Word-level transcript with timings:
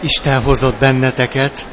Isten 0.00 0.42
hozott 0.42 0.78
benneteket. 0.78 1.68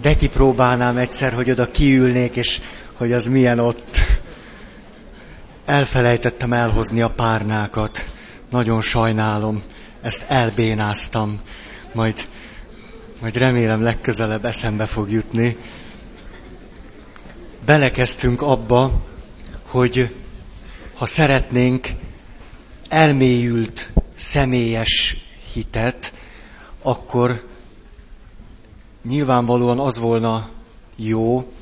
De 0.00 0.16
kipróbálnám 0.16 0.96
egyszer, 0.96 1.32
hogy 1.32 1.50
oda 1.50 1.70
kiülnék, 1.70 2.36
és 2.36 2.60
hogy 2.94 3.12
az 3.12 3.26
milyen 3.26 3.58
ott. 3.58 3.96
Elfelejtettem 5.64 6.52
elhozni 6.52 7.00
a 7.02 7.10
párnákat. 7.10 8.08
Nagyon 8.50 8.80
sajnálom. 8.80 9.62
Ezt 10.02 10.24
elbénáztam. 10.28 11.40
Majd, 11.92 12.28
majd 13.20 13.36
remélem 13.36 13.82
legközelebb 13.82 14.44
eszembe 14.44 14.86
fog 14.86 15.10
jutni. 15.10 15.56
Belekezdtünk 17.64 18.42
abba, 18.42 18.90
hogy 19.66 20.10
ha 21.00 21.06
szeretnénk 21.06 21.88
elmélyült, 22.88 23.92
személyes 24.16 25.16
hitet, 25.52 26.12
akkor 26.82 27.46
nyilvánvalóan 29.02 29.78
az 29.78 29.98
volna 29.98 30.50
jó, 30.96 31.52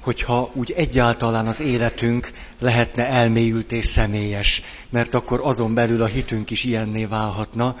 hogyha 0.00 0.50
úgy 0.52 0.70
egyáltalán 0.70 1.46
az 1.46 1.60
életünk 1.60 2.32
lehetne 2.58 3.06
elmélyült 3.06 3.72
és 3.72 3.86
személyes, 3.86 4.62
mert 4.88 5.14
akkor 5.14 5.40
azon 5.42 5.74
belül 5.74 6.02
a 6.02 6.06
hitünk 6.06 6.50
is 6.50 6.64
ilyenné 6.64 7.04
válhatna. 7.04 7.78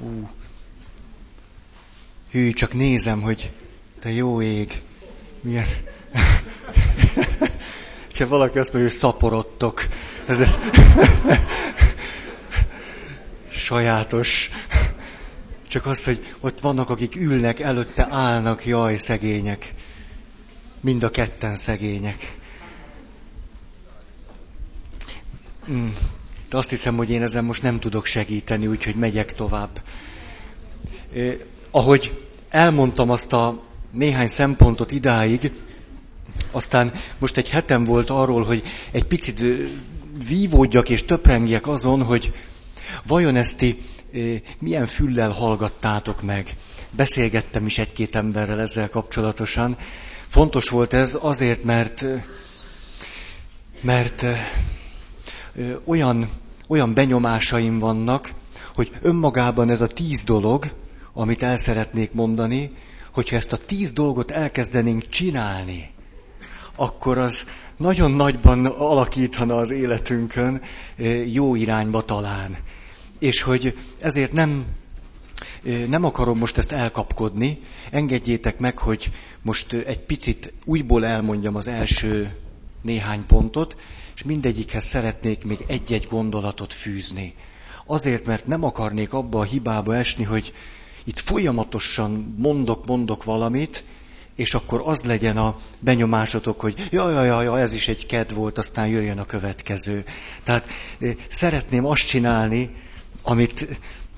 Ú, 0.00 0.28
hű, 2.30 2.52
csak 2.52 2.74
nézem, 2.74 3.20
hogy 3.20 3.50
te 4.00 4.12
jó 4.12 4.42
ég, 4.42 4.82
milyen... 5.40 5.66
Ha 8.18 8.28
valaki 8.28 8.58
azt 8.58 8.72
mondja, 8.72 8.90
hogy 8.90 8.98
szaporodtok. 8.98 9.86
Ez 10.26 10.40
egy... 10.40 10.58
Sajátos. 13.48 14.50
Csak 15.68 15.86
az, 15.86 16.04
hogy 16.04 16.26
ott 16.40 16.60
vannak, 16.60 16.90
akik 16.90 17.16
ülnek, 17.16 17.60
előtte 17.60 18.06
állnak, 18.10 18.66
jaj, 18.66 18.96
szegények. 18.96 19.74
Mind 20.80 21.02
a 21.02 21.10
ketten 21.10 21.56
szegények. 21.56 22.36
Hmm. 25.66 25.94
De 26.50 26.56
azt 26.56 26.70
hiszem, 26.70 26.96
hogy 26.96 27.10
én 27.10 27.22
ezen 27.22 27.44
most 27.44 27.62
nem 27.62 27.78
tudok 27.78 28.06
segíteni, 28.06 28.66
úgyhogy 28.66 28.94
megyek 28.94 29.34
tovább. 29.34 29.80
Eh, 31.14 31.36
ahogy 31.70 32.26
elmondtam 32.48 33.10
azt 33.10 33.32
a 33.32 33.62
néhány 33.90 34.28
szempontot 34.28 34.92
idáig, 34.92 35.52
aztán 36.50 36.92
most 37.18 37.36
egy 37.36 37.48
hetem 37.48 37.84
volt 37.84 38.10
arról, 38.10 38.44
hogy 38.44 38.62
egy 38.90 39.04
picit 39.04 39.44
vívódjak 40.28 40.88
és 40.88 41.04
töprengjek 41.04 41.66
azon, 41.66 42.02
hogy 42.02 42.32
vajon 43.06 43.36
ezt 43.36 43.58
ti 43.58 43.82
milyen 44.58 44.86
füllel 44.86 45.30
hallgattátok 45.30 46.22
meg. 46.22 46.56
Beszélgettem 46.90 47.66
is 47.66 47.78
egy-két 47.78 48.16
emberrel 48.16 48.60
ezzel 48.60 48.90
kapcsolatosan. 48.90 49.76
Fontos 50.26 50.68
volt 50.68 50.92
ez 50.92 51.18
azért, 51.20 51.64
mert, 51.64 52.06
mert 53.80 54.24
olyan, 55.84 56.28
olyan 56.68 56.94
benyomásaim 56.94 57.78
vannak, 57.78 58.30
hogy 58.74 58.90
önmagában 59.02 59.70
ez 59.70 59.80
a 59.80 59.86
tíz 59.86 60.24
dolog, 60.24 60.72
amit 61.12 61.42
el 61.42 61.56
szeretnék 61.56 62.12
mondani, 62.12 62.70
hogyha 63.12 63.36
ezt 63.36 63.52
a 63.52 63.56
tíz 63.56 63.92
dolgot 63.92 64.30
elkezdenénk 64.30 65.08
csinálni, 65.08 65.90
akkor 66.76 67.18
az 67.18 67.46
nagyon 67.76 68.10
nagyban 68.10 68.66
alakítana 68.66 69.56
az 69.56 69.70
életünkön 69.70 70.62
jó 71.32 71.54
irányba 71.54 72.04
talán. 72.04 72.56
És 73.18 73.42
hogy 73.42 73.78
ezért 74.00 74.32
nem, 74.32 74.64
nem 75.88 76.04
akarom 76.04 76.38
most 76.38 76.58
ezt 76.58 76.72
elkapkodni, 76.72 77.58
engedjétek 77.90 78.58
meg, 78.58 78.78
hogy 78.78 79.10
most 79.42 79.72
egy 79.72 80.00
picit 80.00 80.52
újból 80.64 81.06
elmondjam 81.06 81.54
az 81.54 81.68
első 81.68 82.36
néhány 82.82 83.26
pontot, 83.26 83.76
és 84.14 84.22
mindegyikhez 84.22 84.84
szeretnék 84.84 85.44
még 85.44 85.64
egy-egy 85.66 86.06
gondolatot 86.10 86.72
fűzni. 86.74 87.34
Azért, 87.86 88.26
mert 88.26 88.46
nem 88.46 88.64
akarnék 88.64 89.12
abba 89.12 89.38
a 89.38 89.44
hibába 89.44 89.96
esni, 89.96 90.24
hogy 90.24 90.52
itt 91.04 91.18
folyamatosan 91.18 92.34
mondok, 92.38 92.86
mondok 92.86 93.24
valamit, 93.24 93.84
és 94.36 94.54
akkor 94.54 94.82
az 94.84 95.04
legyen 95.04 95.36
a 95.36 95.56
benyomásotok, 95.80 96.60
hogy 96.60 96.88
jaj, 96.90 97.12
jaj, 97.12 97.44
jaj, 97.44 97.60
ez 97.60 97.74
is 97.74 97.88
egy 97.88 98.06
ked 98.06 98.34
volt, 98.34 98.58
aztán 98.58 98.86
jöjjön 98.86 99.18
a 99.18 99.24
következő. 99.24 100.04
Tehát 100.42 100.66
eh, 100.98 101.14
szeretném 101.28 101.86
azt 101.86 102.06
csinálni, 102.06 102.70
amit, 103.22 103.66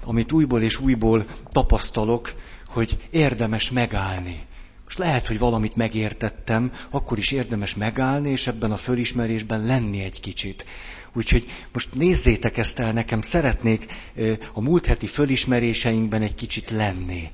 amit 0.05 0.33
újból 0.33 0.63
és 0.63 0.81
újból 0.81 1.25
tapasztalok, 1.49 2.33
hogy 2.67 2.99
érdemes 3.11 3.71
megállni. 3.71 4.41
Most 4.85 4.99
lehet, 4.99 5.27
hogy 5.27 5.39
valamit 5.39 5.77
megértettem, 5.77 6.73
akkor 6.91 7.19
is 7.19 7.33
érdemes 7.33 7.75
megállni, 7.75 8.31
és 8.31 8.47
ebben 8.47 8.73
a 8.73 8.77
fölismerésben 8.77 9.65
lenni 9.65 10.03
egy 10.03 10.21
kicsit. 10.21 10.65
Úgyhogy 11.13 11.47
most 11.73 11.95
nézzétek 11.95 12.57
ezt 12.57 12.79
el, 12.79 12.93
nekem 12.93 13.21
szeretnék 13.21 13.87
eh, 14.15 14.37
a 14.53 14.61
múlt 14.61 14.87
heti 14.87 15.07
fölismeréseinkben 15.07 16.23
egy 16.23 16.35
kicsit 16.35 16.71
lenni. 16.71 17.31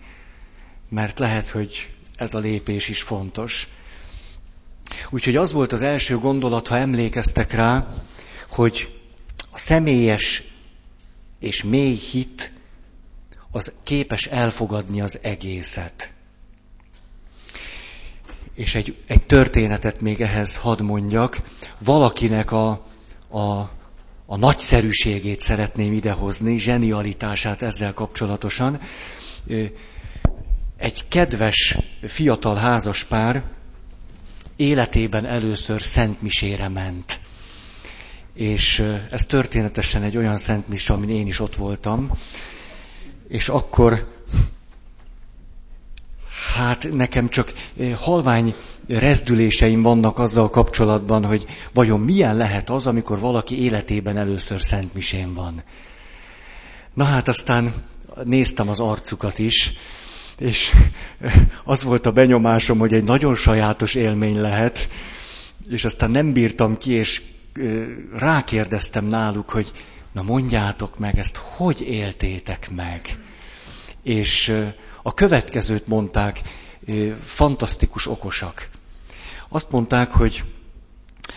Mert 0.88 1.18
lehet, 1.18 1.48
hogy 1.48 1.88
ez 2.16 2.34
a 2.34 2.38
lépés 2.38 2.88
is 2.88 3.02
fontos. 3.02 3.68
Úgyhogy 5.10 5.36
az 5.36 5.52
volt 5.52 5.72
az 5.72 5.82
első 5.82 6.18
gondolat, 6.18 6.68
ha 6.68 6.76
emlékeztek 6.76 7.52
rá, 7.52 7.94
hogy 8.50 9.00
a 9.52 9.58
személyes 9.58 10.42
és 11.40 11.62
mély 11.62 11.94
hit 11.94 12.52
az 13.50 13.72
képes 13.84 14.26
elfogadni 14.26 15.00
az 15.00 15.18
egészet. 15.22 16.12
És 18.54 18.74
egy, 18.74 18.96
egy 19.06 19.26
történetet 19.26 20.00
még 20.00 20.20
ehhez 20.20 20.56
hadd 20.56 20.82
mondjak. 20.82 21.38
Valakinek 21.78 22.52
a, 22.52 22.68
a, 23.28 23.40
a 24.26 24.36
nagyszerűségét 24.36 25.40
szeretném 25.40 25.92
idehozni, 25.92 26.58
zsenialitását 26.58 27.62
ezzel 27.62 27.94
kapcsolatosan 27.94 28.80
egy 30.84 31.08
kedves 31.08 31.76
fiatal 32.06 32.56
házaspár 32.56 33.42
életében 34.56 35.24
először 35.26 35.82
szentmisére 35.82 36.68
ment. 36.68 37.20
És 38.34 38.84
ez 39.10 39.26
történetesen 39.26 40.02
egy 40.02 40.16
olyan 40.16 40.36
szentmis, 40.36 40.90
amin 40.90 41.10
én 41.10 41.26
is 41.26 41.40
ott 41.40 41.56
voltam. 41.56 42.10
És 43.28 43.48
akkor, 43.48 44.08
hát 46.56 46.92
nekem 46.92 47.28
csak 47.28 47.52
halvány 47.94 48.54
rezdüléseim 48.88 49.82
vannak 49.82 50.18
azzal 50.18 50.50
kapcsolatban, 50.50 51.24
hogy 51.24 51.46
vajon 51.72 52.00
milyen 52.00 52.36
lehet 52.36 52.70
az, 52.70 52.86
amikor 52.86 53.18
valaki 53.18 53.62
életében 53.62 54.16
először 54.16 54.62
szentmisén 54.62 55.34
van. 55.34 55.62
Na 56.94 57.04
hát 57.04 57.28
aztán 57.28 57.74
néztem 58.24 58.68
az 58.68 58.80
arcukat 58.80 59.38
is, 59.38 59.72
és 60.38 60.72
az 61.64 61.82
volt 61.82 62.06
a 62.06 62.12
benyomásom, 62.12 62.78
hogy 62.78 62.92
egy 62.92 63.04
nagyon 63.04 63.34
sajátos 63.34 63.94
élmény 63.94 64.40
lehet, 64.40 64.88
és 65.70 65.84
aztán 65.84 66.10
nem 66.10 66.32
bírtam 66.32 66.78
ki, 66.78 66.92
és 66.92 67.22
rákérdeztem 68.16 69.06
náluk, 69.06 69.50
hogy 69.50 69.72
na 70.12 70.22
mondjátok 70.22 70.98
meg, 70.98 71.18
ezt 71.18 71.36
hogy 71.36 71.80
éltétek 71.80 72.70
meg? 72.70 73.00
És 74.02 74.62
a 75.02 75.14
következőt 75.14 75.86
mondták, 75.86 76.40
fantasztikus 77.22 78.06
okosak. 78.06 78.68
Azt 79.48 79.70
mondták, 79.70 80.10
hogy 80.10 80.44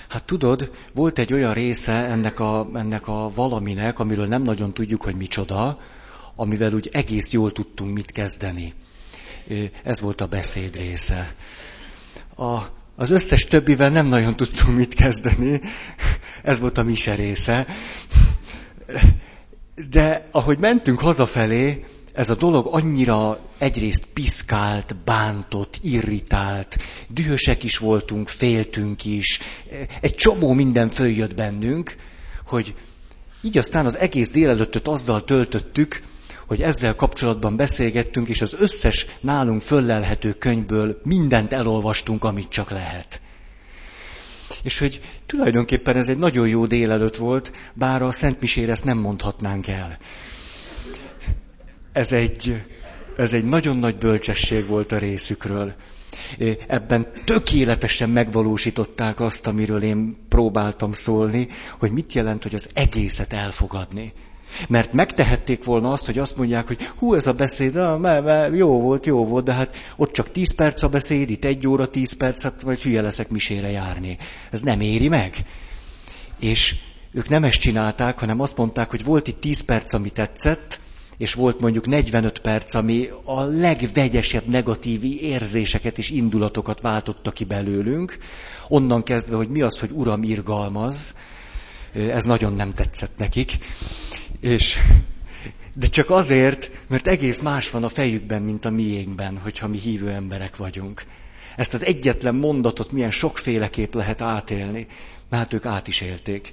hát 0.10 0.24
tudod, 0.26 0.72
volt 0.94 1.20
egy 1.20 1.34
olyan 1.34 1.54
része 1.54 1.92
ennek 1.94 2.40
a, 2.40 2.70
ennek 2.74 3.08
a 3.08 3.32
valaminek, 3.36 4.00
amiről 4.00 4.28
nem 4.28 4.42
nagyon 4.42 4.74
tudjuk, 4.74 5.04
hogy 5.04 5.16
micsoda, 5.16 5.80
amivel 6.36 6.74
úgy 6.74 6.90
egész 6.92 7.32
jól 7.32 7.52
tudtunk 7.52 7.94
mit 7.94 8.12
kezdeni. 8.12 8.74
Ez 9.84 10.02
volt 10.02 10.22
a 10.22 10.28
beszéd 10.28 10.76
része. 10.76 11.36
A, 12.36 12.58
az 12.96 13.10
összes 13.10 13.44
többivel 13.44 13.90
nem 13.90 14.08
nagyon 14.08 14.36
tudtunk 14.36 14.78
mit 14.78 14.94
kezdeni. 14.94 15.62
Ez 16.44 16.60
volt 16.60 16.78
a 16.78 16.84
mise 16.84 17.16
része. 17.16 17.68
De 19.90 20.28
ahogy 20.32 20.58
mentünk 20.58 21.00
hazafelé, 21.00 21.86
ez 22.14 22.30
a 22.30 22.36
dolog 22.36 22.68
annyira 22.72 23.40
egyrészt 23.58 24.06
piszkált, 24.14 24.96
bántott, 24.96 25.80
irritált, 25.82 26.78
dühösek 27.08 27.64
is 27.64 27.78
voltunk, 27.78 28.28
féltünk 28.28 29.06
is, 29.06 29.40
egy 30.02 30.16
csomó 30.16 30.54
minden 30.54 30.90
följött 30.90 31.36
bennünk, 31.36 31.96
hogy 32.46 32.76
így 33.42 33.58
aztán 33.58 33.86
az 33.86 33.98
egész 33.98 34.30
délelőttöt 34.30 34.88
azzal 34.88 35.24
töltöttük, 35.24 36.02
hogy 36.48 36.62
ezzel 36.62 36.96
kapcsolatban 36.96 37.56
beszélgettünk, 37.56 38.28
és 38.28 38.42
az 38.42 38.54
összes 38.60 39.06
nálunk 39.20 39.62
föllelhető 39.62 40.34
könyvből 40.34 41.02
mindent 41.04 41.54
elolvastunk, 41.54 42.24
amit 42.24 42.50
csak 42.50 42.70
lehet. 42.70 43.22
És 44.64 44.80
hogy 44.80 45.02
tulajdonképpen 45.26 45.96
ez 45.96 46.08
egy 46.10 46.18
nagyon 46.18 46.48
jó 46.48 46.66
délelőtt 46.66 47.16
volt, 47.16 47.52
bár 47.74 48.02
a 48.02 48.12
Szent 48.12 48.42
Misére 48.42 48.72
ezt 48.72 48.86
nem 48.86 48.98
mondhatnánk 48.98 49.68
el. 49.68 49.98
Ez 51.94 52.12
egy, 52.12 52.62
ez 53.18 53.34
egy 53.34 53.46
nagyon 53.46 53.78
nagy 53.78 53.98
bölcsesség 53.98 54.66
volt 54.66 54.92
a 54.92 54.98
részükről. 54.98 55.74
Ebben 56.68 57.08
tökéletesen 57.26 58.10
megvalósították 58.10 59.20
azt, 59.20 59.48
amiről 59.48 59.84
én 59.84 60.16
próbáltam 60.30 60.94
szólni, 60.94 61.48
hogy 61.80 61.92
mit 61.92 62.14
jelent, 62.14 62.44
hogy 62.44 62.54
az 62.54 62.70
egészet 62.74 63.34
elfogadni. 63.34 64.14
Mert 64.68 64.94
megtehették 64.94 65.64
volna 65.64 65.92
azt, 65.92 66.06
hogy 66.06 66.18
azt 66.18 66.38
mondják, 66.38 66.68
hogy 66.68 66.84
hú, 66.98 67.14
ez 67.14 67.28
a 67.28 67.34
beszéd, 67.34 67.76
ah, 67.76 68.00
me, 68.00 68.20
me, 68.20 68.50
jó 68.56 68.82
volt, 68.82 69.06
jó 69.06 69.26
volt, 69.26 69.46
de 69.46 69.54
hát 69.54 69.76
ott 69.96 70.12
csak 70.12 70.32
10 70.32 70.56
perc 70.56 70.84
a 70.84 70.90
beszéd, 70.90 71.30
itt 71.30 71.46
egy 71.46 71.68
óra 71.68 71.88
10 71.88 72.14
perc, 72.14 72.42
hát 72.42 72.62
vagy 72.62 72.82
hülye 72.82 73.02
leszek 73.02 73.30
misére 73.30 73.70
járni. 73.70 74.18
Ez 74.52 74.62
nem 74.62 74.82
éri 74.82 75.08
meg. 75.08 75.36
És 76.40 76.76
ők 77.12 77.30
nem 77.30 77.44
ezt 77.44 77.60
csinálták, 77.60 78.20
hanem 78.20 78.40
azt 78.40 78.58
mondták, 78.58 78.90
hogy 78.90 79.04
volt 79.04 79.28
itt 79.28 79.40
10 79.40 79.62
perc, 79.62 79.94
ami 79.94 80.10
tetszett, 80.10 80.80
és 81.18 81.34
volt 81.34 81.60
mondjuk 81.60 81.88
45 81.88 82.40
perc, 82.40 82.74
ami 82.74 83.10
a 83.24 83.42
legvegyesebb 83.42 84.46
negatív 84.48 85.04
érzéseket 85.04 85.98
és 85.98 86.10
indulatokat 86.10 86.82
váltotta 86.82 87.32
ki 87.32 87.44
belőlünk, 87.44 88.18
onnan 88.68 89.04
kezdve, 89.04 89.36
hogy 89.36 89.50
mi 89.50 89.62
az, 89.62 89.80
hogy 89.80 89.90
Uram 89.92 90.24
irgalmaz, 90.24 91.16
ez 91.94 92.24
nagyon 92.24 92.54
nem 92.54 92.74
tetszett 92.74 93.18
nekik. 93.18 93.58
És, 94.40 94.78
de 95.74 95.88
csak 95.88 96.10
azért, 96.10 96.72
mert 96.88 97.08
egész 97.08 97.40
más 97.40 97.70
van 97.70 97.84
a 97.84 97.90
fejükben, 97.90 98.42
mint 98.42 98.66
a 98.66 98.70
miénkben, 98.70 99.38
hogyha 99.38 99.68
mi 99.68 99.78
hívő 99.78 100.10
emberek 100.12 100.56
vagyunk. 100.56 101.04
Ezt 101.56 101.74
az 101.74 101.86
egyetlen 101.86 102.36
mondatot 102.36 102.92
milyen 102.92 103.12
sokféleképp 103.12 103.94
lehet 103.94 104.22
átélni. 104.22 104.88
Na 105.30 105.38
hát 105.38 105.54
ők 105.54 105.66
át 105.66 105.88
is 105.88 106.02
élték. 106.02 106.52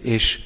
És, 0.00 0.40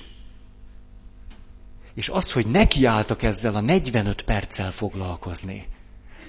és 1.95 2.09
az, 2.09 2.33
hogy 2.33 2.47
nekiálltak 2.47 3.23
ezzel 3.23 3.55
a 3.55 3.61
45 3.61 4.23
perccel 4.23 4.71
foglalkozni, 4.71 5.67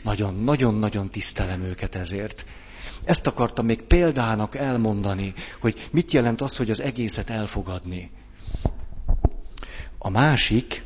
nagyon-nagyon-nagyon 0.03 1.09
tisztelem 1.09 1.63
őket 1.63 1.95
ezért. 1.95 2.45
Ezt 3.03 3.27
akartam 3.27 3.65
még 3.65 3.81
példának 3.81 4.55
elmondani, 4.55 5.33
hogy 5.59 5.87
mit 5.91 6.11
jelent 6.11 6.41
az, 6.41 6.57
hogy 6.57 6.69
az 6.69 6.79
egészet 6.79 7.29
elfogadni. 7.29 8.11
A 9.97 10.09
másik, 10.09 10.83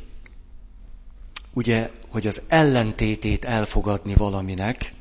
ugye, 1.53 1.91
hogy 2.07 2.27
az 2.27 2.41
ellentétét 2.47 3.45
elfogadni 3.45 4.13
valaminek, 4.13 4.93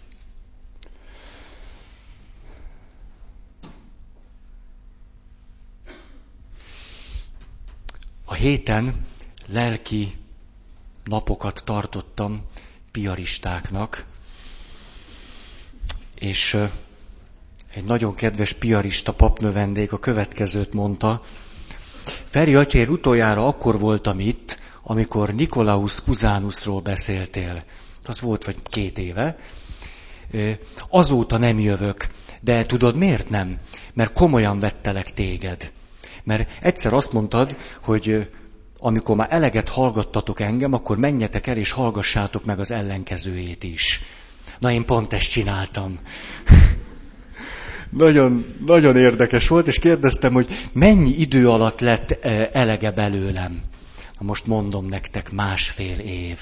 A 8.30 8.34
héten 8.34 8.94
lelki 9.46 10.12
napokat 11.04 11.62
tartottam 11.64 12.44
piaristáknak, 12.90 14.04
és 16.14 16.54
egy 17.74 17.84
nagyon 17.84 18.14
kedves 18.14 18.52
piarista 18.52 19.12
papnövendék 19.14 19.92
a 19.92 19.98
következőt 19.98 20.72
mondta, 20.72 21.22
Feri 22.24 22.54
atyér, 22.54 22.88
utoljára 22.88 23.46
akkor 23.46 23.78
voltam 23.78 24.20
itt, 24.20 24.58
amikor 24.82 25.34
Nikolaus 25.34 26.00
Puzánusról 26.00 26.80
beszéltél. 26.80 27.64
Az 28.04 28.20
volt 28.20 28.44
vagy 28.44 28.56
két 28.62 28.98
éve. 28.98 29.38
Azóta 30.88 31.36
nem 31.36 31.58
jövök. 31.60 32.06
De 32.42 32.66
tudod 32.66 32.96
miért 32.96 33.28
nem? 33.28 33.58
Mert 33.94 34.12
komolyan 34.12 34.58
vettelek 34.58 35.12
téged. 35.12 35.72
Mert 36.24 36.50
egyszer 36.60 36.92
azt 36.92 37.12
mondtad, 37.12 37.56
hogy 37.82 38.28
amikor 38.78 39.16
már 39.16 39.28
eleget 39.30 39.68
hallgattatok 39.68 40.40
engem, 40.40 40.72
akkor 40.72 40.98
menjetek 40.98 41.46
el 41.46 41.56
és 41.56 41.70
hallgassátok 41.70 42.44
meg 42.44 42.58
az 42.58 42.70
ellenkezőjét 42.70 43.64
is. 43.64 44.00
Na 44.58 44.70
én 44.70 44.84
pont 44.84 45.12
ezt 45.12 45.30
csináltam 45.30 45.98
nagyon, 47.90 48.44
nagyon 48.66 48.96
érdekes 48.96 49.48
volt, 49.48 49.66
és 49.66 49.78
kérdeztem, 49.78 50.32
hogy 50.32 50.68
mennyi 50.72 51.10
idő 51.10 51.48
alatt 51.48 51.80
lett 51.80 52.10
eh, 52.10 52.48
elege 52.52 52.90
belőlem. 52.90 53.60
Na 54.18 54.26
most 54.26 54.46
mondom 54.46 54.86
nektek, 54.86 55.32
másfél 55.32 55.98
év. 55.98 56.38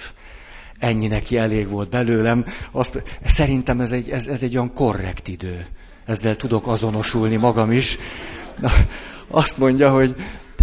Ennyi 0.79 1.06
neki 1.06 1.37
elég 1.37 1.69
volt 1.69 1.89
belőlem. 1.89 2.45
Azt, 2.73 3.03
szerintem 3.25 3.81
ez 3.81 3.93
egy, 3.93 4.11
ez, 4.11 4.27
ez 4.27 4.43
egy 4.43 4.56
olyan 4.56 4.73
korrekt 4.73 5.29
idő. 5.29 5.67
Ezzel 6.06 6.37
tudok 6.37 6.67
azonosulni 6.67 7.37
magam 7.37 7.71
is. 7.71 7.99
Na, 8.61 8.71
azt 9.29 9.59
mondja, 9.59 9.91
hogy 9.91 10.15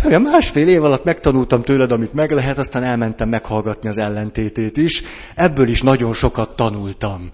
de 0.01 0.07
olyan 0.07 0.21
másfél 0.21 0.67
év 0.67 0.83
alatt 0.83 1.03
megtanultam 1.03 1.61
tőled, 1.61 1.91
amit 1.91 2.13
meg 2.13 2.31
lehet, 2.31 2.57
aztán 2.57 2.83
elmentem 2.83 3.29
meghallgatni 3.29 3.89
az 3.89 3.97
ellentétét 3.97 4.77
is. 4.77 5.03
Ebből 5.35 5.67
is 5.67 5.81
nagyon 5.81 6.13
sokat 6.13 6.55
tanultam. 6.55 7.31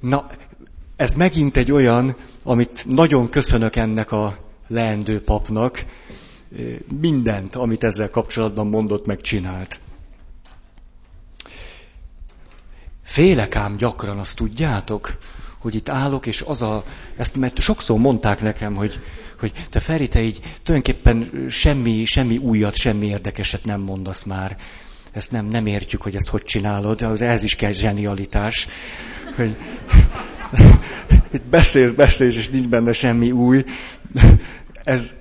Na, 0.00 0.26
ez 0.96 1.14
megint 1.14 1.56
egy 1.56 1.72
olyan, 1.72 2.16
amit 2.42 2.84
nagyon 2.88 3.28
köszönök 3.30 3.76
ennek 3.76 4.12
a 4.12 4.38
leendő 4.68 5.22
papnak, 5.22 5.84
mindent, 7.00 7.54
amit 7.54 7.84
ezzel 7.84 8.10
kapcsolatban 8.10 8.66
mondott, 8.66 9.06
megcsinált. 9.06 9.80
Félek 13.02 13.56
ám 13.56 13.76
gyakran, 13.76 14.18
azt 14.18 14.36
tudjátok, 14.36 15.18
hogy 15.58 15.74
itt 15.74 15.88
állok, 15.88 16.26
és 16.26 16.42
az 16.42 16.62
a, 16.62 16.84
ezt 17.16 17.36
mert 17.36 17.58
sokszor 17.58 17.98
mondták 17.98 18.40
nekem, 18.40 18.74
hogy, 18.74 18.98
hogy 19.38 19.52
te 19.70 19.80
Feri, 19.80 20.08
te 20.08 20.22
így 20.22 20.40
tulajdonképpen 20.62 21.46
semmi, 21.48 22.04
semmi 22.04 22.36
újat, 22.36 22.74
semmi 22.74 23.06
érdekeset 23.06 23.64
nem 23.64 23.80
mondasz 23.80 24.22
már. 24.22 24.56
Ezt 25.12 25.30
nem, 25.32 25.46
nem 25.46 25.66
értjük, 25.66 26.02
hogy 26.02 26.14
ezt 26.14 26.28
hogy 26.28 26.42
csinálod, 26.42 27.02
az 27.02 27.22
ehhez 27.22 27.42
is 27.42 27.54
kell 27.54 27.72
zsenialitás. 27.72 28.68
Hogy, 29.36 29.56
itt 31.32 31.44
beszélsz, 31.50 31.92
beszélsz, 31.92 32.36
és 32.36 32.48
nincs 32.50 32.68
benne 32.68 32.92
semmi 32.92 33.30
új. 33.30 33.64
Ez, 34.84 35.14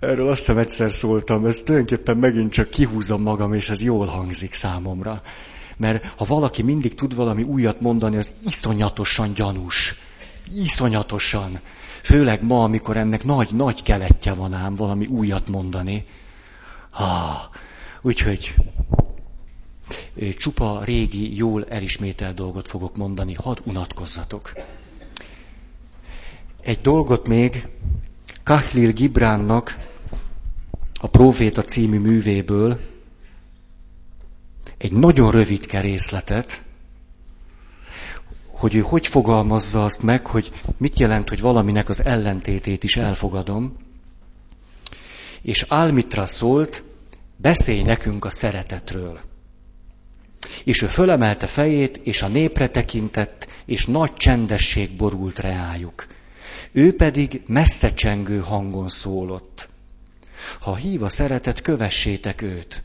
erről 0.00 0.28
azt 0.28 0.38
hiszem 0.38 0.58
egyszer 0.58 0.92
szóltam, 0.92 1.46
ez 1.46 1.62
tulajdonképpen 1.62 2.16
megint 2.16 2.52
csak 2.52 2.70
kihúzom 2.70 3.22
magam, 3.22 3.54
és 3.54 3.70
ez 3.70 3.82
jól 3.82 4.06
hangzik 4.06 4.52
számomra. 4.54 5.22
Mert 5.76 6.06
ha 6.16 6.24
valaki 6.24 6.62
mindig 6.62 6.94
tud 6.94 7.14
valami 7.14 7.42
újat 7.42 7.80
mondani, 7.80 8.16
az 8.16 8.32
iszonyatosan 8.44 9.32
gyanús. 9.34 9.94
Iszonyatosan. 10.54 11.60
Főleg 12.02 12.42
ma, 12.42 12.62
amikor 12.62 12.96
ennek 12.96 13.24
nagy-nagy 13.24 13.82
keletje 13.82 14.32
van 14.32 14.52
ám 14.52 14.74
valami 14.74 15.06
újat 15.06 15.48
mondani. 15.48 16.04
Ah, 16.90 17.40
úgyhogy 18.02 18.54
csupa 20.38 20.84
régi, 20.84 21.36
jól 21.36 21.64
elismételt 21.68 22.34
dolgot 22.34 22.68
fogok 22.68 22.96
mondani, 22.96 23.34
hadd 23.34 23.58
unatkozzatok. 23.64 24.52
Egy 26.60 26.80
dolgot 26.80 27.28
még 27.28 27.68
Kahlil 28.42 28.92
Gibránnak 28.92 29.76
a 31.00 31.06
Proféta 31.06 31.62
című 31.62 31.98
művéből, 31.98 32.80
egy 34.78 34.92
nagyon 34.92 35.30
rövidke 35.30 35.80
részletet, 35.80 36.62
hogy 38.46 38.74
ő 38.74 38.80
hogy 38.80 39.06
fogalmazza 39.06 39.84
azt 39.84 40.02
meg, 40.02 40.26
hogy 40.26 40.52
mit 40.76 40.98
jelent, 40.98 41.28
hogy 41.28 41.40
valaminek 41.40 41.88
az 41.88 42.04
ellentétét 42.04 42.84
is 42.84 42.96
elfogadom. 42.96 43.76
És 45.42 45.64
Álmitra 45.68 46.26
szólt, 46.26 46.84
beszélj 47.36 47.82
nekünk 47.82 48.24
a 48.24 48.30
szeretetről. 48.30 49.20
És 50.64 50.82
ő 50.82 50.86
fölemelte 50.86 51.46
fejét, 51.46 51.96
és 51.96 52.22
a 52.22 52.28
népre 52.28 52.68
tekintett, 52.68 53.46
és 53.64 53.86
nagy 53.86 54.14
csendesség 54.14 54.96
borult 54.96 55.38
reájuk. 55.38 56.06
Ő 56.72 56.96
pedig 56.96 57.42
messze 57.46 57.94
csengő 57.94 58.38
hangon 58.38 58.88
szólott. 58.88 59.68
Ha 60.60 60.74
hív 60.74 61.02
a 61.02 61.08
szeretet, 61.08 61.60
kövessétek 61.60 62.42
őt, 62.42 62.82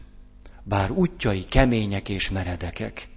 bár 0.64 0.92
útjai 0.92 1.44
kemények 1.44 2.10
és 2.10 2.30
meredekek. 2.30 3.08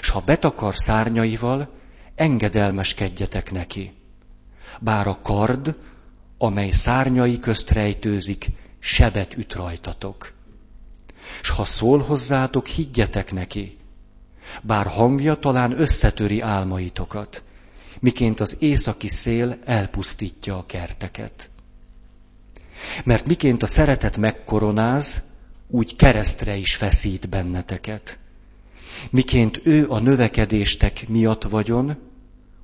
S 0.00 0.08
ha 0.08 0.20
betakar 0.20 0.76
szárnyaival, 0.76 1.70
engedelmeskedjetek 2.14 3.50
neki. 3.50 3.92
Bár 4.80 5.06
a 5.06 5.20
kard, 5.22 5.76
amely 6.38 6.70
szárnyai 6.70 7.38
közt 7.38 7.70
rejtőzik, 7.70 8.46
sebet 8.78 9.36
üt 9.36 9.52
rajtatok. 9.52 10.32
S 11.44 11.48
ha 11.50 11.64
szól 11.64 11.98
hozzátok, 11.98 12.66
higgyetek 12.66 13.32
neki, 13.32 13.76
bár 14.62 14.86
hangja 14.86 15.34
talán 15.34 15.80
összetöri 15.80 16.40
álmaitokat, 16.40 17.42
miként 18.00 18.40
az 18.40 18.56
északi 18.60 19.08
szél 19.08 19.58
elpusztítja 19.64 20.56
a 20.58 20.66
kerteket. 20.66 21.50
Mert 23.04 23.26
miként 23.26 23.62
a 23.62 23.66
szeretet 23.66 24.16
megkoronáz, 24.16 25.22
úgy 25.68 25.96
keresztre 25.96 26.56
is 26.56 26.74
feszít 26.74 27.28
benneteket. 27.28 28.18
Miként 29.10 29.60
ő 29.64 29.88
a 29.88 29.98
növekedéstek 29.98 31.08
miatt 31.08 31.42
vagyon, 31.42 31.96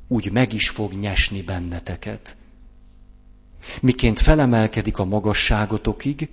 úgy 0.09 0.33
meg 0.33 0.53
is 0.53 0.69
fog 0.69 0.93
nyesni 0.93 1.43
benneteket. 1.43 2.37
Miként 3.81 4.19
felemelkedik 4.19 4.99
a 4.99 5.05
magasságotokig, 5.05 6.29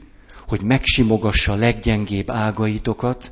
hogy 0.47 0.61
megsimogassa 0.61 1.55
leggyengébb 1.55 2.29
ágaitokat, 2.29 3.31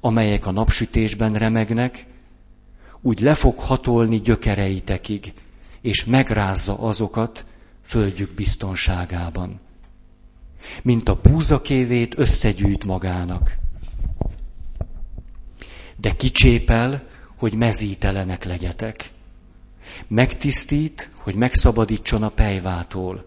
amelyek 0.00 0.46
a 0.46 0.50
napsütésben 0.50 1.34
remegnek, 1.34 2.06
úgy 3.00 3.20
le 3.20 3.34
fog 3.34 3.58
hatolni 3.58 4.20
gyökereitekig, 4.20 5.32
és 5.80 6.04
megrázza 6.04 6.78
azokat 6.78 7.46
földjük 7.84 8.34
biztonságában. 8.34 9.60
Mint 10.82 11.08
a 11.08 11.20
búzakévét 11.22 12.18
összegyűjt 12.18 12.84
magának. 12.84 13.56
De 15.96 16.10
kicsépel, 16.16 17.06
hogy 17.36 17.54
mezítelenek 17.54 18.44
legyetek. 18.44 19.10
Megtisztít, 20.08 21.10
hogy 21.18 21.34
megszabadítson 21.34 22.22
a 22.22 22.28
pejvától. 22.28 23.24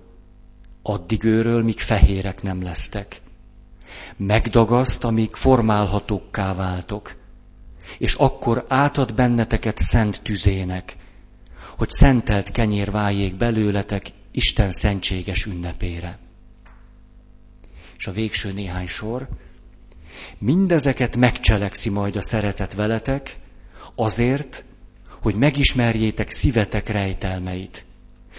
Addig 0.82 1.24
őről, 1.24 1.64
míg 1.64 1.80
fehérek 1.80 2.42
nem 2.42 2.64
lesztek. 2.64 3.22
Megdagaszt, 4.18 5.04
amíg 5.04 5.36
formálhatókká 5.36 6.54
váltok. 6.54 7.16
És 7.98 8.14
akkor 8.14 8.66
átad 8.68 9.14
benneteket 9.14 9.78
szent 9.78 10.22
tüzének, 10.22 10.98
hogy 11.78 11.90
szentelt 11.90 12.52
kenyér 12.52 12.92
váljék 12.92 13.36
belőletek 13.36 14.08
Isten 14.32 14.72
szentséges 14.72 15.46
ünnepére. 15.46 16.20
És 17.98 18.08
a 18.08 18.12
végső 18.12 18.52
néhány 18.52 18.88
sor. 18.88 19.28
Mindezeket 20.38 21.16
megcselekszi 21.16 21.90
majd 21.90 22.16
a 22.16 22.22
szeretet 22.22 22.74
veletek, 22.74 23.38
azért, 23.96 24.66
hogy 25.22 25.36
megismerjétek 25.36 26.30
szívetek 26.30 26.90
rejtelmeit, 26.90 27.86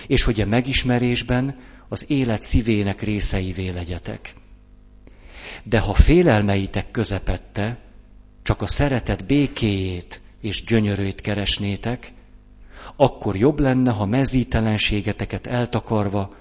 és 0.07 0.23
hogy 0.23 0.41
a 0.41 0.47
megismerésben 0.47 1.59
az 1.93 2.11
élet 2.11 2.43
szívének 2.43 3.03
részeivé 3.03 3.69
legyetek. 3.69 4.35
De 5.65 5.79
ha 5.79 5.95
félelmeitek 5.95 6.91
közepette, 6.91 7.79
csak 8.43 8.63
a 8.63 8.67
szeretet 8.67 9.27
békéjét 9.27 10.21
és 10.41 10.65
gyönyörőt 10.65 11.21
keresnétek, 11.21 12.13
akkor 12.97 13.37
jobb 13.37 13.61
lenne, 13.61 13.91
ha 13.91 14.07
mezítelenségeteket 14.07 15.47
eltakarva 15.47 16.35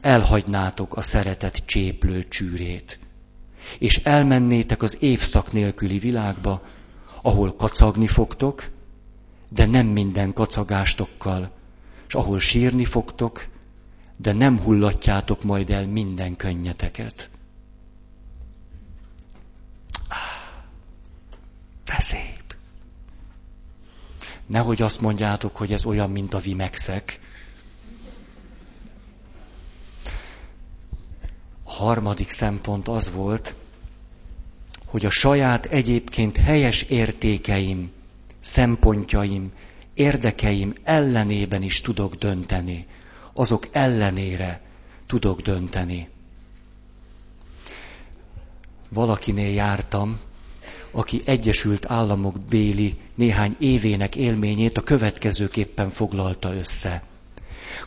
elhagynátok 0.00 0.96
a 0.96 1.02
szeretet 1.02 1.62
cséplő 1.66 2.24
csűrét, 2.28 2.98
és 3.78 3.96
elmennétek 3.96 4.82
az 4.82 4.96
évszak 5.00 5.52
nélküli 5.52 5.98
világba, 5.98 6.62
ahol 7.22 7.54
kacagni 7.54 8.06
fogtok, 8.06 8.70
de 9.50 9.66
nem 9.66 9.86
minden 9.86 10.32
kacagástokkal, 10.32 11.50
és 12.08 12.14
ahol 12.14 12.38
sírni 12.38 12.84
fogtok, 12.84 13.46
de 14.22 14.32
nem 14.32 14.60
hullatjátok 14.60 15.42
majd 15.42 15.70
el 15.70 15.86
minden 15.86 16.36
könnyeteket. 16.36 17.30
De 21.84 21.96
szép. 21.98 22.54
Nehogy 24.46 24.82
azt 24.82 25.00
mondjátok, 25.00 25.56
hogy 25.56 25.72
ez 25.72 25.84
olyan, 25.84 26.10
mint 26.10 26.34
a 26.34 26.38
vimexek. 26.38 27.20
A 31.62 31.72
harmadik 31.72 32.30
szempont 32.30 32.88
az 32.88 33.12
volt, 33.12 33.54
hogy 34.84 35.06
a 35.06 35.10
saját 35.10 35.66
egyébként 35.66 36.36
helyes 36.36 36.82
értékeim, 36.82 37.90
szempontjaim, 38.40 39.52
érdekeim 39.94 40.74
ellenében 40.82 41.62
is 41.62 41.80
tudok 41.80 42.14
dönteni. 42.14 42.86
Azok 43.32 43.68
ellenére 43.72 44.60
tudok 45.06 45.40
dönteni. 45.42 46.08
Valakinél 48.88 49.52
jártam, 49.52 50.20
aki 50.90 51.20
Egyesült 51.24 51.90
Államok 51.90 52.40
béli 52.40 52.98
néhány 53.14 53.56
évének 53.58 54.16
élményét 54.16 54.78
a 54.78 54.82
következőképpen 54.82 55.88
foglalta 55.90 56.54
össze. 56.54 57.02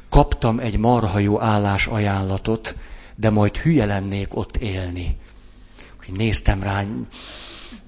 Kaptam 0.09 0.59
egy 0.59 0.77
marha 0.77 1.19
jó 1.19 1.41
állás 1.41 1.87
ajánlatot, 1.87 2.77
de 3.15 3.29
majd 3.29 3.57
hülye 3.57 3.85
lennék 3.85 4.35
ott 4.35 4.57
élni. 4.57 5.17
Néztem 6.13 6.63
rá 6.63 6.85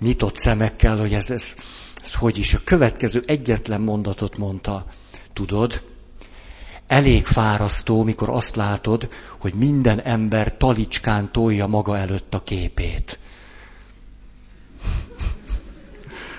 nyitott 0.02 0.36
szemekkel, 0.38 0.98
hogy 0.98 1.14
ez, 1.14 1.32
ez, 1.32 1.56
ez 2.04 2.14
hogy 2.14 2.38
is. 2.38 2.54
A 2.54 2.62
következő 2.64 3.24
egyetlen 3.26 3.82
mondatot 3.82 4.38
mondta. 4.38 4.86
Tudod, 5.34 5.82
elég 6.88 7.26
fárasztó, 7.26 8.04
mikor 8.04 8.30
azt 8.30 8.56
látod, 8.56 9.10
hogy 9.40 9.54
minden 9.54 10.00
ember 10.00 10.58
talicskán 10.58 11.32
tolja 11.32 11.68
maga 11.68 11.98
előtt 11.98 12.34
a 12.34 12.44
képét. 12.44 13.20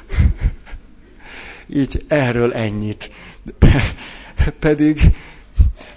Így 1.77 2.05
erről 2.09 2.53
ennyit. 2.53 3.11
Pedig 4.61 5.17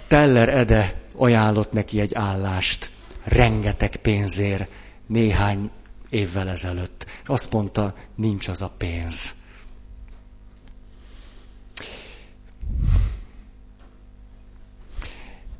Teller 0.06 0.48
Ede 0.48 1.00
ajánlott 1.16 1.72
neki 1.72 2.00
egy 2.00 2.14
állást, 2.14 2.90
rengeteg 3.24 3.96
pénzért, 3.96 4.70
néhány 5.06 5.70
évvel 6.08 6.48
ezelőtt. 6.48 7.06
Azt 7.26 7.52
mondta, 7.52 7.94
nincs 8.14 8.48
az 8.48 8.62
a 8.62 8.72
pénz. 8.78 9.34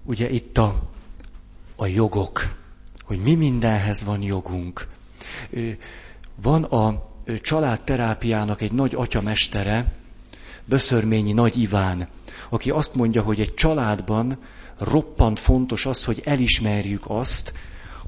Ugye 0.04 0.30
itt 0.30 0.58
a, 0.58 0.74
a 1.76 1.86
jogok, 1.86 2.56
hogy 3.02 3.18
mi 3.18 3.34
mindenhez 3.34 4.04
van 4.04 4.22
jogunk. 4.22 4.86
Van 6.42 6.62
a 6.64 7.08
családterápiának 7.40 8.60
egy 8.60 8.72
nagy 8.72 8.94
atyamestere, 8.94 9.92
Böszörményi 10.64 11.32
Nagy 11.32 11.56
Iván, 11.58 12.08
aki 12.48 12.70
azt 12.70 12.94
mondja, 12.94 13.22
hogy 13.22 13.40
egy 13.40 13.54
családban 13.54 14.38
roppant 14.78 15.38
fontos 15.38 15.86
az, 15.86 16.04
hogy 16.04 16.22
elismerjük 16.24 17.02
azt, 17.06 17.52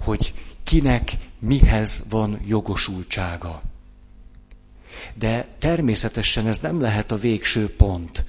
hogy 0.05 0.35
kinek 0.65 1.13
mihez 1.39 2.05
van 2.11 2.41
jogosultsága. 2.47 3.63
De 5.15 5.49
természetesen 5.59 6.47
ez 6.47 6.59
nem 6.61 6.81
lehet 6.81 7.13
a 7.13 7.17
végső 7.17 7.75
pont. 7.77 8.25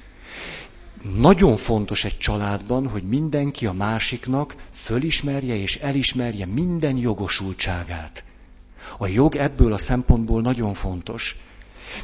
Nagyon 1.04 1.58
fontos 1.58 2.06
egy 2.06 2.18
családban, 2.18 2.88
hogy 2.88 3.04
mindenki 3.04 3.66
a 3.66 3.74
másiknak 3.74 4.56
fölismerje 4.74 5.56
és 5.56 5.76
elismerje 5.76 6.46
minden 6.46 6.98
jogosultságát. 6.98 8.24
A 8.98 9.08
jog 9.08 9.36
ebből 9.36 9.74
a 9.74 9.78
szempontból 9.78 10.42
nagyon 10.42 10.74
fontos. 10.74 11.38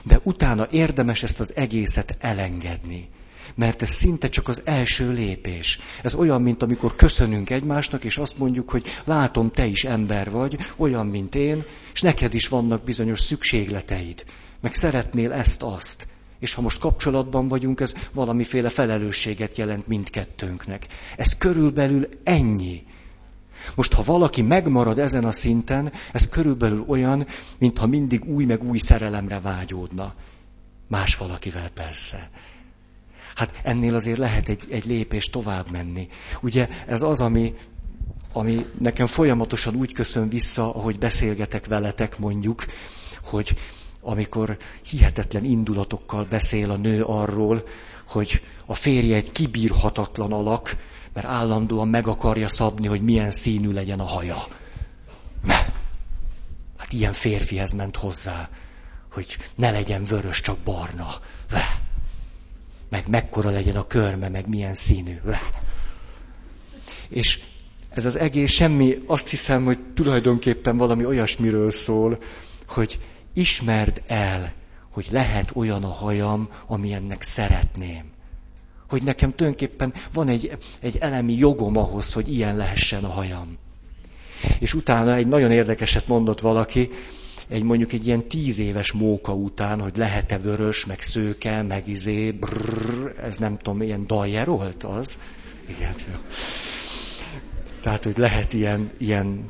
De 0.03 0.20
utána 0.24 0.68
érdemes 0.72 1.24
ezt 1.24 1.39
az 1.39 1.56
egészet 1.56 2.18
elengedni. 2.20 3.10
Mert 3.56 3.82
ez 3.82 3.89
szinte 3.89 4.29
csak 4.29 4.48
az 4.48 4.62
első 4.65 5.12
lépés. 5.12 5.79
Ez 6.03 6.15
olyan, 6.15 6.41
mint 6.41 6.63
amikor 6.63 6.96
köszönünk 6.96 7.50
egymásnak, 7.50 8.03
és 8.03 8.18
azt 8.18 8.38
mondjuk, 8.38 8.70
hogy 8.70 8.86
látom, 9.03 9.51
te 9.51 9.65
is 9.65 9.84
ember 9.84 10.32
vagy, 10.32 10.58
olyan, 10.75 11.08
mint 11.08 11.36
én, 11.36 11.63
és 11.94 12.01
neked 12.01 12.34
is 12.34 12.48
vannak 12.48 12.84
bizonyos 12.84 13.20
szükségleteid. 13.20 14.24
Meg 14.62 14.74
szeretnél 14.74 15.32
ezt-azt. 15.32 16.08
És 16.39 16.53
ha 16.53 16.62
most 16.62 16.79
kapcsolatban 16.79 17.48
vagyunk, 17.48 17.79
ez 17.79 17.96
valamiféle 18.13 18.69
felelősséget 18.69 19.58
jelent 19.58 19.88
mindkettőnknek. 19.88 20.86
Ez 21.17 21.38
körülbelül 21.38 22.08
ennyi. 22.24 22.84
Most, 23.75 23.93
ha 23.93 24.03
valaki 24.03 24.41
megmarad 24.41 25.00
ezen 25.00 25.24
a 25.25 25.31
szinten, 25.31 25.91
ez 26.12 26.29
körülbelül 26.29 26.84
olyan, 26.88 27.27
mintha 27.58 27.88
mindig 27.88 28.25
új 28.25 28.46
meg 28.46 28.63
új 28.63 28.77
szerelemre 28.77 29.39
vágyódna. 29.39 30.13
Más 30.88 31.15
valakivel 31.17 31.69
persze. 31.69 32.29
Hát 33.36 33.60
ennél 33.63 33.96
azért 33.96 34.17
lehet 34.17 34.48
egy, 34.50 34.63
egy 34.69 34.86
lépés 34.86 35.29
tovább 35.29 35.72
menni. 35.72 36.08
Ugye 36.41 36.67
ez 36.88 37.01
az, 37.01 37.22
ami, 37.22 37.53
ami 38.34 38.65
nekem 38.79 39.05
folyamatosan 39.05 39.75
úgy 39.75 39.93
köszön 39.93 40.29
vissza, 40.29 40.75
ahogy 40.75 40.98
beszélgetek 40.98 41.65
veletek 41.65 42.17
mondjuk, 42.19 42.65
hogy 43.24 43.55
amikor 44.01 44.58
hihetetlen 44.89 45.44
indulatokkal 45.46 46.24
beszél 46.24 46.72
a 46.72 46.75
nő 46.75 47.03
arról, 47.03 47.63
hogy 48.08 48.41
a 48.65 48.74
férje 48.75 49.15
egy 49.15 49.32
kibírhatatlan 49.32 50.32
alak, 50.34 50.75
mert 51.13 51.27
állandóan 51.27 51.88
meg 51.88 52.08
akarja 52.08 52.48
szabni, 52.48 52.88
hogy 52.88 53.01
milyen 53.01 53.32
színű 53.32 53.72
legyen 53.72 54.00
a 54.00 54.03
haja. 54.06 54.48
Hát 56.77 56.94
ilyen 56.94 57.13
férfihez 57.13 57.72
ment 57.72 57.96
hozzá, 57.96 58.50
hogy 59.12 59.38
ne 59.56 59.72
legyen 59.72 60.03
vörös, 60.06 60.41
csak 60.41 60.58
barna. 60.63 61.08
Meg 62.89 63.08
mekkora 63.08 63.50
legyen 63.50 63.75
a 63.75 63.88
körme, 63.88 64.29
meg 64.29 64.48
milyen 64.48 64.74
színű. 64.74 65.20
És 67.10 67.39
ez 67.89 68.06
az 68.06 68.15
egész 68.15 68.51
semmi, 68.51 68.96
azt 69.06 69.27
hiszem, 69.29 69.65
hogy 69.65 69.79
tulajdonképpen 69.94 70.77
valami 70.77 71.06
olyasmiről 71.06 71.72
szól, 71.72 72.24
hogy 72.68 73.00
ismerd 73.39 74.01
el, 74.08 74.53
hogy 74.91 75.08
lehet 75.12 75.51
olyan 75.53 75.84
a 75.84 75.91
hajam, 75.91 76.50
amilyennek 76.67 77.22
szeretném 77.22 78.12
Hogy 78.89 79.03
nekem 79.03 79.36
tulajdonképpen 79.36 79.93
van 80.13 80.27
egy, 80.27 80.58
egy 80.79 80.98
elemi 80.98 81.34
jogom 81.34 81.77
ahhoz, 81.77 82.13
hogy 82.13 82.34
ilyen 82.34 82.58
lehessen 82.58 83.03
a 83.03 83.10
hajam. 83.10 83.58
És 84.60 84.74
utána 84.74 85.13
egy 85.13 85.27
nagyon 85.27 85.51
érdekeset 85.51 86.08
mondott 86.08 86.39
valaki, 86.39 86.89
egy 87.48 87.63
mondjuk 87.63 87.93
egy 87.93 88.08
ilyen 88.08 88.27
tíz 88.27 88.60
éves 88.60 88.91
móka 88.91 89.34
után, 89.34 89.81
hogy 89.81 89.98
lehet-e 89.98 90.38
vörös, 90.38 90.86
meg 90.86 91.01
szőke, 91.01 91.62
meg 91.62 91.88
izé, 91.88 92.31
brrr, 92.31 93.15
ez 93.22 93.38
nem 93.38 93.58
tudom, 93.58 93.81
ilyen 93.81 94.08
daljerolt 94.08 94.84
az. 94.84 95.19
Igen. 95.65 95.93
Tehát, 97.81 98.03
hogy 98.03 98.17
lehet 98.17 98.53
ilyen, 98.53 98.91
ilyen, 98.98 99.50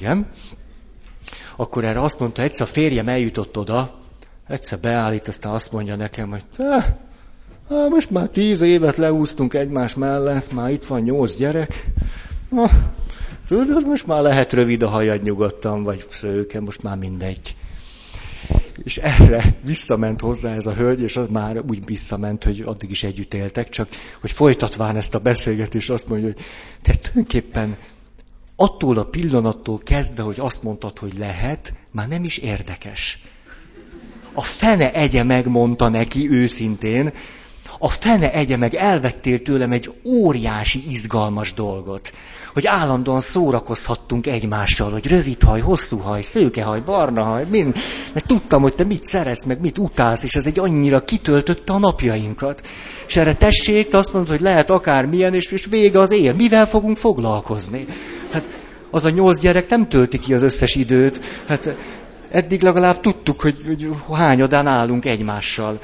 ilyen. 0.00 0.30
Akkor 1.60 1.84
erre 1.84 2.00
azt 2.00 2.18
mondta, 2.18 2.42
egyszer 2.42 2.66
a 2.66 2.70
férjem 2.70 3.08
eljutott 3.08 3.58
oda, 3.58 3.94
egyszer 4.48 4.78
beállít, 4.78 5.28
aztán 5.28 5.52
azt 5.52 5.72
mondja 5.72 5.96
nekem, 5.96 6.30
hogy 6.30 6.44
eh, 6.58 6.84
most 7.90 8.10
már 8.10 8.28
tíz 8.28 8.60
évet 8.60 8.96
leúztunk 8.96 9.54
egymás 9.54 9.94
mellett, 9.94 10.52
már 10.52 10.70
itt 10.70 10.84
van 10.84 11.00
nyolc 11.00 11.36
gyerek. 11.36 11.86
Na, 12.50 12.70
tudod, 13.48 13.86
most 13.86 14.06
már 14.06 14.22
lehet 14.22 14.52
rövid 14.52 14.82
a 14.82 14.88
hajad 14.88 15.22
nyugodtan, 15.22 15.82
vagy 15.82 16.06
szőke, 16.10 16.60
most 16.60 16.82
már 16.82 16.96
mindegy. 16.96 17.56
És 18.82 18.96
erre 18.96 19.58
visszament 19.64 20.20
hozzá 20.20 20.54
ez 20.54 20.66
a 20.66 20.74
hölgy, 20.74 21.00
és 21.00 21.16
az 21.16 21.28
már 21.30 21.62
úgy 21.68 21.84
visszament, 21.84 22.44
hogy 22.44 22.62
addig 22.66 22.90
is 22.90 23.02
együtt 23.02 23.34
éltek, 23.34 23.68
csak 23.68 23.88
hogy 24.20 24.30
folytatván 24.30 24.96
ezt 24.96 25.14
a 25.14 25.18
beszélgetést 25.18 25.90
azt 25.90 26.08
mondja, 26.08 26.26
hogy 26.26 26.44
te 26.82 26.94
tulajdonképpen 26.94 27.76
attól 28.60 28.98
a 28.98 29.04
pillanattól 29.04 29.78
kezdve, 29.78 30.22
hogy 30.22 30.40
azt 30.40 30.62
mondtad, 30.62 30.98
hogy 30.98 31.18
lehet, 31.18 31.72
már 31.90 32.08
nem 32.08 32.24
is 32.24 32.38
érdekes. 32.38 33.18
A 34.32 34.42
fene 34.42 34.92
egye 34.92 35.22
megmondta 35.22 35.88
neki 35.88 36.30
őszintén, 36.30 37.12
a 37.78 37.88
fene 37.88 38.32
egye 38.32 38.56
meg 38.56 38.74
elvettél 38.74 39.42
tőlem 39.42 39.72
egy 39.72 39.92
óriási, 40.04 40.90
izgalmas 40.90 41.54
dolgot. 41.54 42.12
Hogy 42.58 42.66
állandóan 42.66 43.20
szórakozhattunk 43.20 44.26
egymással, 44.26 44.90
hogy 44.90 45.06
rövid 45.06 45.42
haj, 45.42 45.60
hosszú 45.60 45.98
haj, 45.98 46.22
szőke 46.22 46.62
haj, 46.62 46.80
barna 46.80 47.24
haj, 47.24 47.46
mind. 47.50 47.76
Mert 48.12 48.26
tudtam, 48.26 48.62
hogy 48.62 48.74
te 48.74 48.84
mit 48.84 49.04
szeretsz, 49.04 49.44
meg 49.44 49.60
mit 49.60 49.78
utálsz, 49.78 50.22
és 50.22 50.34
ez 50.34 50.46
egy 50.46 50.58
annyira 50.58 51.00
kitöltötte 51.00 51.72
a 51.72 51.78
napjainkat. 51.78 52.66
És 53.06 53.16
erre 53.16 53.34
tessék, 53.34 53.88
te 53.88 53.98
azt 53.98 54.12
mondod, 54.12 54.30
hogy 54.30 54.40
lehet 54.40 54.70
akármilyen, 54.70 55.34
és, 55.34 55.50
és 55.52 55.66
vége 55.66 56.00
az 56.00 56.10
él. 56.10 56.34
Mivel 56.34 56.66
fogunk 56.66 56.96
foglalkozni? 56.96 57.86
Hát 58.30 58.44
az 58.90 59.04
a 59.04 59.10
nyolc 59.10 59.40
gyerek 59.40 59.68
nem 59.68 59.88
tölti 59.88 60.18
ki 60.18 60.34
az 60.34 60.42
összes 60.42 60.74
időt. 60.74 61.20
Hát 61.46 61.76
eddig 62.30 62.62
legalább 62.62 63.00
tudtuk, 63.00 63.40
hogy, 63.40 63.62
hogy 63.66 63.88
hányadán 64.12 64.66
állunk 64.66 65.04
egymással. 65.04 65.78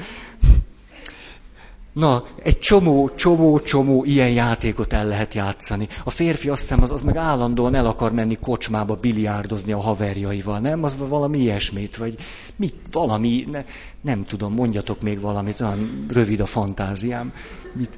Na, 1.95 2.23
egy 2.43 2.59
csomó, 2.59 3.09
csomó, 3.15 3.59
csomó 3.59 4.03
ilyen 4.03 4.29
játékot 4.29 4.93
el 4.93 5.07
lehet 5.07 5.33
játszani. 5.33 5.87
A 6.03 6.09
férfi 6.09 6.49
azt 6.49 6.61
hiszem, 6.61 6.81
az, 6.81 6.91
az 6.91 7.01
meg 7.01 7.15
állandóan 7.15 7.75
el 7.75 7.85
akar 7.85 8.11
menni 8.11 8.37
kocsmába 8.41 8.95
biliárdozni 8.95 9.71
a 9.71 9.79
haverjaival, 9.79 10.59
nem? 10.59 10.83
Az 10.83 10.97
valami 10.97 11.39
ilyesmit, 11.39 11.95
vagy 11.95 12.15
mit, 12.55 12.75
valami, 12.91 13.47
ne, 13.51 13.63
nem 14.01 14.25
tudom, 14.25 14.53
mondjatok 14.53 15.01
még 15.01 15.19
valamit, 15.19 15.61
olyan 15.61 16.05
rövid 16.09 16.39
a 16.39 16.45
fantáziám. 16.45 17.33
Mit, 17.73 17.95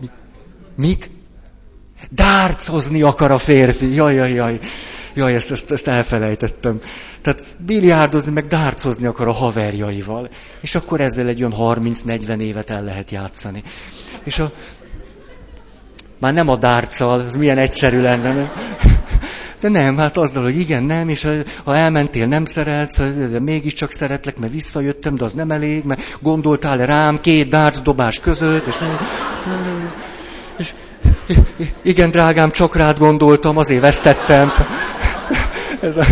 mit, 0.00 0.12
mit? 0.76 1.10
Dárcozni 2.10 3.02
akar 3.02 3.30
a 3.30 3.38
férfi, 3.38 3.94
jaj, 3.94 4.14
jaj, 4.14 4.32
jaj. 4.32 4.60
Jaj, 5.16 5.34
ezt, 5.34 5.50
ezt, 5.50 5.70
ezt 5.70 5.88
elfelejtettem. 5.88 6.80
Tehát 7.22 7.42
biliárdozni, 7.58 8.32
meg 8.32 8.46
dárcozni 8.46 9.06
akar 9.06 9.28
a 9.28 9.32
haverjaival. 9.32 10.28
És 10.60 10.74
akkor 10.74 11.00
ezzel 11.00 11.28
egy 11.28 11.42
olyan 11.42 11.54
30-40 11.58 12.38
évet 12.38 12.70
el 12.70 12.84
lehet 12.84 13.10
játszani. 13.10 13.62
És 14.24 14.38
a... 14.38 14.52
Már 16.18 16.32
nem 16.32 16.48
a 16.48 16.56
dárccal, 16.56 17.24
ez 17.24 17.34
milyen 17.34 17.58
egyszerű 17.58 18.00
lenne. 18.00 18.32
Nem? 18.32 18.50
De 19.60 19.68
nem, 19.68 19.96
hát 19.96 20.16
azzal, 20.16 20.42
hogy 20.42 20.58
igen, 20.58 20.82
nem, 20.82 21.08
és 21.08 21.28
ha 21.64 21.76
elmentél, 21.76 22.26
nem 22.26 22.44
szeretsz, 22.44 23.00
mégiscsak 23.40 23.92
szeretlek, 23.92 24.36
mert 24.36 24.52
visszajöttem, 24.52 25.14
de 25.14 25.24
az 25.24 25.32
nem 25.32 25.50
elég, 25.50 25.84
mert 25.84 26.18
gondoltál 26.22 26.86
rám 26.86 27.20
két 27.20 27.48
dárc 27.48 28.20
között, 28.20 28.66
és 28.66 28.74
igen, 31.82 32.10
drágám, 32.10 32.50
csak 32.50 32.76
rád 32.76 32.98
gondoltam, 32.98 33.56
azért 33.56 33.80
vesztettem. 33.80 34.52
Ez, 35.80 35.96
a, 35.96 36.04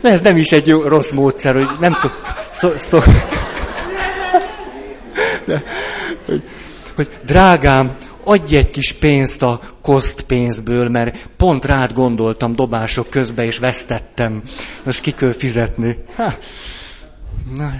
de 0.00 0.10
ez 0.10 0.20
nem 0.20 0.36
is 0.36 0.52
egy 0.52 0.66
jó, 0.66 0.82
rossz 0.82 1.10
módszer, 1.10 1.54
hogy 1.54 1.68
nem 1.80 1.96
tudom. 2.00 2.16
Szó, 2.50 2.70
szó, 2.76 2.98
de, 5.44 5.62
hogy, 6.24 6.42
hogy 6.94 7.08
drágám, 7.24 7.96
adj 8.24 8.56
egy 8.56 8.70
kis 8.70 8.92
pénzt 8.92 9.42
a 9.42 9.60
koszt 9.82 10.22
pénzből, 10.22 10.88
mert 10.88 11.28
pont 11.36 11.64
rád 11.64 11.92
gondoltam 11.92 12.54
dobások 12.54 13.10
közben, 13.10 13.44
és 13.44 13.58
vesztettem. 13.58 14.42
Most 14.82 15.00
ki 15.00 15.10
kell 15.10 15.32
fizetni. 15.32 15.98
Ha. 16.16 16.34
Na, 17.56 17.72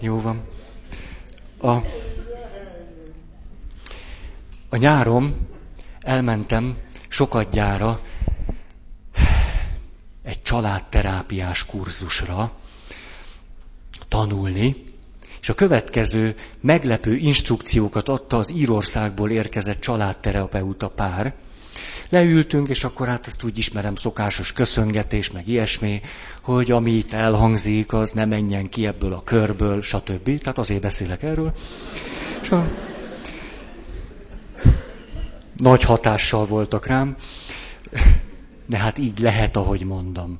jó 0.00 0.20
van. 0.20 0.40
A, 1.60 1.70
a 4.68 4.76
nyárom 4.76 5.50
elmentem 6.02 6.76
sokadjára 7.08 8.00
egy 10.24 10.42
családterápiás 10.42 11.64
kurzusra 11.64 12.52
tanulni, 14.08 14.84
és 15.40 15.48
a 15.48 15.54
következő 15.54 16.34
meglepő 16.60 17.14
instrukciókat 17.16 18.08
adta 18.08 18.36
az 18.38 18.52
Írországból 18.52 19.30
érkezett 19.30 19.80
családterapeuta 19.80 20.88
pár. 20.88 21.34
Leültünk, 22.08 22.68
és 22.68 22.84
akkor 22.84 23.06
hát 23.06 23.26
ezt 23.26 23.42
úgy 23.42 23.58
ismerem, 23.58 23.94
szokásos 23.94 24.52
köszöngetés, 24.52 25.30
meg 25.30 25.48
ilyesmi, 25.48 26.00
hogy 26.42 26.70
ami 26.70 26.90
itt 26.90 27.12
elhangzik, 27.12 27.92
az 27.92 28.12
ne 28.12 28.24
menjen 28.24 28.68
ki 28.68 28.86
ebből 28.86 29.12
a 29.12 29.22
körből, 29.24 29.82
stb. 29.82 30.38
Tehát 30.38 30.58
azért 30.58 30.80
beszélek 30.80 31.22
erről. 31.22 31.52
És 32.42 32.50
a... 32.50 32.91
Nagy 35.56 35.82
hatással 35.82 36.46
voltak 36.46 36.86
rám 36.86 37.16
de 38.72 38.78
hát 38.78 38.98
így 38.98 39.18
lehet, 39.18 39.56
ahogy 39.56 39.84
mondom. 39.84 40.38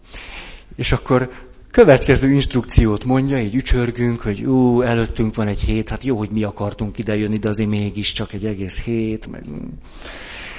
És 0.76 0.92
akkor 0.92 1.30
következő 1.70 2.32
instrukciót 2.32 3.04
mondja, 3.04 3.40
így 3.40 3.54
ücsörgünk, 3.54 4.20
hogy 4.20 4.44
ú, 4.44 4.80
előttünk 4.80 5.34
van 5.34 5.46
egy 5.46 5.60
hét, 5.60 5.88
hát 5.88 6.04
jó, 6.04 6.16
hogy 6.16 6.30
mi 6.30 6.42
akartunk 6.42 6.98
idejönni, 6.98 7.38
de 7.38 7.48
azért 7.48 7.68
mégis 7.68 8.12
csak 8.12 8.32
egy 8.32 8.46
egész 8.46 8.82
hét. 8.82 9.26
Meg... 9.26 9.44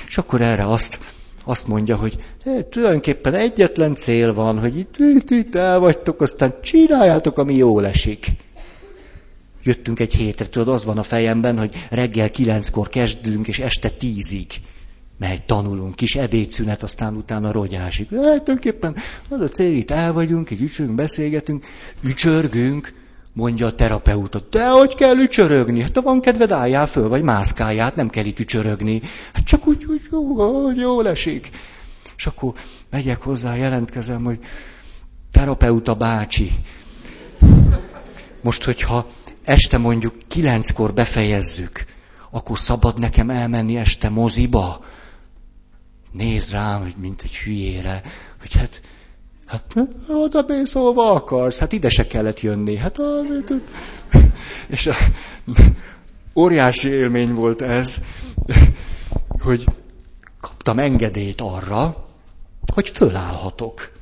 És 0.07 0.17
akkor 0.17 0.41
erre 0.41 0.67
azt, 0.67 0.99
azt 1.45 1.67
mondja, 1.67 1.95
hogy 1.95 2.17
e, 2.45 2.67
tulajdonképpen 2.69 3.33
egyetlen 3.33 3.95
cél 3.95 4.33
van, 4.33 4.59
hogy 4.59 4.77
itt, 4.77 4.95
itt, 4.97 5.29
itt 5.29 5.55
el 5.55 5.79
vagytok, 5.79 6.21
aztán 6.21 6.55
csináljátok, 6.61 7.37
ami 7.37 7.55
jól 7.55 7.85
esik. 7.85 8.27
Jöttünk 9.63 9.99
egy 9.99 10.13
hétre, 10.13 10.47
tudod, 10.47 10.73
az 10.73 10.86
van 10.86 10.97
a 10.97 11.04
fejemben, 11.04 11.58
hogy 11.58 11.88
reggel 11.89 12.32
kilenckor 12.32 12.89
kezdünk, 12.89 13.47
és 13.47 13.60
este 13.60 13.89
tízig 13.89 14.47
megy, 15.17 15.45
tanulunk, 15.45 15.95
kis 15.95 16.15
ebédszünet, 16.15 16.84
aztán 16.84 17.15
utána 17.15 17.52
rogyásik. 17.52 18.10
Hát, 18.10 18.19
tulajdonképpen 18.19 18.95
az 19.30 19.41
a 19.41 19.47
cél, 19.47 19.76
itt 19.76 19.91
el 19.91 20.13
vagyunk, 20.13 20.52
így 20.52 20.62
ücsörgünk, 20.62 20.97
beszélgetünk, 20.97 21.65
ücsörgünk, 22.02 22.93
mondja 23.34 23.65
a 23.65 23.76
terapeuta. 23.76 24.39
De 24.49 24.69
hogy 24.69 24.95
kell 24.95 25.17
ücsörögni? 25.17 25.82
Hát 25.82 25.95
ha 25.95 26.02
van 26.02 26.21
kedved, 26.21 26.52
álljál 26.52 26.88
föl, 26.88 27.08
vagy 27.08 27.21
mászkáljál, 27.21 27.86
hát 27.86 27.95
nem 27.95 28.10
kell 28.10 28.26
itt 28.26 28.39
ücsörögni. 28.39 29.02
Hát 29.34 29.43
csak 29.43 29.67
úgy, 29.67 29.84
hogy 29.84 30.02
jó, 30.12 30.71
jól 30.71 31.08
esik. 31.08 31.49
És 32.17 32.26
akkor 32.26 32.54
megyek 32.89 33.21
hozzá, 33.21 33.56
jelentkezem, 33.56 34.23
hogy 34.23 34.39
terapeuta 35.32 35.93
bácsi. 35.93 36.52
Most, 38.41 38.63
hogyha 38.63 39.08
este 39.43 39.77
mondjuk 39.77 40.15
kilenckor 40.27 40.93
befejezzük, 40.93 41.86
akkor 42.32 42.60
szabad 42.60 42.99
nekem 42.99 43.29
elmenni 43.29 43.77
este 43.77 44.10
moziba? 44.10 44.86
néz 46.13 46.51
rám, 46.51 46.82
hogy 46.82 46.95
mint 46.97 47.21
egy 47.21 47.36
hülyére, 47.36 48.01
hogy 48.39 48.53
hát, 48.53 48.82
hát 49.45 49.75
oda 50.08 50.43
mész, 50.47 50.73
hova 50.73 51.12
akarsz, 51.12 51.60
hát 51.60 51.71
ide 51.71 51.89
se 51.89 52.08
kellett 52.08 52.41
jönni. 52.41 52.77
Hát, 52.77 52.97
és 54.75 54.88
a, 54.88 54.93
óriási 56.36 56.89
élmény 56.89 57.34
volt 57.34 57.62
ez, 57.62 58.01
hogy 59.45 59.65
kaptam 60.41 60.79
engedélyt 60.79 61.41
arra, 61.41 62.08
hogy 62.73 62.89
fölállhatok. 62.89 63.92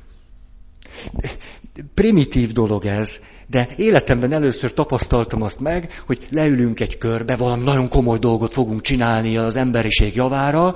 Primitív 1.94 2.52
dolog 2.52 2.84
ez, 2.84 3.20
de 3.46 3.68
életemben 3.76 4.32
először 4.32 4.72
tapasztaltam 4.72 5.42
azt 5.42 5.60
meg, 5.60 6.02
hogy 6.06 6.26
leülünk 6.30 6.80
egy 6.80 6.98
körbe, 6.98 7.36
valami 7.36 7.64
nagyon 7.64 7.88
komoly 7.88 8.18
dolgot 8.18 8.52
fogunk 8.52 8.80
csinálni 8.80 9.36
az 9.36 9.56
emberiség 9.56 10.14
javára, 10.14 10.74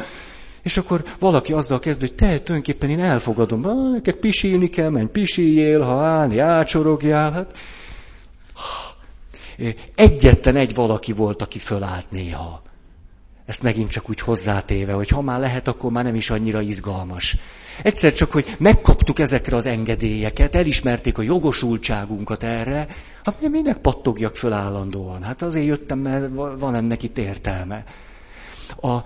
és 0.63 0.77
akkor 0.77 1.05
valaki 1.19 1.53
azzal 1.53 1.79
kezd, 1.79 2.01
hogy 2.01 2.15
te 2.15 2.27
tulajdonképpen 2.27 2.91
én 2.91 3.01
elfogadom, 3.01 3.65
ah, 3.65 3.93
neked 3.93 4.15
pisilni 4.15 4.69
kell, 4.69 4.89
menj 4.89 5.07
pisiljél, 5.07 5.81
ha 5.81 6.01
állni, 6.01 6.39
ácsorogjál. 6.39 7.33
Hát. 7.33 7.51
Egyetlen 9.95 10.57
egy 10.57 10.75
valaki 10.75 11.13
volt, 11.13 11.43
aki 11.43 11.59
fölállt 11.59 12.11
néha. 12.11 12.63
Ezt 13.47 13.63
megint 13.63 13.91
csak 13.91 14.09
úgy 14.09 14.21
hozzátéve, 14.21 14.93
hogy 14.93 15.09
ha 15.09 15.21
már 15.21 15.41
lehet, 15.41 15.69
akkor 15.69 15.91
már 15.91 16.05
nem 16.05 16.15
is 16.15 16.31
annyira 16.31 16.61
izgalmas. 16.61 17.37
Egyszer 17.83 18.13
csak, 18.13 18.33
hogy 18.33 18.57
megkaptuk 18.59 19.19
ezekre 19.19 19.57
az 19.57 19.67
engedélyeket, 19.67 20.55
elismerték 20.55 21.19
a 21.19 21.23
jogosultságunkat 21.23 22.43
erre, 22.43 22.87
hát 23.25 23.49
minek 23.49 23.77
pattogjak 23.79 24.37
föl 24.37 24.53
állandóan? 24.53 25.23
Hát 25.23 25.43
azért 25.43 25.67
jöttem, 25.67 25.99
mert 25.99 26.35
van 26.35 26.75
ennek 26.75 27.03
itt 27.03 27.19
értelme. 27.19 27.85
A, 28.81 28.97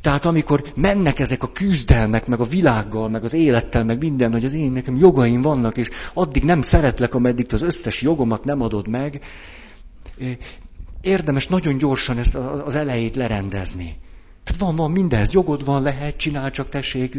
tehát 0.00 0.24
amikor 0.24 0.64
mennek 0.74 1.18
ezek 1.18 1.42
a 1.42 1.52
küzdelmek, 1.52 2.26
meg 2.26 2.40
a 2.40 2.44
világgal, 2.44 3.08
meg 3.08 3.24
az 3.24 3.32
élettel, 3.32 3.84
meg 3.84 3.98
minden, 3.98 4.32
hogy 4.32 4.44
az 4.44 4.52
én 4.52 4.72
nekem 4.72 4.96
jogaim 4.96 5.40
vannak, 5.40 5.76
és 5.76 5.90
addig 6.14 6.44
nem 6.44 6.62
szeretlek, 6.62 7.14
ameddig 7.14 7.46
az 7.52 7.62
összes 7.62 8.02
jogomat 8.02 8.44
nem 8.44 8.62
adod 8.62 8.88
meg, 8.88 9.20
érdemes 11.04 11.48
nagyon 11.48 11.78
gyorsan 11.78 12.18
ezt 12.18 12.34
az 12.34 12.74
elejét 12.74 13.16
lerendezni. 13.16 13.96
Tehát 14.44 14.60
van, 14.60 14.76
van, 14.76 14.90
mindenhez 14.90 15.32
jogod 15.32 15.64
van, 15.64 15.82
lehet, 15.82 16.16
csinál, 16.16 16.50
csak 16.50 16.68
tessék. 16.68 17.16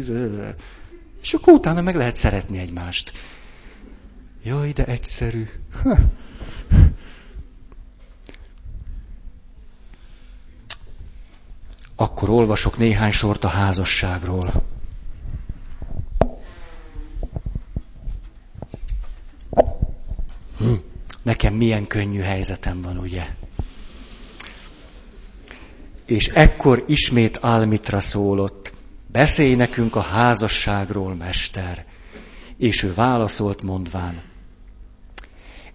És 1.22 1.34
akkor 1.34 1.52
utána 1.52 1.80
meg 1.80 1.94
lehet 1.94 2.16
szeretni 2.16 2.58
egymást. 2.58 3.12
Jaj, 4.42 4.72
de 4.72 4.84
egyszerű. 4.84 5.48
Akkor 11.96 12.30
olvasok 12.30 12.78
néhány 12.78 13.10
sort 13.10 13.44
a 13.44 13.48
házasságról. 13.48 14.52
Hm, 20.58 20.72
nekem 21.22 21.54
milyen 21.54 21.86
könnyű 21.86 22.20
helyzetem 22.20 22.82
van, 22.82 22.98
ugye? 22.98 23.26
És 26.06 26.28
ekkor 26.28 26.84
ismét 26.86 27.38
Álmitra 27.40 28.00
szólott, 28.00 28.72
beszélj 29.06 29.54
nekünk 29.54 29.96
a 29.96 30.00
házasságról, 30.00 31.14
mester. 31.14 31.84
És 32.58 32.82
ő 32.82 32.94
válaszolt 32.94 33.62
mondván, 33.62 34.22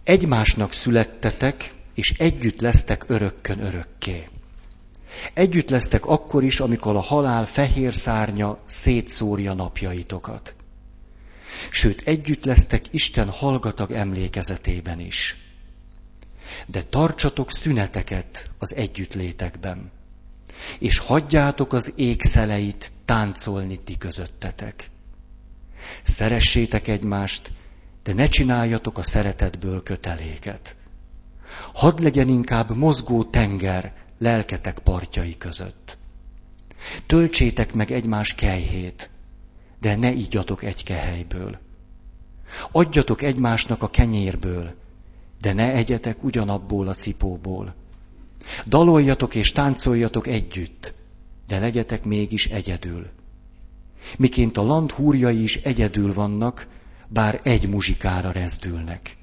egymásnak 0.04 0.74
születtetek, 0.74 1.74
és 1.94 2.14
együtt 2.18 2.62
lesztek 2.62 3.04
örökkön 3.08 3.60
örökké. 3.60 4.28
Együtt 5.34 5.70
lesztek 5.70 6.06
akkor 6.06 6.44
is, 6.44 6.60
amikor 6.60 6.96
a 6.96 7.00
halál 7.00 7.46
fehér 7.46 7.94
szárnya 7.94 8.60
szétszórja 8.66 9.54
napjaitokat. 9.54 10.56
Sőt, 11.70 12.02
együtt 12.06 12.46
lesztek 12.46 12.86
Isten 12.92 13.30
hallgatag 13.30 13.92
emlékezetében 13.92 15.00
is. 15.00 15.38
De 16.66 16.84
tartsatok 16.84 17.52
szüneteket 17.52 18.50
az 18.60 18.76
együttlétekben, 18.76 19.92
és 20.80 20.98
hagyjátok 20.98 21.74
az 21.74 21.94
égszeleit 21.96 22.92
táncolni 23.06 23.80
ti 23.80 23.98
közöttetek. 23.98 24.90
Szeressétek 26.04 26.88
egymást, 26.88 27.52
de 28.04 28.14
ne 28.14 28.28
csináljatok 28.28 28.98
a 28.98 29.04
szeretetből 29.04 29.84
köteléket. 29.84 30.76
Hadd 31.74 32.02
legyen 32.02 32.28
inkább 32.28 32.76
mozgó 32.76 33.24
tenger 33.24 33.94
lelketek 34.18 34.80
partjai 34.80 35.38
között. 35.38 35.98
Töltsétek 37.06 37.74
meg 37.74 37.92
egymás 37.92 38.34
kejhét, 38.36 39.10
de 39.80 39.96
ne 39.96 40.12
ígyatok 40.12 40.64
egy 40.64 40.84
kehelyből. 40.84 41.60
Adjatok 42.72 43.22
egymásnak 43.22 43.84
a 43.84 43.90
kenyérből, 43.90 44.76
de 45.42 45.54
ne 45.54 45.72
egyetek 45.72 46.24
ugyanabból 46.24 46.88
a 46.88 46.94
cipóból. 46.94 47.76
Daloljatok 48.66 49.36
és 49.36 49.52
táncoljatok 49.52 50.28
együtt, 50.28 50.94
de 51.48 51.60
legyetek 51.60 52.04
mégis 52.04 52.48
egyedül. 52.48 53.10
Miként 54.18 54.58
a 54.58 54.64
land 54.64 54.92
húrjai 54.92 55.42
is 55.42 55.56
egyedül 55.56 56.14
vannak, 56.14 56.68
bár 57.08 57.40
egy 57.44 57.70
muzsikára 57.70 58.32
rezdülnek. 58.32 59.18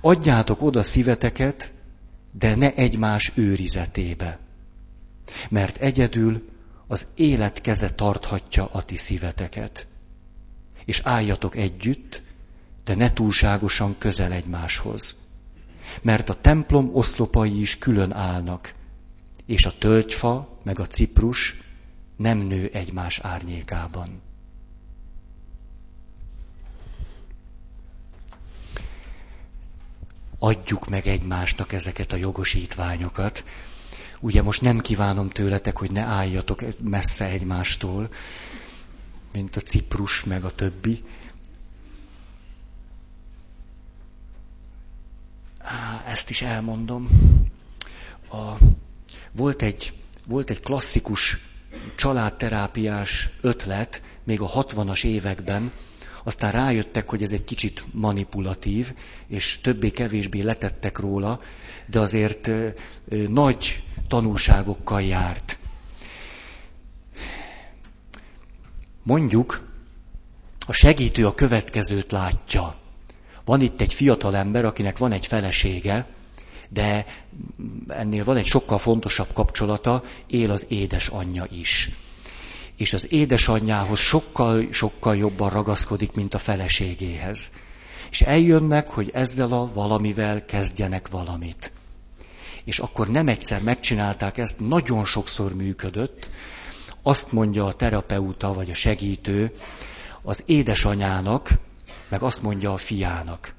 Adjátok 0.00 0.62
oda 0.62 0.82
szíveteket, 0.82 1.72
de 2.32 2.54
ne 2.54 2.74
egymás 2.74 3.32
őrizetébe. 3.34 4.38
Mert 5.48 5.76
egyedül 5.76 6.48
az 6.86 7.08
élet 7.14 7.60
keze 7.60 7.94
tarthatja 7.94 8.66
a 8.66 8.82
ti 8.82 8.96
szíveteket. 8.96 9.86
És 10.84 11.00
álljatok 11.04 11.56
együtt, 11.56 12.22
de 12.84 12.94
ne 12.94 13.12
túlságosan 13.12 13.98
közel 13.98 14.32
egymáshoz. 14.32 15.21
Mert 16.02 16.28
a 16.28 16.34
templom 16.40 16.90
oszlopai 16.92 17.60
is 17.60 17.78
külön 17.78 18.12
állnak, 18.12 18.74
és 19.46 19.66
a 19.66 19.78
tölgyfa 19.78 20.58
meg 20.62 20.78
a 20.78 20.86
ciprus 20.86 21.56
nem 22.16 22.38
nő 22.38 22.70
egymás 22.72 23.18
árnyékában. 23.18 24.22
adjuk 30.42 30.88
meg 30.88 31.06
egymásnak 31.06 31.72
ezeket 31.72 32.12
a 32.12 32.16
jogosítványokat. 32.16 33.44
Ugye 34.20 34.42
most 34.42 34.60
nem 34.60 34.78
kívánom 34.80 35.28
tőletek, 35.28 35.76
hogy 35.76 35.90
ne 35.90 36.00
álljatok 36.00 36.64
messze 36.80 37.24
egymástól, 37.24 38.08
mint 39.32 39.56
a 39.56 39.60
Ciprus 39.60 40.24
meg 40.24 40.44
a 40.44 40.54
többi. 40.54 41.04
Ezt 46.06 46.30
is 46.30 46.42
elmondom. 46.42 47.08
A, 48.30 48.56
volt, 49.32 49.62
egy, 49.62 49.92
volt 50.26 50.50
egy 50.50 50.60
klasszikus 50.60 51.38
családterápiás 51.94 53.28
ötlet 53.40 54.02
még 54.24 54.40
a 54.40 54.48
60-as 54.48 55.04
években, 55.04 55.72
aztán 56.24 56.52
rájöttek, 56.52 57.08
hogy 57.08 57.22
ez 57.22 57.32
egy 57.32 57.44
kicsit 57.44 57.84
manipulatív, 57.92 58.94
és 59.26 59.58
többé-kevésbé 59.62 60.40
letettek 60.40 60.98
róla, 60.98 61.40
de 61.86 61.98
azért 62.00 62.50
nagy 63.28 63.82
tanulságokkal 64.08 65.02
járt. 65.02 65.58
Mondjuk, 69.02 69.68
a 70.66 70.72
segítő 70.72 71.26
a 71.26 71.34
következőt 71.34 72.12
látja. 72.12 72.81
Van 73.44 73.60
itt 73.60 73.80
egy 73.80 73.94
fiatal 73.94 74.36
ember, 74.36 74.64
akinek 74.64 74.98
van 74.98 75.12
egy 75.12 75.26
felesége, 75.26 76.06
de 76.70 77.06
ennél 77.88 78.24
van 78.24 78.36
egy 78.36 78.46
sokkal 78.46 78.78
fontosabb 78.78 79.32
kapcsolata, 79.32 80.02
él 80.26 80.50
az 80.50 80.66
édesanyja 80.68 81.46
is 81.50 81.90
és 82.82 82.92
az 82.92 83.12
édesanyjához 83.12 83.98
sokkal, 83.98 84.66
sokkal 84.70 85.16
jobban 85.16 85.50
ragaszkodik, 85.50 86.12
mint 86.12 86.34
a 86.34 86.38
feleségéhez. 86.38 87.52
És 88.10 88.20
eljönnek, 88.20 88.90
hogy 88.90 89.10
ezzel 89.14 89.52
a 89.52 89.70
valamivel 89.72 90.44
kezdjenek 90.44 91.08
valamit. 91.08 91.72
És 92.64 92.78
akkor 92.78 93.08
nem 93.08 93.28
egyszer 93.28 93.62
megcsinálták 93.62 94.38
ezt, 94.38 94.60
nagyon 94.60 95.04
sokszor 95.04 95.54
működött. 95.54 96.30
Azt 97.02 97.32
mondja 97.32 97.66
a 97.66 97.72
terapeuta 97.72 98.52
vagy 98.52 98.70
a 98.70 98.74
segítő 98.74 99.52
az 100.22 100.42
édesanyának, 100.46 101.50
meg 102.12 102.22
azt 102.22 102.42
mondja 102.42 102.72
a 102.72 102.76
fiának. 102.76 103.54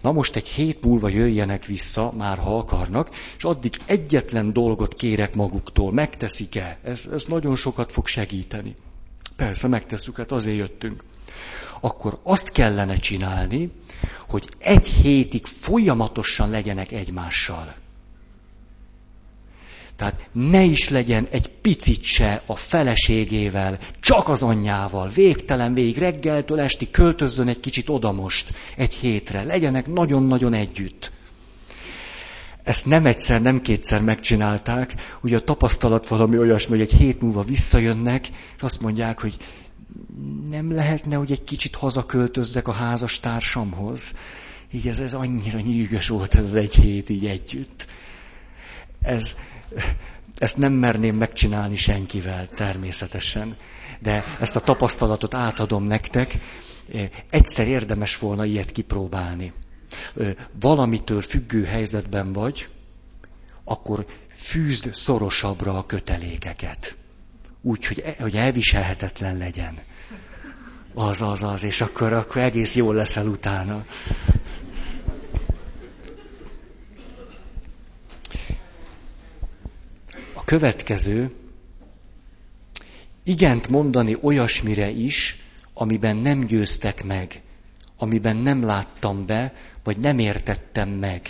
Na 0.00 0.12
most 0.12 0.36
egy 0.36 0.48
hét 0.48 0.84
múlva 0.84 1.08
jöjjenek 1.08 1.64
vissza, 1.64 2.12
már 2.16 2.38
ha 2.38 2.58
akarnak, 2.58 3.10
és 3.36 3.44
addig 3.44 3.76
egyetlen 3.86 4.52
dolgot 4.52 4.94
kérek 4.94 5.34
maguktól, 5.34 5.92
megteszik-e? 5.92 6.78
Ez, 6.82 7.08
ez 7.12 7.24
nagyon 7.24 7.56
sokat 7.56 7.92
fog 7.92 8.06
segíteni. 8.06 8.76
Persze, 9.36 9.68
megtesszük, 9.68 10.16
hát 10.16 10.32
azért 10.32 10.56
jöttünk. 10.56 11.04
Akkor 11.80 12.18
azt 12.22 12.52
kellene 12.52 12.96
csinálni, 12.96 13.70
hogy 14.28 14.48
egy 14.58 14.86
hétig 14.86 15.46
folyamatosan 15.46 16.50
legyenek 16.50 16.92
egymással. 16.92 17.74
Tehát 20.00 20.30
ne 20.32 20.62
is 20.62 20.88
legyen 20.88 21.26
egy 21.30 21.50
picit 21.60 22.02
se 22.02 22.42
a 22.46 22.56
feleségével, 22.56 23.78
csak 24.00 24.28
az 24.28 24.42
anyjával, 24.42 25.08
végtelen 25.08 25.74
végig, 25.74 25.98
reggeltől 25.98 26.60
esti 26.60 26.90
költözzön 26.90 27.48
egy 27.48 27.60
kicsit 27.60 27.88
oda 27.88 28.12
most, 28.12 28.52
egy 28.76 28.94
hétre, 28.94 29.42
legyenek 29.42 29.86
nagyon-nagyon 29.86 30.54
együtt. 30.54 31.12
Ezt 32.62 32.86
nem 32.86 33.06
egyszer, 33.06 33.42
nem 33.42 33.60
kétszer 33.60 34.02
megcsinálták, 34.02 34.94
ugye 35.22 35.36
a 35.36 35.40
tapasztalat 35.40 36.06
valami 36.06 36.38
olyasmi, 36.38 36.70
hogy 36.70 36.88
egy 36.92 36.98
hét 36.98 37.20
múlva 37.20 37.42
visszajönnek, 37.42 38.28
és 38.56 38.62
azt 38.62 38.80
mondják, 38.80 39.20
hogy 39.20 39.36
nem 40.50 40.74
lehetne, 40.74 41.16
hogy 41.16 41.32
egy 41.32 41.44
kicsit 41.44 41.74
hazaköltözzek 41.74 42.68
a 42.68 42.72
házastársamhoz. 42.72 44.16
Így 44.72 44.88
ez, 44.88 45.00
ez 45.00 45.14
annyira 45.14 45.60
nyűgös 45.60 46.08
volt 46.08 46.34
ez 46.34 46.54
egy 46.54 46.74
hét 46.74 47.08
így 47.08 47.26
együtt. 47.26 47.86
Ez, 49.02 49.36
ezt 50.38 50.56
nem 50.56 50.72
merném 50.72 51.16
megcsinálni 51.16 51.76
senkivel, 51.76 52.48
természetesen. 52.48 53.56
De 53.98 54.24
ezt 54.40 54.56
a 54.56 54.60
tapasztalatot 54.60 55.34
átadom 55.34 55.84
nektek. 55.84 56.34
Egyszer 57.30 57.66
érdemes 57.68 58.18
volna 58.18 58.44
ilyet 58.44 58.72
kipróbálni. 58.72 59.52
Valamitől 60.60 61.22
függő 61.22 61.64
helyzetben 61.64 62.32
vagy, 62.32 62.68
akkor 63.64 64.06
fűzd 64.34 64.94
szorosabbra 64.94 65.78
a 65.78 65.86
kötelékeket. 65.86 66.96
Úgy, 67.62 67.86
hogy, 67.86 68.02
e, 68.06 68.22
hogy 68.22 68.36
elviselhetetlen 68.36 69.36
legyen. 69.36 69.78
Az, 70.94 71.22
az, 71.22 71.42
az, 71.42 71.62
és 71.62 71.80
akkor, 71.80 72.12
akkor 72.12 72.42
egész 72.42 72.76
jól 72.76 72.94
leszel 72.94 73.26
utána. 73.26 73.84
Következő, 80.50 81.30
igent 83.24 83.68
mondani 83.68 84.16
olyasmire 84.20 84.88
is, 84.88 85.36
amiben 85.74 86.16
nem 86.16 86.44
győztek 86.44 87.04
meg, 87.04 87.42
amiben 87.96 88.36
nem 88.36 88.64
láttam 88.64 89.26
be, 89.26 89.54
vagy 89.84 89.98
nem 89.98 90.18
értettem 90.18 90.88
meg, 90.88 91.22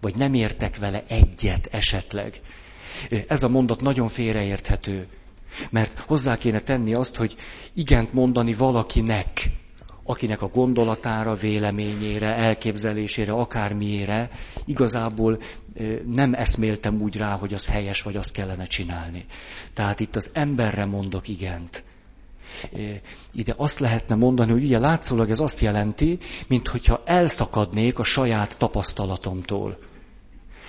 vagy 0.00 0.16
nem 0.16 0.34
értek 0.34 0.76
vele 0.76 1.04
egyet 1.06 1.68
esetleg. 1.70 2.40
Ez 3.28 3.42
a 3.42 3.48
mondat 3.48 3.80
nagyon 3.80 4.08
félreérthető, 4.08 5.06
mert 5.70 5.98
hozzá 5.98 6.38
kéne 6.38 6.60
tenni 6.60 6.94
azt, 6.94 7.16
hogy 7.16 7.36
igent 7.74 8.12
mondani 8.12 8.54
valakinek, 8.54 9.50
akinek 10.08 10.42
a 10.42 10.48
gondolatára, 10.48 11.34
véleményére, 11.34 12.34
elképzelésére, 12.34 13.32
akármiére 13.32 14.30
igazából 14.64 15.38
nem 16.06 16.34
eszméltem 16.34 17.00
úgy 17.00 17.16
rá, 17.16 17.36
hogy 17.36 17.54
az 17.54 17.66
helyes, 17.66 18.02
vagy 18.02 18.16
azt 18.16 18.32
kellene 18.32 18.64
csinálni. 18.64 19.24
Tehát 19.72 20.00
itt 20.00 20.16
az 20.16 20.30
emberre 20.34 20.84
mondok 20.84 21.28
igent. 21.28 21.84
Ide 23.34 23.54
azt 23.56 23.78
lehetne 23.78 24.14
mondani, 24.14 24.52
hogy 24.52 24.64
ugye 24.64 24.78
látszólag 24.78 25.30
ez 25.30 25.40
azt 25.40 25.60
jelenti, 25.60 26.18
mintha 26.46 27.02
elszakadnék 27.04 27.98
a 27.98 28.04
saját 28.04 28.58
tapasztalatomtól. 28.58 29.78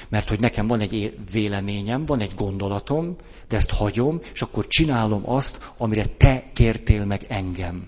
Mert 0.10 0.30
hogy 0.30 0.40
nekem 0.40 0.68
van 0.68 0.80
egy 0.80 1.18
véleményem, 1.32 2.06
van 2.06 2.20
egy 2.20 2.32
gondolatom, 2.36 3.16
de 3.48 3.56
ezt 3.56 3.72
hagyom, 3.72 4.20
és 4.34 4.42
akkor 4.42 4.68
csinálom 4.68 5.30
azt, 5.30 5.72
amire 5.78 6.06
te 6.06 6.44
kértél 6.54 7.06
meg 7.06 7.26
engem. 7.28 7.88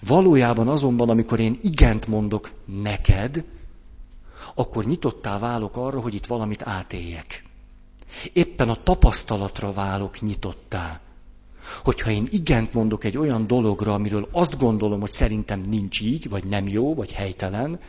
Valójában 0.00 0.68
azonban, 0.68 1.08
amikor 1.08 1.40
én 1.40 1.58
igent 1.62 2.06
mondok 2.06 2.50
neked, 2.82 3.44
akkor 4.54 4.84
nyitottá 4.84 5.38
válok 5.38 5.76
arra, 5.76 6.00
hogy 6.00 6.14
itt 6.14 6.26
valamit 6.26 6.62
átéljek. 6.62 7.44
Éppen 8.32 8.68
a 8.68 8.82
tapasztalatra 8.82 9.72
válok 9.72 10.20
nyitottá. 10.20 11.00
Hogyha 11.84 12.10
én 12.10 12.28
igent 12.30 12.72
mondok 12.72 13.04
egy 13.04 13.16
olyan 13.16 13.46
dologra, 13.46 13.94
amiről 13.94 14.28
azt 14.32 14.58
gondolom, 14.58 15.00
hogy 15.00 15.10
szerintem 15.10 15.60
nincs 15.60 16.00
így, 16.00 16.28
vagy 16.28 16.44
nem 16.44 16.68
jó, 16.68 16.94
vagy 16.94 17.12
helytelen, 17.12 17.80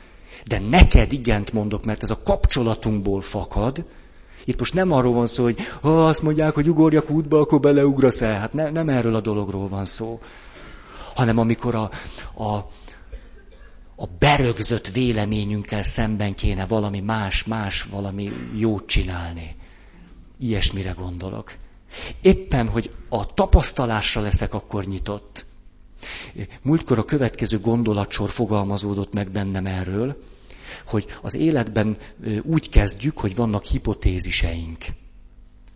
de 0.46 0.60
neked 0.60 1.12
igent 1.12 1.54
mondok, 1.54 1.86
mert 1.86 2.04
ez 2.04 2.10
a 2.10 2.24
kapcsolatunkból 2.24 3.22
fakad, 3.22 3.86
itt 4.46 4.60
most 4.60 4.74
nem 4.74 4.92
arról 4.92 5.14
van 5.14 5.26
szó, 5.26 5.44
hogy 5.44 5.60
ha 5.82 6.06
azt 6.06 6.22
mondják, 6.22 6.54
hogy 6.54 6.70
ugorjak 6.70 7.10
útba, 7.10 7.40
akkor 7.40 7.60
beleugrasz 7.60 8.22
el. 8.22 8.40
Hát 8.40 8.54
ne, 8.54 8.70
nem 8.70 8.90
erről 8.90 9.16
a 9.16 9.22
dologról 9.22 9.68
van 9.68 9.86
szó. 9.86 10.20
Hanem 11.20 11.38
amikor 11.38 11.76
a, 11.76 11.92
a, 12.34 12.54
a 13.96 14.08
berögzött 14.20 14.88
véleményünkkel 14.88 15.84
szemben 15.84 16.34
kéne 16.34 16.66
valami 16.66 17.00
más, 17.00 17.44
más, 17.44 17.84
valami 17.84 18.32
jót 18.56 18.86
csinálni. 18.86 19.56
Ilyesmire 20.40 20.92
gondolok. 20.92 21.54
Éppen, 22.22 22.70
hogy 22.70 22.92
a 23.10 23.34
tapasztalásra 23.34 24.22
leszek 24.22 24.54
akkor 24.54 24.86
nyitott. 24.86 25.46
Múltkor 26.62 26.98
a 26.98 27.06
következő 27.06 27.60
gondolatsor 27.60 28.30
fogalmazódott 28.30 29.14
meg 29.14 29.32
bennem 29.32 29.66
erről, 29.66 30.24
hogy 30.86 31.06
az 31.22 31.36
életben 31.36 31.98
úgy 32.44 32.70
kezdjük, 32.70 33.18
hogy 33.18 33.36
vannak 33.36 33.64
hipotéziseink. 33.64 34.86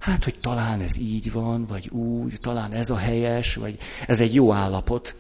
Hát, 0.04 0.24
hogy 0.24 0.40
talán 0.40 0.82
ez 0.82 0.98
így 0.98 1.32
van, 1.32 1.66
vagy 1.66 1.90
úgy, 1.90 2.38
talán 2.42 2.72
ez 2.72 2.90
a 2.90 2.98
helyes, 2.98 3.56
vagy 3.56 3.78
ez 4.08 4.22
egy 4.22 4.34
jó 4.34 4.54
állapot. 4.54 5.16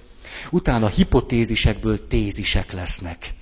Utána 0.52 0.88
hipotézisekből 0.88 2.08
tézisek 2.08 2.72
lesznek. 2.72 3.34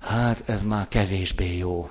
Hát, 0.00 0.42
ez 0.46 0.62
már 0.62 0.88
kevésbé 0.88 1.56
jó. 1.56 1.88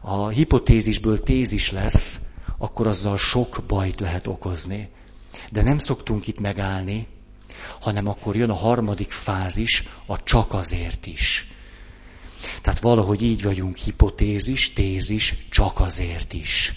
A 0.00 0.28
hipotézisből 0.28 1.22
tézis 1.22 1.70
lesz, 1.70 2.20
akkor 2.58 2.86
azzal 2.86 3.18
sok 3.18 3.62
bajt 3.66 4.00
lehet 4.00 4.26
okozni. 4.26 4.88
De 5.50 5.62
nem 5.62 5.78
szoktunk 5.78 6.26
itt 6.26 6.40
megállni, 6.40 7.06
hanem 7.80 8.06
akkor 8.06 8.36
jön 8.36 8.50
a 8.50 8.54
harmadik 8.54 9.10
fázis, 9.10 9.84
a 10.06 10.22
csak 10.22 10.52
azért 10.52 11.06
is. 11.06 11.46
Tehát 12.62 12.80
valahogy 12.80 13.22
így 13.22 13.42
vagyunk, 13.42 13.76
hipotézis, 13.76 14.72
tézis, 14.72 15.36
csak 15.50 15.80
azért 15.80 16.32
is. 16.32 16.74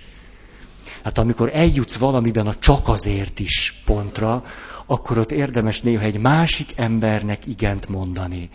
Hát 1.03 1.17
amikor 1.17 1.49
eljutsz 1.53 1.97
valamiben 1.97 2.47
a 2.47 2.55
csak 2.55 2.87
azért 2.87 3.39
is 3.39 3.81
pontra, 3.85 4.45
akkor 4.85 5.17
ott 5.17 5.31
érdemes 5.31 5.81
néha 5.81 6.03
egy 6.03 6.19
másik 6.19 6.69
embernek 6.75 7.45
igent 7.45 7.87
mondani, 7.87 8.49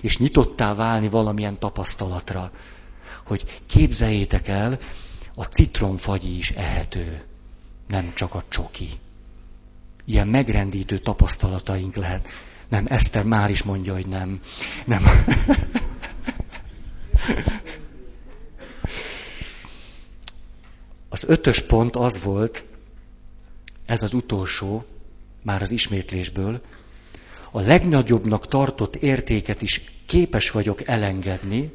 és 0.00 0.18
nyitottá 0.18 0.74
válni 0.74 1.08
valamilyen 1.08 1.58
tapasztalatra, 1.58 2.50
hogy 3.24 3.60
képzeljétek 3.66 4.48
el, 4.48 4.78
a 5.34 5.44
citromfagyi 5.44 6.36
is 6.36 6.50
ehető, 6.50 7.22
nem 7.88 8.12
csak 8.14 8.34
a 8.34 8.42
csoki. 8.48 8.88
Ilyen 10.04 10.28
megrendítő 10.28 10.98
tapasztalataink 10.98 11.94
lehet. 11.96 12.28
Nem, 12.68 12.84
Eszter 12.88 13.24
már 13.24 13.50
is 13.50 13.62
mondja, 13.62 13.92
hogy 13.94 14.06
nem. 14.06 14.40
Nem. 14.84 15.02
Az 21.08 21.24
ötös 21.28 21.62
pont 21.62 21.96
az 21.96 22.22
volt, 22.22 22.64
ez 23.86 24.02
az 24.02 24.12
utolsó, 24.12 24.84
már 25.46 25.62
az 25.62 25.70
ismétlésből, 25.70 26.60
a 27.50 27.60
legnagyobbnak 27.60 28.48
tartott 28.48 28.96
értéket 28.96 29.62
is 29.62 29.82
képes 30.06 30.50
vagyok 30.50 30.86
elengedni, 30.86 31.72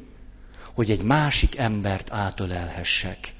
hogy 0.74 0.90
egy 0.90 1.02
másik 1.02 1.58
embert 1.58 2.10
átölelhessek. 2.10 3.34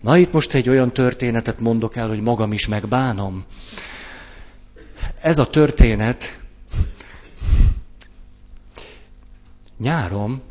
Na 0.00 0.16
itt 0.16 0.32
most 0.32 0.54
egy 0.54 0.68
olyan 0.68 0.92
történetet 0.92 1.60
mondok 1.60 1.96
el, 1.96 2.08
hogy 2.08 2.20
magam 2.20 2.52
is 2.52 2.66
megbánom. 2.66 3.44
Ez 5.20 5.38
a 5.38 5.50
történet 5.50 6.38
nyáron 9.78 10.42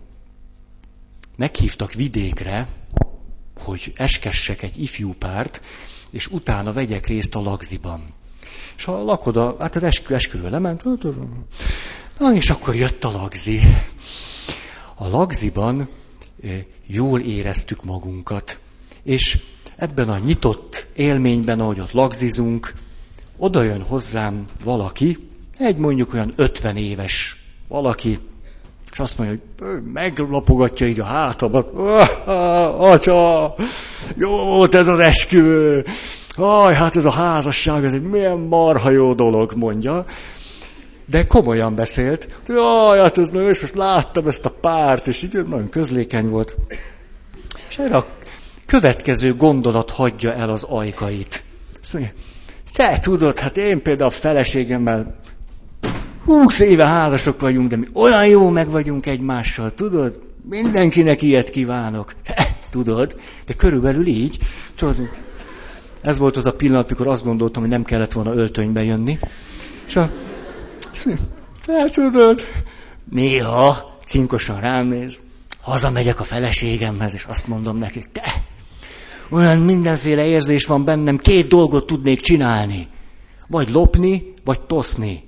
meghívtak 1.36 1.93
vidékre, 1.93 2.67
hogy 3.56 3.93
eskessek 3.95 4.62
egy 4.62 4.82
ifjú 4.82 5.13
párt, 5.13 5.62
és 6.13 6.28
utána 6.28 6.73
vegyek 6.73 7.08
részt 7.08 7.36
a 7.36 7.41
lagziban. 7.41 8.13
És 8.78 8.88
a 8.88 9.04
lakoda, 9.04 9.56
hát 9.60 9.76
az 9.76 9.84
eskü, 9.84 10.13
esküvő 10.13 10.49
lement, 10.49 10.84
na 12.17 12.34
és 12.34 12.49
akkor 12.49 12.76
jött 12.76 13.04
a 13.04 13.12
lagzi. 13.12 13.60
A 14.95 15.08
lagziban 15.08 15.89
jól 16.88 17.19
éreztük 17.19 17.84
magunkat. 17.84 18.60
És 19.04 19.38
ebben 19.76 20.10
a 20.10 20.17
nyitott 20.17 20.88
élményben, 20.95 21.60
ahogy 21.60 21.80
ott 21.80 21.91
lagzizunk, 21.91 22.73
oda 23.38 23.63
jön 23.63 23.82
hozzám 23.82 24.47
valaki, 24.63 25.30
egy 25.58 25.78
mondjuk 25.78 26.13
olyan 26.13 26.34
50 26.36 26.78
éves 26.78 27.43
valaki, 27.67 28.19
és 28.93 28.99
azt 28.99 29.17
mondja, 29.17 29.38
hogy 29.60 29.84
meglapogatja 29.93 30.88
így 30.88 30.99
a 30.99 31.06
hátamat. 31.06 31.69
Atya, 32.77 33.56
jó 34.15 34.29
volt 34.29 34.75
ez 34.75 34.88
az 34.88 34.99
esküvő. 34.99 35.86
Aj, 36.36 36.73
hát 36.73 36.95
ez 36.95 37.06
a 37.06 37.12
házasság, 37.12 37.86
ez 37.86 37.93
egy 37.93 38.01
milyen 38.01 38.38
marha 38.38 38.89
jó 38.89 39.13
dolog, 39.13 39.53
mondja. 39.56 40.06
De 41.06 41.25
komolyan 41.25 41.75
beszélt. 41.75 42.27
Jaj, 42.47 42.99
hát 42.99 43.17
ez 43.17 43.29
nagyon, 43.29 43.49
és 43.49 43.62
most 43.62 43.75
láttam 43.75 44.27
ezt 44.27 44.45
a 44.45 44.53
párt, 44.62 45.08
és 45.08 45.23
így 45.23 45.34
nagyon 45.34 45.69
közlékeny 45.69 46.29
volt. 46.29 46.56
És 47.69 47.77
erre 47.77 47.97
a 47.97 48.08
következő 48.65 49.36
gondolat 49.36 49.91
hagyja 49.91 50.34
el 50.34 50.49
az 50.49 50.63
ajkait. 50.63 51.43
Azt 51.82 51.93
mondja, 51.93 52.12
te 52.73 52.99
tudod, 52.99 53.39
hát 53.39 53.58
én 53.58 53.82
például 53.82 54.10
a 54.10 54.13
feleségemmel 54.13 55.21
húsz 56.26 56.60
éve 56.60 56.86
házasok 56.86 57.40
vagyunk, 57.40 57.70
de 57.70 57.76
mi 57.76 57.88
olyan 57.94 58.28
jó 58.28 58.50
meg 58.50 58.70
vagyunk 58.70 59.06
egymással, 59.06 59.74
tudod? 59.74 60.20
Mindenkinek 60.50 61.22
ilyet 61.22 61.50
kívánok. 61.50 62.14
Tudod, 62.70 63.16
de 63.46 63.54
körülbelül 63.54 64.08
így. 64.08 64.38
Tudod, 64.76 65.10
ez 66.02 66.18
volt 66.18 66.36
az 66.36 66.46
a 66.46 66.54
pillanat, 66.54 66.86
amikor 66.86 67.08
azt 67.08 67.24
gondoltam, 67.24 67.62
hogy 67.62 67.72
nem 67.72 67.84
kellett 67.84 68.12
volna 68.12 68.34
öltönybe 68.34 68.84
jönni. 68.84 69.18
És 69.88 69.96
a... 69.96 70.12
Te 71.66 71.90
tudod, 71.90 72.42
néha 73.10 73.98
cinkosan 74.06 74.60
rám 74.60 74.88
néz, 74.88 75.22
hazamegyek 75.62 76.20
a 76.20 76.24
feleségemhez, 76.24 77.14
és 77.14 77.26
azt 77.26 77.48
mondom 77.48 77.78
neki, 77.78 78.04
te, 78.12 78.24
olyan 79.30 79.58
mindenféle 79.58 80.26
érzés 80.26 80.66
van 80.66 80.84
bennem, 80.84 81.18
két 81.18 81.48
dolgot 81.48 81.86
tudnék 81.86 82.22
csinálni. 82.22 82.88
Vagy 83.48 83.70
lopni, 83.70 84.34
vagy 84.44 84.62
toszni. 84.62 85.24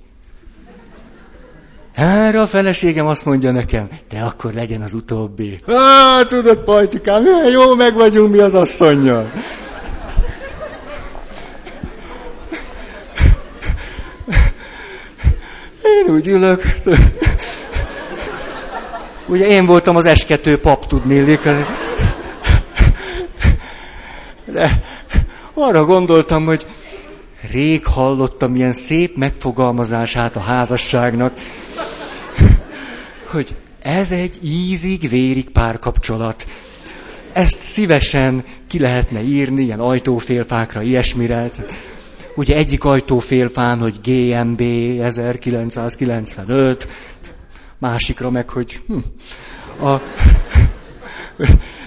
Erre 1.96 2.42
a 2.42 2.48
feleségem 2.48 3.08
azt 3.08 3.26
mondja 3.26 3.52
nekem, 3.52 3.90
de 4.10 4.20
akkor 4.20 4.54
legyen 4.54 4.82
az 4.82 4.94
utóbbi. 4.94 5.60
Á, 5.68 6.24
tudod, 6.28 6.58
pajtikám, 6.58 7.24
jó, 7.52 7.76
meg 7.76 7.94
vagyunk 7.94 8.32
mi 8.32 8.40
az 8.40 8.56
asszonynal. 8.56 9.32
Én 15.84 16.14
úgy 16.14 16.28
ülök. 16.28 16.64
Ugye 19.28 19.48
én 19.48 19.66
voltam 19.66 19.96
az 19.96 20.06
eskető 20.06 20.60
pap, 20.60 20.88
tudnélik. 20.88 21.42
De 24.46 24.82
arra 25.54 25.86
gondoltam, 25.86 26.46
hogy 26.46 26.66
rég 27.52 27.86
hallottam 27.86 28.56
ilyen 28.56 28.72
szép 28.72 29.16
megfogalmazását 29.16 30.36
a 30.36 30.40
házasságnak, 30.40 31.34
hogy 33.32 33.56
ez 33.82 34.12
egy 34.12 34.40
ízig-vérig 34.44 35.50
párkapcsolat. 35.50 36.48
Ezt 37.34 37.62
szívesen 37.62 38.44
ki 38.68 38.80
lehetne 38.80 39.22
írni, 39.22 39.64
ilyen 39.64 39.80
ajtófélfákra, 39.80 40.82
ilyesmire. 40.82 41.52
Ugye 42.36 42.56
egyik 42.56 42.84
ajtófélfán, 42.84 43.80
hogy 43.80 44.00
GMB 44.04 44.62
1995, 45.02 46.88
másikra 47.78 48.30
meg, 48.30 48.50
hogy 48.50 48.82
hm, 48.88 48.98
a, 49.86 50.02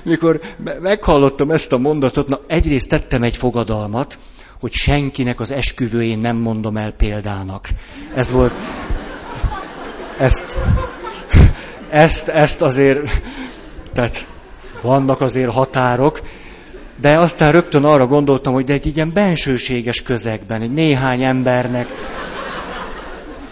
mikor 0.05 0.41
meghallottam 0.81 1.51
ezt 1.51 1.73
a 1.73 1.79
mondatot, 1.79 2.29
na 2.29 2.41
egyrészt 2.47 2.89
tettem 2.89 3.23
egy 3.23 3.37
fogadalmat, 3.37 4.19
hogy 4.61 4.73
senkinek 4.73 5.41
az 5.41 5.53
esküvőjén 5.53 6.19
nem 6.19 6.37
mondom 6.37 6.77
el 6.77 6.91
példának. 6.91 7.69
Ez 8.15 8.31
volt, 8.31 8.53
ezt, 10.19 10.55
ezt, 11.91 12.29
ezt 12.29 12.63
azért, 12.63 13.23
tehát 13.93 14.27
vannak 14.83 15.21
azért 15.21 15.53
határok, 15.53 16.21
de 17.01 17.19
aztán 17.19 17.53
rögtön 17.53 17.85
arra 17.85 18.07
gondoltam, 18.07 18.53
hogy 18.53 18.65
de 18.65 18.73
egy 18.73 18.97
ilyen 18.97 19.13
bensőséges 19.13 20.03
közegben, 20.03 20.63
egy 20.63 20.73
néhány 20.73 21.23
embernek, 21.23 21.89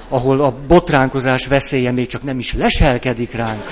ahol 0.09 0.40
a 0.40 0.55
botránkozás 0.66 1.47
veszélye 1.47 1.90
még 1.90 2.07
csak 2.07 2.23
nem 2.23 2.38
is 2.38 2.55
leselkedik 2.55 3.33
ránk, 3.33 3.62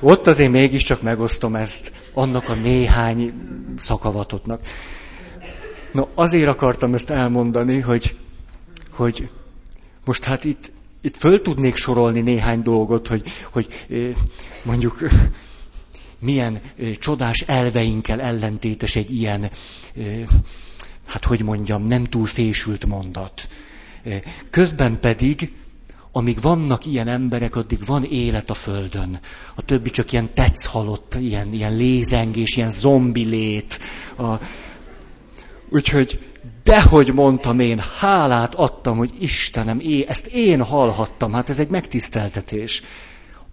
ott 0.00 0.26
azért 0.26 0.50
mégiscsak 0.50 1.02
megosztom 1.02 1.54
ezt 1.54 1.92
annak 2.14 2.48
a 2.48 2.54
néhány 2.54 3.32
szakavatotnak. 3.76 4.60
No, 5.96 6.06
azért 6.14 6.48
akartam 6.48 6.94
ezt 6.94 7.10
elmondani, 7.10 7.80
hogy, 7.80 8.16
hogy 8.90 9.28
most 10.04 10.24
hát 10.24 10.44
itt, 10.44 10.72
itt 11.00 11.16
föl 11.16 11.42
tudnék 11.42 11.76
sorolni 11.76 12.20
néhány 12.20 12.62
dolgot, 12.62 13.08
hogy, 13.08 13.28
hogy 13.50 13.86
mondjuk 14.62 14.98
milyen 16.18 16.60
csodás 16.98 17.40
elveinkkel 17.40 18.20
ellentétes 18.20 18.96
egy 18.96 19.10
ilyen, 19.10 19.50
hát 21.06 21.24
hogy 21.24 21.42
mondjam, 21.42 21.84
nem 21.84 22.04
túl 22.04 22.26
fésült 22.26 22.86
mondat. 22.86 23.48
Közben 24.50 25.00
pedig, 25.00 25.52
amíg 26.12 26.40
vannak 26.40 26.86
ilyen 26.86 27.08
emberek, 27.08 27.56
addig 27.56 27.84
van 27.84 28.04
élet 28.04 28.50
a 28.50 28.54
Földön. 28.54 29.20
A 29.54 29.62
többi 29.62 29.90
csak 29.90 30.12
ilyen 30.12 30.34
tetsz 30.34 30.64
halott, 30.64 31.14
ilyen, 31.14 31.52
ilyen 31.52 31.76
lézengés, 31.76 32.56
ilyen 32.56 32.70
zombi 32.70 33.24
lét. 33.24 33.78
A... 34.16 34.38
Úgyhogy 35.68 36.34
dehogy 36.62 37.14
mondtam 37.14 37.60
én, 37.60 37.82
hálát 37.98 38.54
adtam, 38.54 38.96
hogy 38.96 39.10
Istenem, 39.18 39.78
é, 39.80 40.04
ezt 40.08 40.26
én 40.26 40.62
hallhattam, 40.62 41.32
hát 41.32 41.48
ez 41.48 41.58
egy 41.58 41.68
megtiszteltetés. 41.68 42.82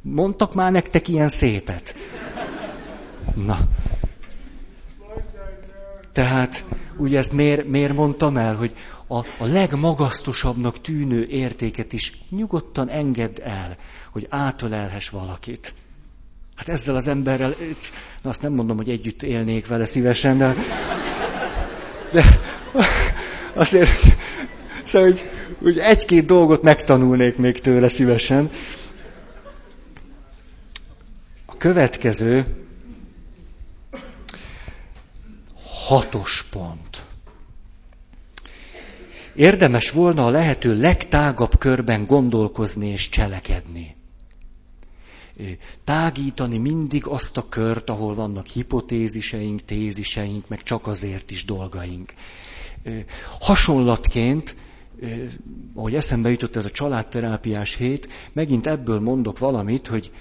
Mondtak 0.01 0.53
már 0.53 0.71
nektek 0.71 1.07
ilyen 1.07 1.27
szépet? 1.27 1.95
Na. 3.35 3.59
Tehát, 6.11 6.63
ugye 6.97 7.17
ezt 7.17 7.31
miért, 7.31 7.67
miért 7.67 7.93
mondtam 7.93 8.37
el, 8.37 8.55
hogy 8.55 8.75
a, 9.07 9.17
a 9.17 9.45
legmagasztosabbnak 9.45 10.81
tűnő 10.81 11.27
értéket 11.27 11.93
is 11.93 12.11
nyugodtan 12.29 12.89
engedd 12.89 13.41
el, 13.41 13.77
hogy 14.11 14.27
átölelhess 14.29 15.09
valakit. 15.09 15.73
Hát 16.55 16.67
ezzel 16.67 16.95
az 16.95 17.07
emberrel, 17.07 17.55
na 18.21 18.29
azt 18.29 18.41
nem 18.41 18.53
mondom, 18.53 18.77
hogy 18.77 18.89
együtt 18.89 19.23
élnék 19.23 19.67
vele 19.67 19.85
szívesen, 19.85 20.37
de, 20.37 20.55
de 22.13 22.39
azért, 23.53 23.89
szóval, 24.83 25.07
hogy, 25.09 25.29
hogy 25.61 25.77
egy-két 25.77 26.25
dolgot 26.25 26.61
megtanulnék 26.61 27.37
még 27.37 27.59
tőle 27.59 27.87
szívesen. 27.87 28.49
A 31.45 31.57
következő, 31.57 32.45
hatos 35.87 36.45
pont. 36.51 37.01
Érdemes 39.35 39.91
volna 39.91 40.25
a 40.25 40.29
lehető 40.29 40.77
legtágabb 40.79 41.57
körben 41.57 42.05
gondolkozni 42.05 42.87
és 42.87 43.09
cselekedni. 43.09 43.95
Tágítani 45.83 46.57
mindig 46.57 47.07
azt 47.07 47.37
a 47.37 47.49
kört, 47.49 47.89
ahol 47.89 48.15
vannak 48.15 48.45
hipotéziseink, 48.45 49.61
téziseink, 49.65 50.47
meg 50.47 50.63
csak 50.63 50.87
azért 50.87 51.31
is 51.31 51.45
dolgaink. 51.45 52.13
Hasonlatként, 53.39 54.55
ahogy 55.75 55.95
eszembe 55.95 56.29
jutott 56.29 56.55
ez 56.55 56.65
a 56.65 56.69
családterápiás 56.69 57.75
hét, 57.75 58.07
megint 58.33 58.67
ebből 58.67 58.99
mondok 58.99 59.39
valamit, 59.39 59.87
hogy 59.87 60.11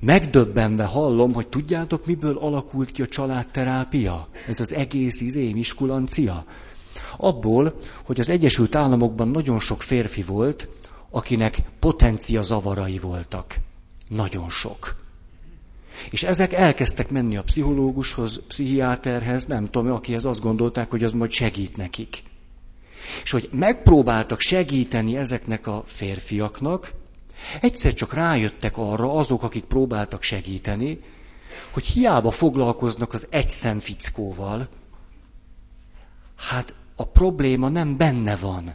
megdöbbenve 0.00 0.84
hallom, 0.84 1.32
hogy 1.32 1.48
tudjátok, 1.48 2.06
miből 2.06 2.38
alakult 2.38 2.90
ki 2.90 3.02
a 3.02 3.06
családterápia? 3.06 4.28
Ez 4.48 4.60
az 4.60 4.72
egész 4.72 5.20
izé, 5.20 5.48
iskulancia. 5.48 6.44
Abból, 7.16 7.78
hogy 8.04 8.20
az 8.20 8.28
Egyesült 8.28 8.74
Államokban 8.74 9.28
nagyon 9.28 9.58
sok 9.58 9.82
férfi 9.82 10.22
volt, 10.22 10.68
akinek 11.10 11.58
potencia 11.78 12.42
zavarai 12.42 12.98
voltak. 12.98 13.54
Nagyon 14.14 14.48
sok. 14.48 14.96
És 16.10 16.22
ezek 16.22 16.52
elkezdtek 16.52 17.10
menni 17.10 17.36
a 17.36 17.42
pszichológushoz, 17.42 18.42
pszichiáterhez, 18.48 19.44
nem 19.44 19.70
tudom, 19.70 19.92
akihez 19.92 20.24
azt 20.24 20.40
gondolták, 20.40 20.90
hogy 20.90 21.04
az 21.04 21.12
majd 21.12 21.30
segít 21.30 21.76
nekik. 21.76 22.22
És 23.22 23.30
hogy 23.30 23.48
megpróbáltak 23.52 24.40
segíteni 24.40 25.16
ezeknek 25.16 25.66
a 25.66 25.84
férfiaknak, 25.86 26.92
egyszer 27.60 27.94
csak 27.94 28.14
rájöttek 28.14 28.76
arra 28.76 29.12
azok, 29.12 29.42
akik 29.42 29.64
próbáltak 29.64 30.22
segíteni, 30.22 30.98
hogy 31.70 31.84
hiába 31.84 32.30
foglalkoznak 32.30 33.12
az 33.12 33.26
egy 33.30 33.48
szemfickóval, 33.48 34.68
hát 36.36 36.74
a 36.96 37.06
probléma 37.06 37.68
nem 37.68 37.96
benne 37.96 38.36
van, 38.36 38.74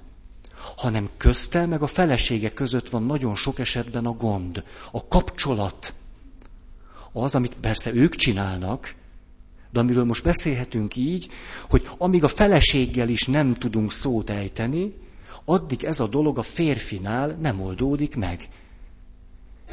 hanem 0.77 1.09
közte 1.17 1.65
meg 1.65 1.81
a 1.81 1.87
felesége 1.87 2.49
között 2.49 2.89
van 2.89 3.03
nagyon 3.03 3.35
sok 3.35 3.59
esetben 3.59 4.05
a 4.05 4.11
gond, 4.11 4.63
a 4.91 5.07
kapcsolat. 5.07 5.93
Az, 7.11 7.35
amit 7.35 7.55
persze 7.61 7.93
ők 7.93 8.15
csinálnak, 8.15 8.95
de 9.71 9.79
amiről 9.79 10.03
most 10.03 10.23
beszélhetünk 10.23 10.95
így, 10.95 11.29
hogy 11.69 11.89
amíg 11.97 12.23
a 12.23 12.27
feleséggel 12.27 13.09
is 13.09 13.25
nem 13.25 13.53
tudunk 13.53 13.91
szót 13.91 14.29
ejteni, 14.29 14.93
addig 15.45 15.83
ez 15.83 15.99
a 15.99 16.07
dolog 16.07 16.37
a 16.37 16.41
férfinál 16.41 17.27
nem 17.39 17.61
oldódik 17.61 18.15
meg. 18.15 18.49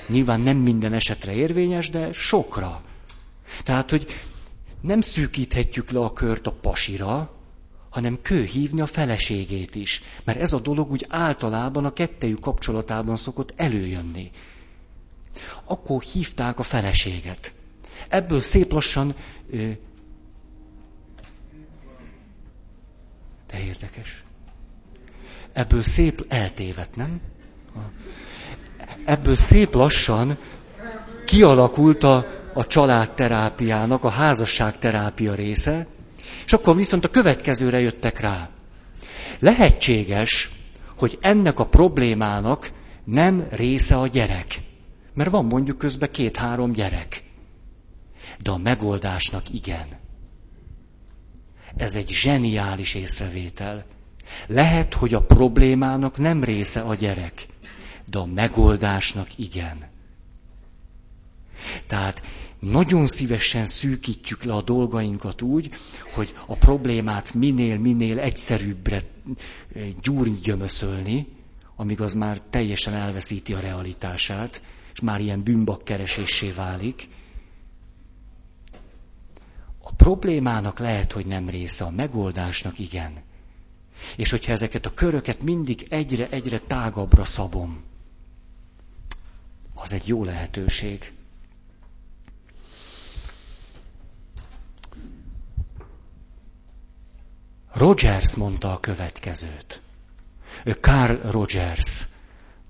Nyilván 0.07 0.40
nem 0.40 0.57
minden 0.57 0.93
esetre 0.93 1.33
érvényes, 1.33 1.90
de 1.90 2.12
sokra. 2.12 2.83
Tehát, 3.62 3.90
hogy 3.90 4.07
nem 4.81 5.01
szűkíthetjük 5.01 5.90
le 5.90 6.01
a 6.01 6.12
kört 6.12 6.47
a 6.47 6.53
pasira, 6.53 7.33
hanem 7.94 8.18
kő 8.22 8.42
hívni 8.44 8.80
a 8.80 8.87
feleségét 8.87 9.74
is. 9.74 10.02
Mert 10.24 10.40
ez 10.40 10.52
a 10.52 10.59
dolog 10.61 10.90
úgy 10.90 11.07
általában 11.09 11.85
a 11.85 11.92
kettejük 11.92 12.40
kapcsolatában 12.40 13.16
szokott 13.16 13.52
előjönni. 13.57 14.30
Akkor 15.64 16.02
hívták 16.02 16.59
a 16.59 16.62
feleséget. 16.62 17.54
Ebből 18.09 18.40
szép 18.40 18.72
lassan... 18.72 19.14
De 23.46 23.64
érdekes. 23.64 24.25
Ebből 25.52 25.83
szép 25.83 26.25
eltévedt, 26.29 26.96
nem? 26.96 27.21
Ebből 29.04 29.37
szép 29.37 29.75
lassan 29.75 30.38
kialakult 31.27 32.02
a, 32.02 32.27
a 32.54 32.66
családterápiának, 32.66 34.04
a 34.04 34.08
házasságterápia 34.08 35.35
része, 35.35 35.87
és 36.45 36.53
akkor 36.53 36.77
viszont 36.77 37.05
a 37.05 37.11
következőre 37.11 37.81
jöttek 37.81 38.21
rá. 38.21 38.49
Lehetséges, 39.38 40.51
hogy 40.97 41.19
ennek 41.21 41.59
a 41.59 41.67
problémának 41.67 42.71
nem 43.05 43.47
része 43.51 43.97
a 43.99 44.07
gyerek. 44.07 44.63
Mert 45.15 45.31
van 45.31 45.45
mondjuk 45.45 45.79
közben 45.79 46.11
két-három 46.11 46.73
gyerek. 46.73 47.23
De 48.42 48.51
a 48.51 48.57
megoldásnak 48.57 49.51
igen. 49.51 49.87
Ez 51.77 51.95
egy 51.95 52.09
zseniális 52.09 52.95
észrevétel. 52.95 53.85
Lehet, 54.47 54.95
hogy 54.95 55.15
a 55.15 55.23
problémának 55.23 56.19
nem 56.19 56.45
része 56.45 56.81
a 56.81 56.95
gyerek, 56.95 57.47
de 58.05 58.19
a 58.19 58.27
megoldásnak 58.27 59.38
igen. 59.38 59.92
Tehát 61.87 62.23
nagyon 62.65 63.06
szívesen 63.06 63.67
szűkítjük 63.67 64.42
le 64.42 64.54
a 64.54 64.62
dolgainkat 64.62 65.42
úgy, 65.42 65.71
hogy 66.15 66.35
a 66.46 66.54
problémát 66.54 67.35
minél-minél 67.35 68.19
egyszerűbbre 68.19 69.02
gyúrni 70.02 70.38
gyömöszölni, 70.42 71.27
amíg 71.77 72.00
az 72.00 72.12
már 72.15 72.40
teljesen 72.50 72.94
elveszíti 72.94 73.54
a 73.54 73.60
realitását, 73.60 74.62
és 74.92 75.00
már 75.00 75.21
ilyen 75.21 75.42
bűnbakkeresésé 75.42 76.50
válik. 76.50 77.08
A 79.83 79.92
problémának 79.92 80.79
lehet, 80.79 81.12
hogy 81.12 81.27
nem 81.27 81.48
része, 81.48 81.85
a 81.85 81.90
megoldásnak 81.90 82.79
igen. 82.79 83.12
És 84.17 84.31
hogyha 84.31 84.52
ezeket 84.52 84.87
a 84.87 84.94
köröket 84.94 85.42
mindig 85.42 85.87
egyre-egyre 85.90 86.58
tágabbra 86.58 87.25
szabom, 87.25 87.83
az 89.75 89.92
egy 89.92 90.08
jó 90.08 90.25
lehetőség. 90.25 91.12
Rogers 97.75 98.35
mondta 98.35 98.72
a 98.72 98.81
következőt. 98.81 99.83
Carl 100.81 101.31
Rogers, 101.31 102.08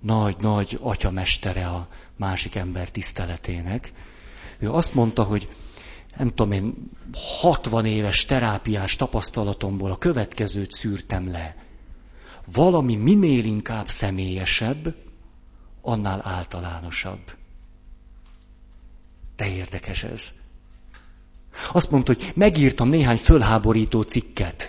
nagy-nagy 0.01 0.79
atyamestere 0.81 1.67
a 1.67 1.89
másik 2.17 2.55
ember 2.55 2.91
tiszteletének. 2.91 3.93
Ő 4.59 4.71
azt 4.73 4.95
mondta, 4.95 5.23
hogy 5.23 5.49
nem 6.17 6.29
tudom 6.29 6.53
én, 6.53 6.91
60 7.41 7.87
éves 7.87 8.25
terápiás 8.25 8.97
tapasztalatomból 8.97 9.91
a 9.91 9.99
következőt 9.99 10.73
szűrtem 10.73 11.31
le. 11.31 11.57
Valami 12.53 12.97
minél 12.97 13.45
inkább 13.45 13.89
személyesebb, 13.89 14.95
annál 15.83 16.21
általánosabb. 16.25 17.21
De 19.37 19.49
érdekes 19.49 20.05
ez. 20.05 20.33
Azt 21.73 21.91
mondta, 21.91 22.13
hogy 22.13 22.33
megírtam 22.35 22.89
néhány 22.89 23.17
fölháborító 23.19 24.03
cikket. 24.03 24.69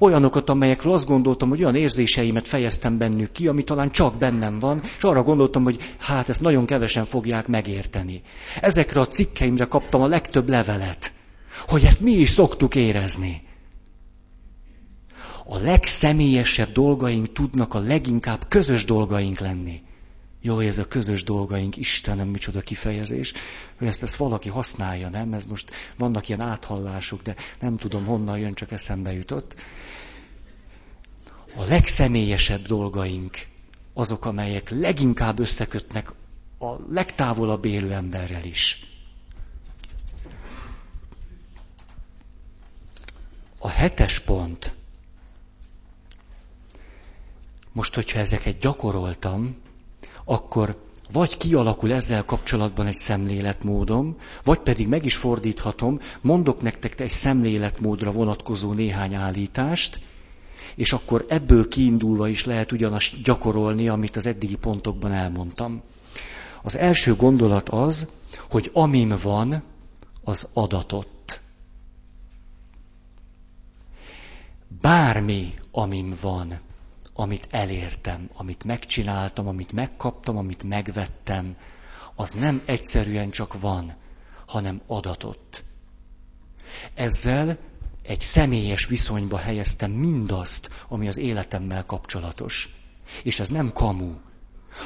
Olyanokat, 0.00 0.48
amelyekről 0.48 0.92
azt 0.92 1.06
gondoltam, 1.06 1.48
hogy 1.48 1.60
olyan 1.60 1.74
érzéseimet 1.74 2.48
fejeztem 2.48 2.98
bennük 2.98 3.32
ki, 3.32 3.48
ami 3.48 3.64
talán 3.64 3.90
csak 3.90 4.14
bennem 4.14 4.58
van, 4.58 4.80
és 4.96 5.02
arra 5.02 5.22
gondoltam, 5.22 5.64
hogy 5.64 5.94
hát 5.98 6.28
ezt 6.28 6.40
nagyon 6.40 6.66
kevesen 6.66 7.04
fogják 7.04 7.46
megérteni. 7.46 8.22
Ezekre 8.60 9.00
a 9.00 9.06
cikkeimre 9.06 9.64
kaptam 9.64 10.02
a 10.02 10.06
legtöbb 10.06 10.48
levelet, 10.48 11.12
hogy 11.68 11.84
ezt 11.84 12.00
mi 12.00 12.10
is 12.10 12.30
szoktuk 12.30 12.74
érezni. 12.74 13.42
A 15.44 15.58
legszemélyesebb 15.58 16.72
dolgaink 16.72 17.32
tudnak 17.32 17.74
a 17.74 17.78
leginkább 17.78 18.48
közös 18.48 18.84
dolgaink 18.84 19.38
lenni. 19.38 19.82
Jó, 20.40 20.58
ez 20.58 20.78
a 20.78 20.88
közös 20.88 21.22
dolgaink, 21.22 21.76
Istenem, 21.76 22.28
micsoda 22.28 22.60
kifejezés, 22.60 23.32
hogy 23.78 23.86
ezt, 23.86 24.02
ezt 24.02 24.16
valaki 24.16 24.48
használja, 24.48 25.08
nem? 25.08 25.32
Ez 25.32 25.44
most 25.44 25.70
vannak 25.98 26.28
ilyen 26.28 26.40
áthallások, 26.40 27.22
de 27.22 27.34
nem 27.60 27.76
tudom 27.76 28.04
honnan 28.04 28.38
jön, 28.38 28.54
csak 28.54 28.72
eszembe 28.72 29.12
jutott. 29.12 29.54
Legszemélyesebb 31.68 32.66
dolgaink 32.66 33.38
azok, 33.94 34.24
amelyek 34.24 34.70
leginkább 34.70 35.38
összekötnek 35.38 36.12
a 36.58 36.92
legtávolabb 36.92 37.64
élő 37.64 37.92
emberrel 37.92 38.44
is. 38.44 38.80
A 43.58 43.68
hetes 43.68 44.20
pont. 44.20 44.74
Most, 47.72 47.94
hogyha 47.94 48.18
ezeket 48.18 48.58
gyakoroltam, 48.58 49.56
akkor 50.24 50.84
vagy 51.12 51.36
kialakul 51.36 51.92
ezzel 51.92 52.24
kapcsolatban 52.24 52.86
egy 52.86 52.96
szemléletmódom, 52.96 54.18
vagy 54.44 54.58
pedig 54.58 54.88
meg 54.88 55.04
is 55.04 55.16
fordíthatom, 55.16 56.00
mondok 56.20 56.60
nektek 56.60 57.00
egy 57.00 57.10
szemléletmódra 57.10 58.10
vonatkozó 58.10 58.72
néhány 58.72 59.14
állítást, 59.14 60.00
és 60.74 60.92
akkor 60.92 61.24
ebből 61.28 61.68
kiindulva 61.68 62.28
is 62.28 62.44
lehet 62.44 62.72
ugyanazt 62.72 63.22
gyakorolni, 63.22 63.88
amit 63.88 64.16
az 64.16 64.26
eddigi 64.26 64.56
pontokban 64.56 65.12
elmondtam. 65.12 65.82
Az 66.62 66.76
első 66.76 67.14
gondolat 67.14 67.68
az, 67.68 68.08
hogy 68.50 68.70
amim 68.72 69.14
van, 69.22 69.62
az 70.24 70.48
adatott. 70.52 71.40
Bármi, 74.80 75.54
amim 75.70 76.14
van, 76.20 76.58
amit 77.14 77.48
elértem, 77.50 78.30
amit 78.34 78.64
megcsináltam, 78.64 79.48
amit 79.48 79.72
megkaptam, 79.72 80.36
amit 80.36 80.62
megvettem, 80.62 81.56
az 82.14 82.30
nem 82.30 82.62
egyszerűen 82.64 83.30
csak 83.30 83.60
van, 83.60 83.94
hanem 84.46 84.80
adatott. 84.86 85.64
Ezzel 86.94 87.58
egy 88.06 88.20
személyes 88.20 88.86
viszonyba 88.86 89.36
helyeztem 89.36 89.90
mindazt, 89.90 90.70
ami 90.88 91.08
az 91.08 91.18
életemmel 91.18 91.84
kapcsolatos. 91.84 92.68
És 93.22 93.40
ez 93.40 93.48
nem 93.48 93.72
kamu. 93.72 94.14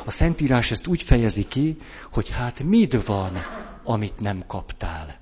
A 0.04 0.10
Szentírás 0.10 0.70
ezt 0.70 0.86
úgy 0.86 1.02
fejezi 1.02 1.46
ki, 1.48 1.78
hogy 2.12 2.30
hát 2.30 2.62
mit 2.62 3.06
van, 3.06 3.36
amit 3.84 4.20
nem 4.20 4.44
kaptál. 4.46 5.18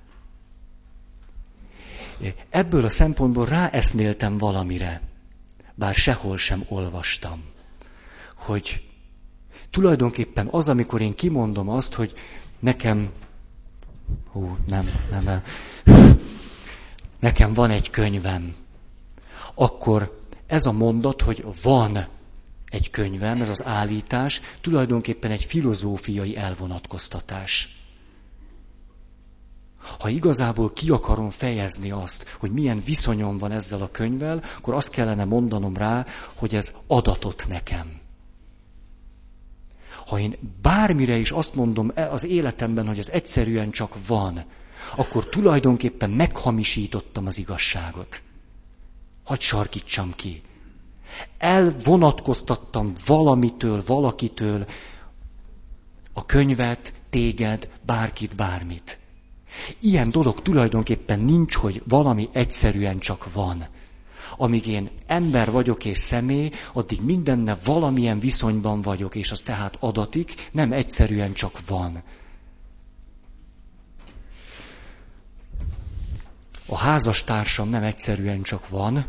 Ebből 2.49 2.85
a 2.85 2.89
szempontból 2.89 3.45
ráeszméltem 3.45 4.37
valamire 4.37 5.01
bár 5.75 5.95
sehol 5.95 6.37
sem 6.37 6.65
olvastam, 6.67 7.43
hogy 8.35 8.83
tulajdonképpen 9.69 10.47
az, 10.51 10.69
amikor 10.69 11.01
én 11.01 11.15
kimondom 11.15 11.69
azt, 11.69 11.93
hogy 11.93 12.13
nekem, 12.59 13.09
hú, 14.31 14.57
nem, 14.67 14.89
nem, 15.09 15.43
nekem 17.19 17.53
van 17.53 17.69
egy 17.69 17.89
könyvem, 17.89 18.55
akkor 19.53 20.21
ez 20.47 20.65
a 20.65 20.71
mondat, 20.71 21.21
hogy 21.21 21.45
van 21.61 22.07
egy 22.69 22.89
könyvem, 22.89 23.41
ez 23.41 23.49
az 23.49 23.65
állítás, 23.65 24.41
tulajdonképpen 24.61 25.31
egy 25.31 25.43
filozófiai 25.43 26.37
elvonatkoztatás. 26.37 27.77
Ha 29.99 30.09
igazából 30.09 30.73
ki 30.73 30.89
akarom 30.89 31.29
fejezni 31.29 31.91
azt, 31.91 32.35
hogy 32.39 32.51
milyen 32.51 32.83
viszonyom 32.85 33.37
van 33.37 33.51
ezzel 33.51 33.81
a 33.81 33.91
könyvvel, 33.91 34.43
akkor 34.57 34.73
azt 34.73 34.89
kellene 34.89 35.25
mondanom 35.25 35.77
rá, 35.77 36.05
hogy 36.33 36.55
ez 36.55 36.73
adatot 36.87 37.45
nekem. 37.47 37.99
Ha 40.05 40.19
én 40.19 40.35
bármire 40.61 41.15
is 41.15 41.31
azt 41.31 41.55
mondom 41.55 41.91
e 41.95 42.11
az 42.11 42.23
életemben, 42.25 42.87
hogy 42.87 42.97
ez 42.97 43.09
egyszerűen 43.09 43.71
csak 43.71 44.07
van, 44.07 44.45
akkor 44.95 45.29
tulajdonképpen 45.29 46.09
meghamisítottam 46.09 47.25
az 47.25 47.37
igazságot. 47.37 48.21
Hagy 49.23 49.41
sarkítsam 49.41 50.13
ki. 50.15 50.41
Elvonatkoztattam 51.37 52.93
valamitől, 53.05 53.83
valakitől 53.85 54.65
a 56.13 56.25
könyvet, 56.25 56.93
téged, 57.09 57.69
bárkit, 57.85 58.35
bármit. 58.35 58.99
Ilyen 59.79 60.11
dolog 60.11 60.41
tulajdonképpen 60.41 61.19
nincs, 61.19 61.55
hogy 61.55 61.81
valami 61.87 62.29
egyszerűen 62.31 62.99
csak 62.99 63.33
van. 63.33 63.67
Amíg 64.37 64.67
én 64.67 64.89
ember 65.07 65.51
vagyok 65.51 65.85
és 65.85 65.97
személy, 65.97 66.49
addig 66.73 67.01
mindenne 67.01 67.57
valamilyen 67.63 68.19
viszonyban 68.19 68.81
vagyok, 68.81 69.15
és 69.15 69.31
az 69.31 69.41
tehát 69.41 69.77
adatik, 69.79 70.49
nem 70.51 70.71
egyszerűen 70.71 71.33
csak 71.33 71.67
van. 71.67 72.03
A 76.69 76.77
házastársam 76.77 77.69
nem 77.69 77.83
egyszerűen 77.83 78.41
csak 78.41 78.69
van, 78.69 79.05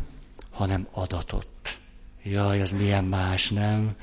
hanem 0.51 0.87
adatott. 0.91 1.79
Jaj, 2.23 2.61
ez 2.61 2.71
milyen 2.71 3.03
más, 3.03 3.49
nem? 3.49 3.95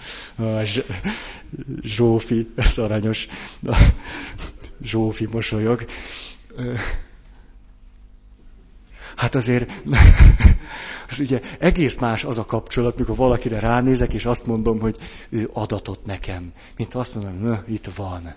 Zsófi, 1.83 2.53
ez 2.57 2.79
aranyos. 2.79 3.29
Zsófi 4.83 5.27
mosolyog. 5.27 5.85
Hát 9.17 9.35
azért, 9.35 9.71
az 11.11 11.21
ugye 11.21 11.41
egész 11.59 11.99
más 11.99 12.25
az 12.25 12.39
a 12.39 12.45
kapcsolat, 12.45 12.99
mikor 12.99 13.17
valakire 13.17 13.59
ránézek, 13.59 14.13
és 14.13 14.27
azt 14.27 14.47
mondom, 14.47 14.81
hogy 14.81 14.97
ő 15.29 15.51
adatot 15.53 16.05
nekem. 16.05 16.53
Mint 16.77 16.95
azt 16.95 17.15
mondom, 17.15 17.57
hogy 17.57 17.73
itt 17.73 17.87
van. 17.97 18.35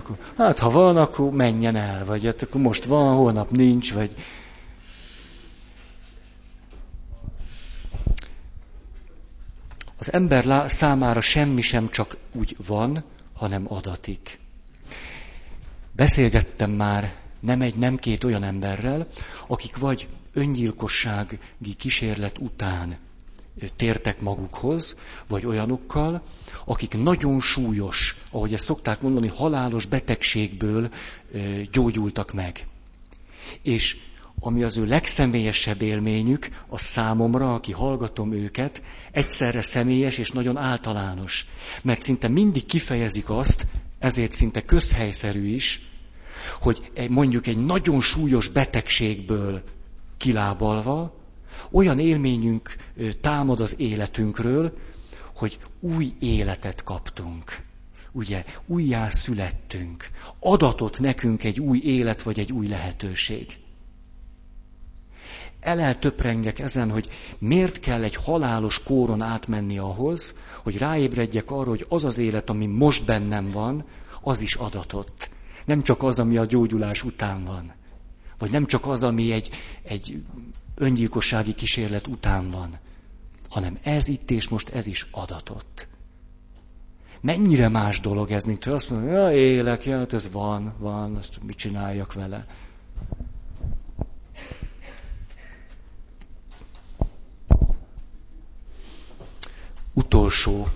Akkor, 0.00 0.16
hát 0.36 0.58
ha 0.58 0.70
van, 0.70 0.96
akkor 0.96 1.30
menjen 1.30 1.76
el, 1.76 2.04
vagy 2.04 2.24
hát 2.24 2.42
akkor 2.42 2.60
most 2.60 2.84
van, 2.84 3.14
holnap 3.14 3.50
nincs, 3.50 3.92
vagy... 3.92 4.14
Az 9.98 10.12
ember 10.12 10.70
számára 10.70 11.20
semmi 11.20 11.60
sem 11.60 11.88
csak 11.88 12.16
úgy 12.32 12.56
van, 12.66 13.04
hanem 13.34 13.72
adatik. 13.72 14.38
Beszélgettem 15.92 16.70
már 16.70 17.14
nem 17.40 17.60
egy, 17.60 17.74
nem 17.74 17.96
két 17.96 18.24
olyan 18.24 18.42
emberrel, 18.42 19.06
akik 19.46 19.76
vagy 19.76 20.08
öngyilkossági 20.32 21.38
kísérlet 21.76 22.38
után 22.38 22.98
tértek 23.76 24.20
magukhoz, 24.20 24.98
vagy 25.28 25.46
olyanokkal, 25.46 26.22
akik 26.64 26.94
nagyon 27.02 27.40
súlyos, 27.40 28.16
ahogy 28.30 28.52
ezt 28.52 28.64
szokták 28.64 29.00
mondani, 29.00 29.28
halálos 29.28 29.86
betegségből 29.86 30.90
gyógyultak 31.72 32.32
meg. 32.32 32.66
És 33.62 33.96
ami 34.40 34.62
az 34.62 34.76
ő 34.76 34.86
legszemélyesebb 34.86 35.82
élményük, 35.82 36.48
a 36.68 36.78
számomra, 36.78 37.54
aki 37.54 37.72
hallgatom 37.72 38.32
őket, 38.32 38.82
egyszerre 39.12 39.62
személyes 39.62 40.18
és 40.18 40.30
nagyon 40.30 40.56
általános. 40.56 41.46
Mert 41.82 42.00
szinte 42.02 42.28
mindig 42.28 42.66
kifejezik 42.66 43.30
azt, 43.30 43.66
ezért 43.98 44.32
szinte 44.32 44.62
közhelyszerű 44.64 45.54
is, 45.54 45.80
hogy 46.60 46.90
mondjuk 47.08 47.46
egy 47.46 47.64
nagyon 47.64 48.00
súlyos 48.00 48.48
betegségből 48.48 49.62
kilábalva, 50.16 51.19
olyan 51.70 51.98
élményünk 51.98 52.76
támad 53.20 53.60
az 53.60 53.74
életünkről, 53.78 54.78
hogy 55.36 55.58
új 55.80 56.12
életet 56.18 56.82
kaptunk. 56.82 57.62
Ugye, 58.12 58.44
újjá 58.66 59.08
születtünk. 59.08 60.10
Adatot 60.40 61.00
nekünk 61.00 61.44
egy 61.44 61.60
új 61.60 61.80
élet 61.84 62.22
vagy 62.22 62.38
egy 62.38 62.52
új 62.52 62.66
lehetőség. 62.66 63.46
Eleltöprengek 65.60 66.58
ezen, 66.58 66.90
hogy 66.90 67.08
miért 67.38 67.78
kell 67.80 68.02
egy 68.02 68.14
halálos 68.14 68.82
kóron 68.82 69.22
átmenni 69.22 69.78
ahhoz, 69.78 70.34
hogy 70.62 70.78
ráébredjek 70.78 71.50
arra, 71.50 71.68
hogy 71.68 71.86
az 71.88 72.04
az 72.04 72.18
élet, 72.18 72.50
ami 72.50 72.66
most 72.66 73.04
bennem 73.04 73.50
van, 73.50 73.84
az 74.22 74.40
is 74.40 74.54
adatott. 74.54 75.30
Nem 75.64 75.82
csak 75.82 76.02
az, 76.02 76.18
ami 76.18 76.36
a 76.36 76.44
gyógyulás 76.44 77.04
után 77.04 77.44
van. 77.44 77.72
Vagy 78.38 78.50
nem 78.50 78.66
csak 78.66 78.86
az, 78.86 79.02
ami 79.02 79.32
egy, 79.32 79.50
egy 79.82 80.22
öngyilkossági 80.80 81.54
kísérlet 81.54 82.06
után 82.06 82.50
van. 82.50 82.78
Hanem 83.48 83.78
ez 83.82 84.08
itt 84.08 84.30
és 84.30 84.48
most 84.48 84.68
ez 84.68 84.86
is 84.86 85.06
adatott. 85.10 85.88
Mennyire 87.20 87.68
más 87.68 88.00
dolog 88.00 88.30
ez, 88.30 88.44
mint 88.44 88.64
hogy 88.64 88.72
azt 88.72 88.90
mondom, 88.90 89.08
ja, 89.08 89.32
élek, 89.32 89.84
ja, 89.84 89.98
hát 89.98 90.12
ez 90.12 90.30
van, 90.32 90.74
van, 90.78 91.16
azt 91.16 91.42
mit 91.42 91.56
csináljak 91.56 92.12
vele. 92.12 92.46
Utolsó 99.92 100.66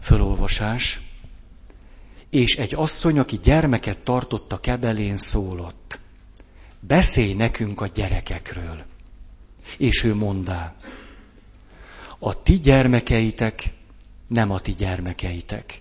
fölolvasás. 0.00 1.07
És 2.30 2.56
egy 2.56 2.74
asszony, 2.74 3.18
aki 3.18 3.38
gyermeket 3.42 3.98
tartott 3.98 4.52
a 4.52 4.60
kebelén, 4.60 5.16
szólott. 5.16 6.00
Beszélj 6.80 7.34
nekünk 7.34 7.80
a 7.80 7.86
gyerekekről. 7.86 8.84
És 9.78 10.04
ő 10.04 10.14
mondá, 10.14 10.76
a 12.18 12.42
ti 12.42 12.58
gyermekeitek 12.60 13.72
nem 14.26 14.50
a 14.50 14.60
ti 14.60 14.72
gyermekeitek. 14.72 15.80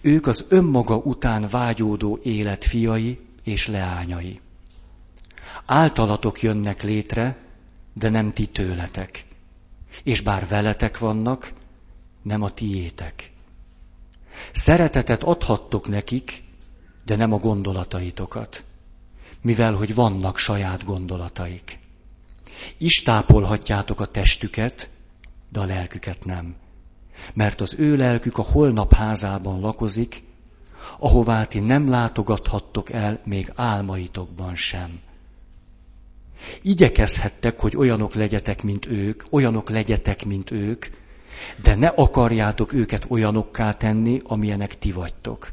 Ők 0.00 0.26
az 0.26 0.46
önmaga 0.48 0.96
után 0.96 1.48
vágyódó 1.48 2.20
élet 2.22 2.64
fiai 2.64 3.20
és 3.44 3.66
leányai. 3.66 4.40
Általatok 5.66 6.42
jönnek 6.42 6.82
létre, 6.82 7.36
de 7.94 8.08
nem 8.08 8.32
ti 8.32 8.46
tőletek. 8.46 9.24
És 10.02 10.20
bár 10.20 10.48
veletek 10.48 10.98
vannak, 10.98 11.52
nem 12.22 12.42
a 12.42 12.50
tiétek. 12.50 13.31
Szeretetet 14.52 15.22
adhattok 15.22 15.88
nekik, 15.88 16.44
de 17.04 17.16
nem 17.16 17.32
a 17.32 17.38
gondolataitokat, 17.38 18.64
mivel 19.40 19.74
hogy 19.74 19.94
vannak 19.94 20.38
saját 20.38 20.84
gondolataik. 20.84 21.78
Istápolhatjátok 22.78 24.00
a 24.00 24.06
testüket, 24.06 24.90
de 25.48 25.60
a 25.60 25.64
lelküket 25.64 26.24
nem. 26.24 26.56
Mert 27.34 27.60
az 27.60 27.74
ő 27.78 27.96
lelkük 27.96 28.38
a 28.38 28.42
holnap 28.42 28.94
házában 28.94 29.60
lakozik, 29.60 30.22
ahová 30.98 31.44
ti 31.44 31.60
nem 31.60 31.88
látogathattok 31.88 32.92
el 32.92 33.20
még 33.24 33.52
álmaitokban 33.54 34.56
sem. 34.56 35.00
Igyekezhettek, 36.62 37.60
hogy 37.60 37.76
olyanok 37.76 38.14
legyetek, 38.14 38.62
mint 38.62 38.86
ők, 38.86 39.22
olyanok 39.30 39.70
legyetek, 39.70 40.24
mint 40.24 40.50
ők, 40.50 40.86
de 41.62 41.74
ne 41.74 41.86
akarjátok 41.86 42.72
őket 42.72 43.04
olyanokká 43.08 43.72
tenni, 43.72 44.20
amilyenek 44.24 44.78
ti 44.78 44.92
vagytok. 44.92 45.52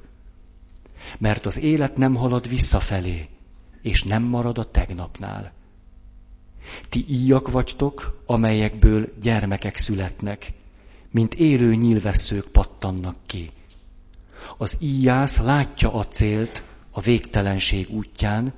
Mert 1.17 1.45
az 1.45 1.59
élet 1.59 1.97
nem 1.97 2.15
halad 2.15 2.49
visszafelé, 2.49 3.29
és 3.81 4.03
nem 4.03 4.23
marad 4.23 4.57
a 4.57 4.63
tegnapnál. 4.63 5.53
Ti 6.89 7.05
íjak 7.09 7.51
vagytok, 7.51 8.23
amelyekből 8.25 9.13
gyermekek 9.21 9.77
születnek, 9.77 10.53
mint 11.11 11.33
élő 11.33 11.75
nyilvesszők 11.75 12.45
pattannak 12.51 13.15
ki. 13.25 13.51
Az 14.57 14.77
íjász 14.79 15.37
látja 15.37 15.93
a 15.93 16.07
célt 16.07 16.63
a 16.91 17.01
végtelenség 17.01 17.89
útján, 17.89 18.53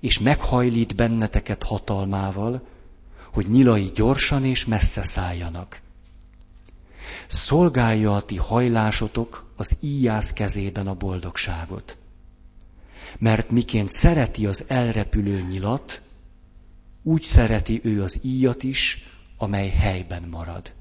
és 0.00 0.18
meghajlít 0.18 0.96
benneteket 0.96 1.62
hatalmával, 1.62 2.66
hogy 3.32 3.50
nyilai 3.50 3.90
gyorsan 3.94 4.44
és 4.44 4.64
messze 4.64 5.02
szálljanak. 5.02 5.80
Szolgálja 7.26 8.14
a 8.14 8.22
ti 8.22 8.36
hajlásotok 8.36 9.52
az 9.56 9.76
íjász 9.80 10.32
kezében 10.32 10.86
a 10.86 10.94
boldogságot. 10.94 11.98
Mert 13.18 13.50
miként 13.50 13.90
szereti 13.90 14.46
az 14.46 14.64
elrepülő 14.68 15.40
nyilat, 15.40 16.02
úgy 17.02 17.22
szereti 17.22 17.80
ő 17.84 18.02
az 18.02 18.18
íjat 18.22 18.62
is, 18.62 19.08
amely 19.36 19.68
helyben 19.68 20.22
marad. 20.22 20.74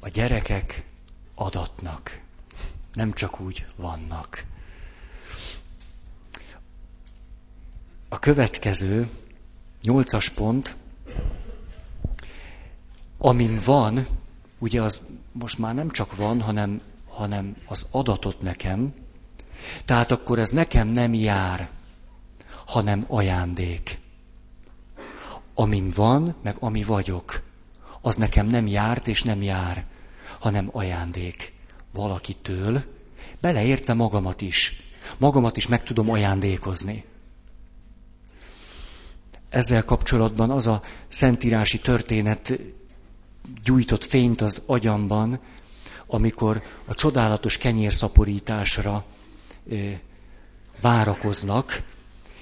A 0.00 0.08
gyerekek 0.08 0.86
adatnak, 1.34 2.20
nem 2.92 3.12
csak 3.12 3.40
úgy 3.40 3.66
vannak. 3.76 4.44
A 8.16 8.18
következő, 8.18 9.08
nyolcas 9.82 10.28
pont, 10.28 10.76
amin 13.18 13.60
van, 13.64 14.06
ugye 14.58 14.82
az 14.82 15.02
most 15.32 15.58
már 15.58 15.74
nem 15.74 15.90
csak 15.90 16.16
van, 16.16 16.40
hanem, 16.40 16.80
hanem 17.08 17.56
az 17.66 17.88
adatot 17.90 18.40
nekem, 18.40 18.94
tehát 19.84 20.10
akkor 20.10 20.38
ez 20.38 20.50
nekem 20.50 20.88
nem 20.88 21.14
jár, 21.14 21.68
hanem 22.66 23.04
ajándék. 23.08 23.98
Amin 25.54 25.90
van, 25.90 26.34
meg 26.42 26.56
ami 26.58 26.82
vagyok, 26.82 27.42
az 28.00 28.16
nekem 28.16 28.46
nem 28.46 28.66
járt 28.66 29.08
és 29.08 29.22
nem 29.22 29.42
jár, 29.42 29.84
hanem 30.38 30.68
ajándék. 30.72 31.52
Valakitől, 31.92 32.84
beleérte 33.40 33.94
magamat 33.94 34.40
is. 34.40 34.82
Magamat 35.18 35.56
is 35.56 35.66
meg 35.66 35.82
tudom 35.82 36.10
ajándékozni 36.10 37.04
ezzel 39.48 39.84
kapcsolatban 39.84 40.50
az 40.50 40.66
a 40.66 40.82
szentírási 41.08 41.78
történet 41.78 42.58
gyújtott 43.64 44.04
fényt 44.04 44.40
az 44.40 44.62
agyamban, 44.66 45.40
amikor 46.06 46.62
a 46.84 46.94
csodálatos 46.94 47.58
kenyérszaporításra 47.58 49.04
várakoznak, 50.80 51.82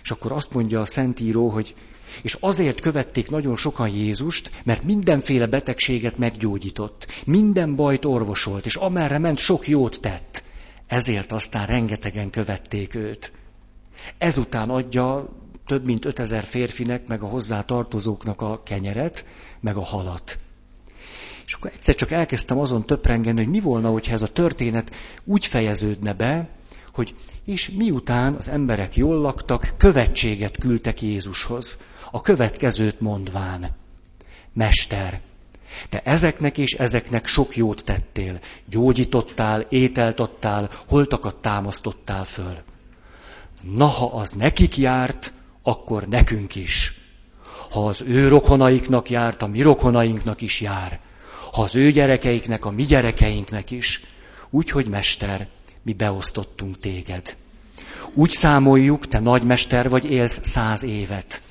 és 0.03 0.11
akkor 0.11 0.33
azt 0.33 0.53
mondja 0.53 0.81
a 0.81 0.87
Szentíró, 0.87 1.49
hogy 1.49 1.75
és 2.23 2.37
azért 2.41 2.81
követték 2.81 3.31
nagyon 3.31 3.57
sokan 3.57 3.89
Jézust, 3.89 4.51
mert 4.65 4.83
mindenféle 4.83 5.47
betegséget 5.47 6.19
meggyógyított, 6.19 7.07
minden 7.27 7.77
bajt 7.77 8.05
orvosolt, 8.05 8.67
és 8.67 8.77
amerre 8.77 9.19
ment, 9.19 9.39
sok 9.39 9.69
jót 9.69 10.01
tett. 10.01 10.43
Ezért 10.87 11.33
aztán 11.33 11.67
rengetegen 11.67 12.31
követték 12.31 12.95
őt. 12.95 13.33
Ezután 14.19 14.71
adja 14.71 15.29
több 15.67 15.85
mint 15.85 16.05
5000 16.05 16.45
férfinek, 16.45 17.07
meg 17.07 17.23
a 17.23 17.27
hozzá 17.27 17.63
tartozóknak 17.63 18.41
a 18.41 18.63
kenyeret, 18.63 19.25
meg 19.61 19.77
a 19.77 19.85
halat. 19.85 20.39
És 21.47 21.55
akkor 21.55 21.71
egyszer 21.75 21.95
csak 21.95 22.11
elkezdtem 22.11 22.59
azon 22.59 22.87
töprengeni, 22.87 23.39
hogy 23.39 23.51
mi 23.51 23.61
volna, 23.61 23.91
hogyha 23.91 24.13
ez 24.13 24.23
a 24.23 24.33
történet 24.33 24.95
úgy 25.25 25.47
fejeződne 25.47 26.13
be, 26.13 26.49
hogy 26.93 27.15
és 27.45 27.71
miután 27.71 28.35
az 28.35 28.49
emberek 28.49 28.97
jól 28.97 29.17
laktak, 29.21 29.75
követséget 29.77 30.59
küldtek 30.59 31.03
Jézushoz. 31.03 31.81
A 32.11 32.21
következőt 32.21 33.01
mondván. 33.01 33.77
Mester, 34.53 35.21
te 35.89 36.01
ezeknek 36.05 36.59
és 36.59 36.73
ezeknek 36.73 37.27
sok 37.27 37.57
jót 37.57 37.85
tettél, 37.85 38.41
gyógyítottál, 38.69 39.61
ételt 39.61 40.21
adtál, 40.21 40.71
holtakat 40.89 41.37
támasztottál 41.37 42.25
föl. 42.25 42.57
Na, 43.61 43.87
ha 43.87 44.07
az 44.07 44.33
nekik 44.33 44.77
járt, 44.77 45.33
akkor 45.65 46.07
nekünk 46.07 46.55
is. 46.55 46.95
Ha 47.71 47.87
az 47.87 48.03
ő 48.07 48.29
rokonaiknak 48.29 49.11
járt, 49.11 49.43
a 49.43 49.47
mi 49.47 49.63
rokonainknak 49.63 50.41
is 50.41 50.61
jár. 50.61 51.01
Ha 51.53 51.63
az 51.63 51.75
ő 51.75 51.91
gyerekeiknek, 51.91 52.65
a 52.65 52.71
mi 52.71 52.83
gyerekeinknek 52.83 53.71
is, 53.71 54.03
Úgy, 54.55 54.71
hogy 54.71 54.87
mester, 54.87 55.49
mi 55.83 55.93
beosztottunk 55.93 56.79
téged. 56.79 57.37
Úgy 58.13 58.31
számoljuk, 58.31 59.09
te 59.09 59.19
nagymester 59.19 59.89
vagy, 59.89 60.11
élsz 60.11 60.41
száz 60.43 60.83
évet. 60.83 61.43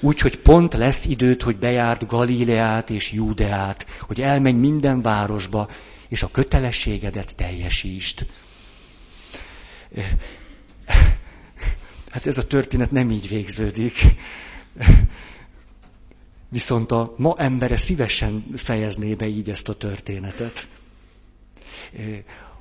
Úgy, 0.00 0.20
hogy 0.20 0.38
pont 0.38 0.74
lesz 0.74 1.04
időt, 1.04 1.42
hogy 1.42 1.56
bejárd 1.56 2.06
Galileát 2.06 2.90
és 2.90 3.12
Júdeát, 3.12 3.86
hogy 4.00 4.20
elmenj 4.20 4.58
minden 4.58 5.02
városba, 5.02 5.68
és 6.08 6.22
a 6.22 6.30
kötelességedet 6.30 7.34
teljesítsd. 7.34 8.26
Hát 12.16 12.26
ez 12.26 12.38
a 12.38 12.46
történet 12.46 12.90
nem 12.90 13.10
így 13.10 13.28
végződik. 13.28 13.92
Viszont 16.48 16.90
a 16.92 17.14
ma 17.16 17.34
embere 17.38 17.76
szívesen 17.76 18.44
fejezné 18.54 19.14
be 19.14 19.26
így 19.26 19.50
ezt 19.50 19.68
a 19.68 19.74
történetet. 19.76 20.68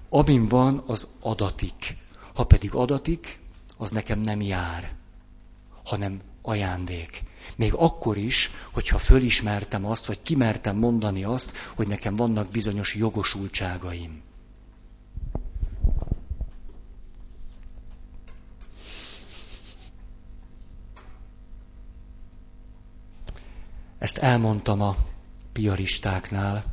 Amin 0.09 0.47
van, 0.47 0.83
az 0.87 1.09
adatik. 1.19 1.97
Ha 2.33 2.43
pedig 2.43 2.73
adatik, 2.73 3.39
az 3.77 3.91
nekem 3.91 4.19
nem 4.19 4.41
jár, 4.41 4.95
hanem 5.83 6.21
ajándék. 6.41 7.23
Még 7.55 7.73
akkor 7.73 8.17
is, 8.17 8.51
hogyha 8.71 8.97
fölismertem 8.97 9.85
azt, 9.85 10.05
vagy 10.05 10.21
kimertem 10.21 10.77
mondani 10.77 11.23
azt, 11.23 11.53
hogy 11.75 11.87
nekem 11.87 12.15
vannak 12.15 12.51
bizonyos 12.51 12.95
jogosultságaim. 12.95 14.21
Ezt 24.05 24.17
elmondtam 24.17 24.81
a 24.81 24.95
piaristáknál. 25.51 26.63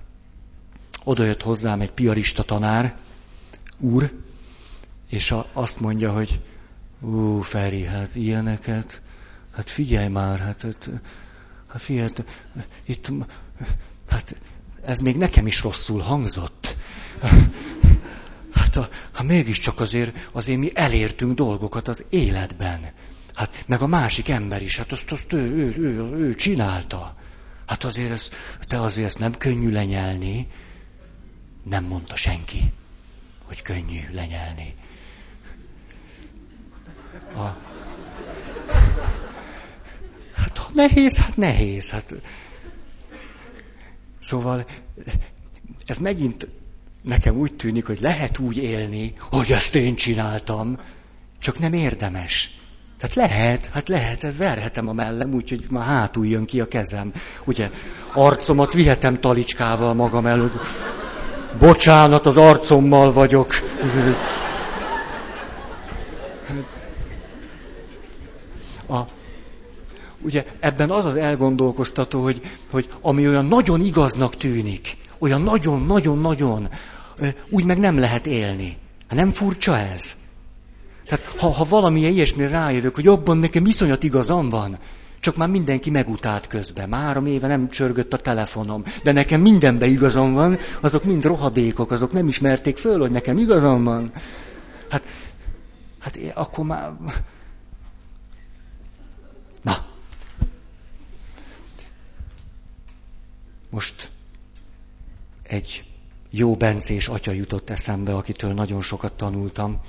Oda 1.04 1.24
jött 1.24 1.42
hozzám 1.42 1.80
egy 1.80 1.90
piarista 1.90 2.42
tanár, 2.42 2.96
úr, 3.78 4.12
és 5.08 5.34
azt 5.52 5.80
mondja, 5.80 6.12
hogy 6.12 6.40
ú, 7.00 7.40
Feri, 7.40 7.84
hát 7.84 8.16
ilyeneket, 8.16 9.02
hát 9.54 9.70
figyelj 9.70 10.08
már, 10.08 10.38
hát, 10.38 10.62
hát, 10.62 10.90
hát 11.68 11.82
figyelj, 11.82 12.08
hát, 12.08 12.24
itt, 12.84 13.10
hát 14.08 14.36
ez 14.84 15.00
még 15.00 15.16
nekem 15.16 15.46
is 15.46 15.62
rosszul 15.62 16.00
hangzott. 16.00 16.76
Hát 18.54 18.76
a, 18.76 18.88
ha 19.12 19.22
mégiscsak 19.22 19.80
azért, 19.80 20.28
azért 20.32 20.58
mi 20.58 20.70
elértünk 20.74 21.34
dolgokat 21.34 21.88
az 21.88 22.06
életben. 22.10 22.92
Hát 23.34 23.64
meg 23.66 23.80
a 23.80 23.86
másik 23.86 24.28
ember 24.28 24.62
is, 24.62 24.76
hát 24.76 24.92
azt, 24.92 25.12
azt 25.12 25.32
ő, 25.32 25.38
ő, 25.38 25.76
ő, 25.76 26.16
ő 26.16 26.34
csinálta. 26.34 27.20
Hát 27.72 27.84
azért 27.84 28.10
ez, 28.10 28.30
te 28.68 28.80
azért 28.80 29.06
ezt 29.06 29.18
nem 29.18 29.36
könnyű 29.36 29.70
lenyelni. 29.70 30.46
Nem 31.62 31.84
mondta 31.84 32.16
senki, 32.16 32.72
hogy 33.42 33.62
könnyű 33.62 34.00
lenyelni. 34.10 34.74
A... 37.34 37.56
Hát 40.34 40.58
ha 40.58 40.70
nehéz, 40.74 41.18
hát 41.18 41.36
nehéz. 41.36 41.90
Hát... 41.90 42.14
Szóval 44.18 44.66
ez 45.86 45.98
megint 45.98 46.46
nekem 47.02 47.36
úgy 47.36 47.54
tűnik, 47.54 47.86
hogy 47.86 48.00
lehet 48.00 48.38
úgy 48.38 48.56
élni, 48.56 49.12
hogy 49.18 49.52
ezt 49.52 49.74
én 49.74 49.94
csináltam, 49.94 50.78
csak 51.38 51.58
nem 51.58 51.72
érdemes. 51.72 52.61
Tehát 53.02 53.30
lehet, 53.30 53.68
hát 53.72 53.88
lehet, 53.88 54.22
hát 54.22 54.36
verhetem 54.36 54.88
a 54.88 54.92
mellem, 54.92 55.34
úgyhogy 55.34 55.64
már 55.70 55.86
hátul 55.86 56.26
jön 56.26 56.44
ki 56.44 56.60
a 56.60 56.68
kezem. 56.68 57.12
Ugye, 57.44 57.70
arcomat 58.12 58.72
vihetem 58.72 59.20
talicskával 59.20 59.94
magam 59.94 60.26
előtt. 60.26 60.52
Bocsánat, 61.58 62.26
az 62.26 62.36
arcommal 62.36 63.12
vagyok. 63.12 63.54
A, 68.88 69.00
ugye 70.20 70.44
ebben 70.60 70.90
az 70.90 71.06
az 71.06 71.16
elgondolkoztató, 71.16 72.22
hogy, 72.22 72.40
hogy 72.70 72.88
ami 73.00 73.28
olyan 73.28 73.46
nagyon 73.46 73.80
igaznak 73.80 74.36
tűnik, 74.36 74.96
olyan 75.18 75.42
nagyon-nagyon-nagyon, 75.42 76.68
úgy 77.50 77.64
meg 77.64 77.78
nem 77.78 77.98
lehet 77.98 78.26
élni. 78.26 78.76
Hát 79.08 79.18
nem 79.18 79.30
furcsa 79.30 79.78
ez? 79.78 80.16
Tehát 81.06 81.24
ha, 81.24 81.48
ha 81.48 81.64
valamilyen 81.64 82.12
ilyesmire 82.12 82.48
rájövök, 82.48 82.94
hogy 82.94 83.06
abban 83.06 83.38
nekem 83.38 83.66
iszonyat 83.66 84.02
igazam 84.02 84.48
van, 84.48 84.78
csak 85.22 85.36
már 85.36 85.48
mindenki 85.48 85.90
megutált 85.90 86.46
közben. 86.46 86.92
Három 86.92 87.26
éve 87.26 87.46
nem 87.46 87.68
csörgött 87.68 88.12
a 88.12 88.18
telefonom. 88.18 88.84
De 89.02 89.12
nekem 89.12 89.40
mindenben 89.40 89.88
igazam 89.88 90.32
van, 90.32 90.58
azok 90.80 91.04
mind 91.04 91.24
rohadékok, 91.24 91.90
azok 91.90 92.12
nem 92.12 92.28
ismerték 92.28 92.76
föl, 92.76 92.98
hogy 92.98 93.10
nekem 93.10 93.38
igazam 93.38 93.84
van. 93.84 94.12
Hát, 94.88 95.04
hát 95.98 96.18
akkor 96.34 96.64
már... 96.64 96.92
Na. 99.62 99.86
Most 103.70 104.10
egy 105.42 105.84
jó 106.30 106.56
Bencés 106.56 107.08
atya 107.08 107.32
jutott 107.32 107.70
eszembe, 107.70 108.14
akitől 108.14 108.52
nagyon 108.52 108.82
sokat 108.82 109.12
tanultam. 109.12 109.80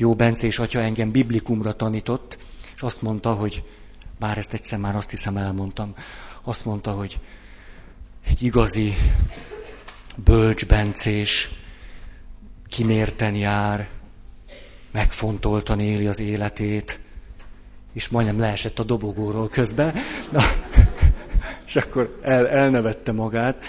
Jó 0.00 0.14
Bencés 0.14 0.58
atya 0.58 0.80
engem 0.80 1.10
biblikumra 1.10 1.72
tanított, 1.72 2.38
és 2.74 2.82
azt 2.82 3.02
mondta, 3.02 3.32
hogy, 3.32 3.64
bár 4.18 4.38
ezt 4.38 4.52
egyszer 4.52 4.78
már 4.78 4.96
azt 4.96 5.10
hiszem 5.10 5.36
elmondtam, 5.36 5.94
azt 6.42 6.64
mondta, 6.64 6.90
hogy 6.90 7.18
egy 8.26 8.42
igazi 8.42 8.94
bölcs 10.16 10.66
Bencés 10.66 11.50
kimérten 12.68 13.34
jár, 13.34 13.88
megfontoltan 14.90 15.80
éli 15.80 16.06
az 16.06 16.20
életét, 16.20 17.00
és 17.92 18.08
majdnem 18.08 18.38
leesett 18.38 18.78
a 18.78 18.84
dobogóról 18.84 19.48
közben. 19.48 19.94
Na, 20.30 20.42
és 21.66 21.76
akkor 21.76 22.18
el, 22.22 22.48
elnevette 22.48 23.12
magát 23.12 23.64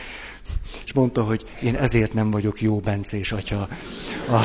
és 0.85 0.93
mondta, 0.93 1.23
hogy 1.23 1.43
én 1.61 1.75
ezért 1.75 2.13
nem 2.13 2.31
vagyok 2.31 2.61
jó 2.61 2.79
Bencés 2.79 3.31
atya. 3.31 3.67
A... 4.29 4.39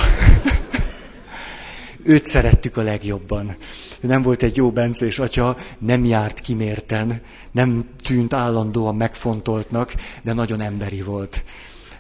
Őt 2.04 2.26
szerettük 2.26 2.76
a 2.76 2.82
legjobban. 2.82 3.56
Ő 4.00 4.06
nem 4.06 4.22
volt 4.22 4.42
egy 4.42 4.56
jó 4.56 4.70
Bencés 4.70 5.18
atya, 5.18 5.56
nem 5.78 6.04
járt 6.04 6.40
kimérten, 6.40 7.22
nem 7.50 7.88
tűnt 8.02 8.32
állandóan 8.34 8.94
megfontoltnak, 8.96 9.94
de 10.22 10.32
nagyon 10.32 10.60
emberi 10.60 11.02
volt. 11.02 11.44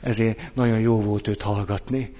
Ezért 0.00 0.54
nagyon 0.54 0.78
jó 0.80 1.00
volt 1.00 1.28
őt 1.28 1.42
hallgatni. 1.42 2.14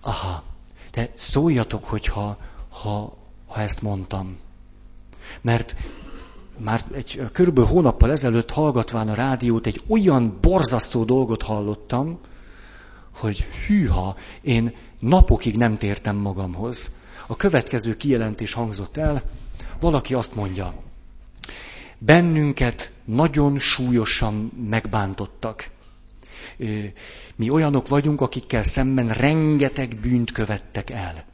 Aha, 0.00 0.42
de 0.92 1.10
szóljatok, 1.14 1.84
hogyha 1.84 2.38
ha, 2.68 3.16
ha 3.46 3.60
ezt 3.60 3.82
mondtam. 3.82 4.38
Mert 5.40 5.74
már 6.62 6.80
egy 6.94 7.22
körülbelül 7.32 7.70
hónappal 7.70 8.10
ezelőtt 8.10 8.50
hallgatván 8.50 9.08
a 9.08 9.14
rádiót 9.14 9.66
egy 9.66 9.82
olyan 9.88 10.38
borzasztó 10.40 11.04
dolgot 11.04 11.42
hallottam, 11.42 12.18
hogy 13.14 13.44
hűha, 13.66 14.16
én 14.40 14.74
napokig 14.98 15.56
nem 15.56 15.76
tértem 15.76 16.16
magamhoz. 16.16 16.92
A 17.26 17.36
következő 17.36 17.96
kijelentés 17.96 18.52
hangzott 18.52 18.96
el, 18.96 19.22
valaki 19.80 20.14
azt 20.14 20.34
mondja, 20.34 20.74
bennünket 21.98 22.92
nagyon 23.04 23.58
súlyosan 23.58 24.52
megbántottak. 24.68 25.70
Mi 27.36 27.50
olyanok 27.50 27.88
vagyunk, 27.88 28.20
akikkel 28.20 28.62
szemben 28.62 29.08
rengeteg 29.08 29.96
bűnt 30.02 30.30
követtek 30.32 30.90
el. 30.90 31.24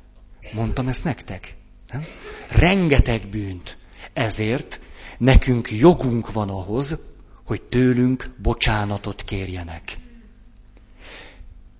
Mondtam 0.52 0.88
ezt 0.88 1.04
nektek? 1.04 1.56
Nem? 1.92 2.04
Rengeteg 2.50 3.28
bűnt. 3.30 3.78
Ezért 4.12 4.80
nekünk 5.18 5.70
jogunk 5.70 6.32
van 6.32 6.48
ahhoz, 6.48 6.98
hogy 7.46 7.62
tőlünk 7.62 8.30
bocsánatot 8.42 9.22
kérjenek. 9.22 9.96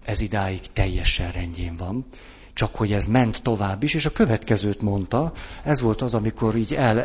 Ez 0.05 0.21
idáig 0.21 0.61
teljesen 0.73 1.33
rendjén 1.33 1.77
van, 1.77 2.07
csak 2.53 2.75
hogy 2.75 2.93
ez 2.93 3.07
ment 3.07 3.43
tovább 3.43 3.83
is, 3.83 3.95
és 3.95 4.07
a 4.07 4.13
következőt 4.13 4.83
mondta, 4.83 5.33
ez 5.65 5.81
volt 5.81 6.03
az, 6.03 6.15
amikor 6.15 6.57
így 6.57 6.75
el, 6.75 7.01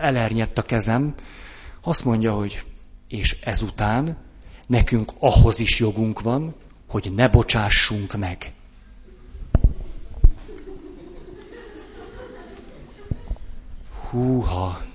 elernyett 0.00 0.58
a 0.58 0.62
kezem, 0.62 1.14
azt 1.80 2.04
mondja, 2.04 2.34
hogy 2.34 2.64
és 3.08 3.40
ezután 3.44 4.16
nekünk 4.66 5.12
ahhoz 5.18 5.58
is 5.58 5.78
jogunk 5.78 6.20
van, 6.20 6.54
hogy 6.88 7.12
ne 7.14 7.28
bocsássunk 7.28 8.16
meg. 8.16 8.52
húha, 14.10 14.85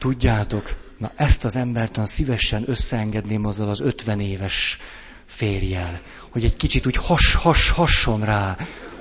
tudjátok, 0.00 0.74
na 0.98 1.10
ezt 1.16 1.44
az 1.44 1.56
embert 1.56 1.96
olyan 1.96 2.08
szívesen 2.08 2.64
összeengedném 2.66 3.46
azzal 3.46 3.68
az 3.68 3.80
ötven 3.80 4.20
éves 4.20 4.78
férjel, 5.26 6.00
hogy 6.30 6.44
egy 6.44 6.56
kicsit 6.56 6.86
úgy 6.86 6.96
has, 6.96 7.34
has, 7.34 7.70
hasson 7.70 8.24
rá, 8.24 8.56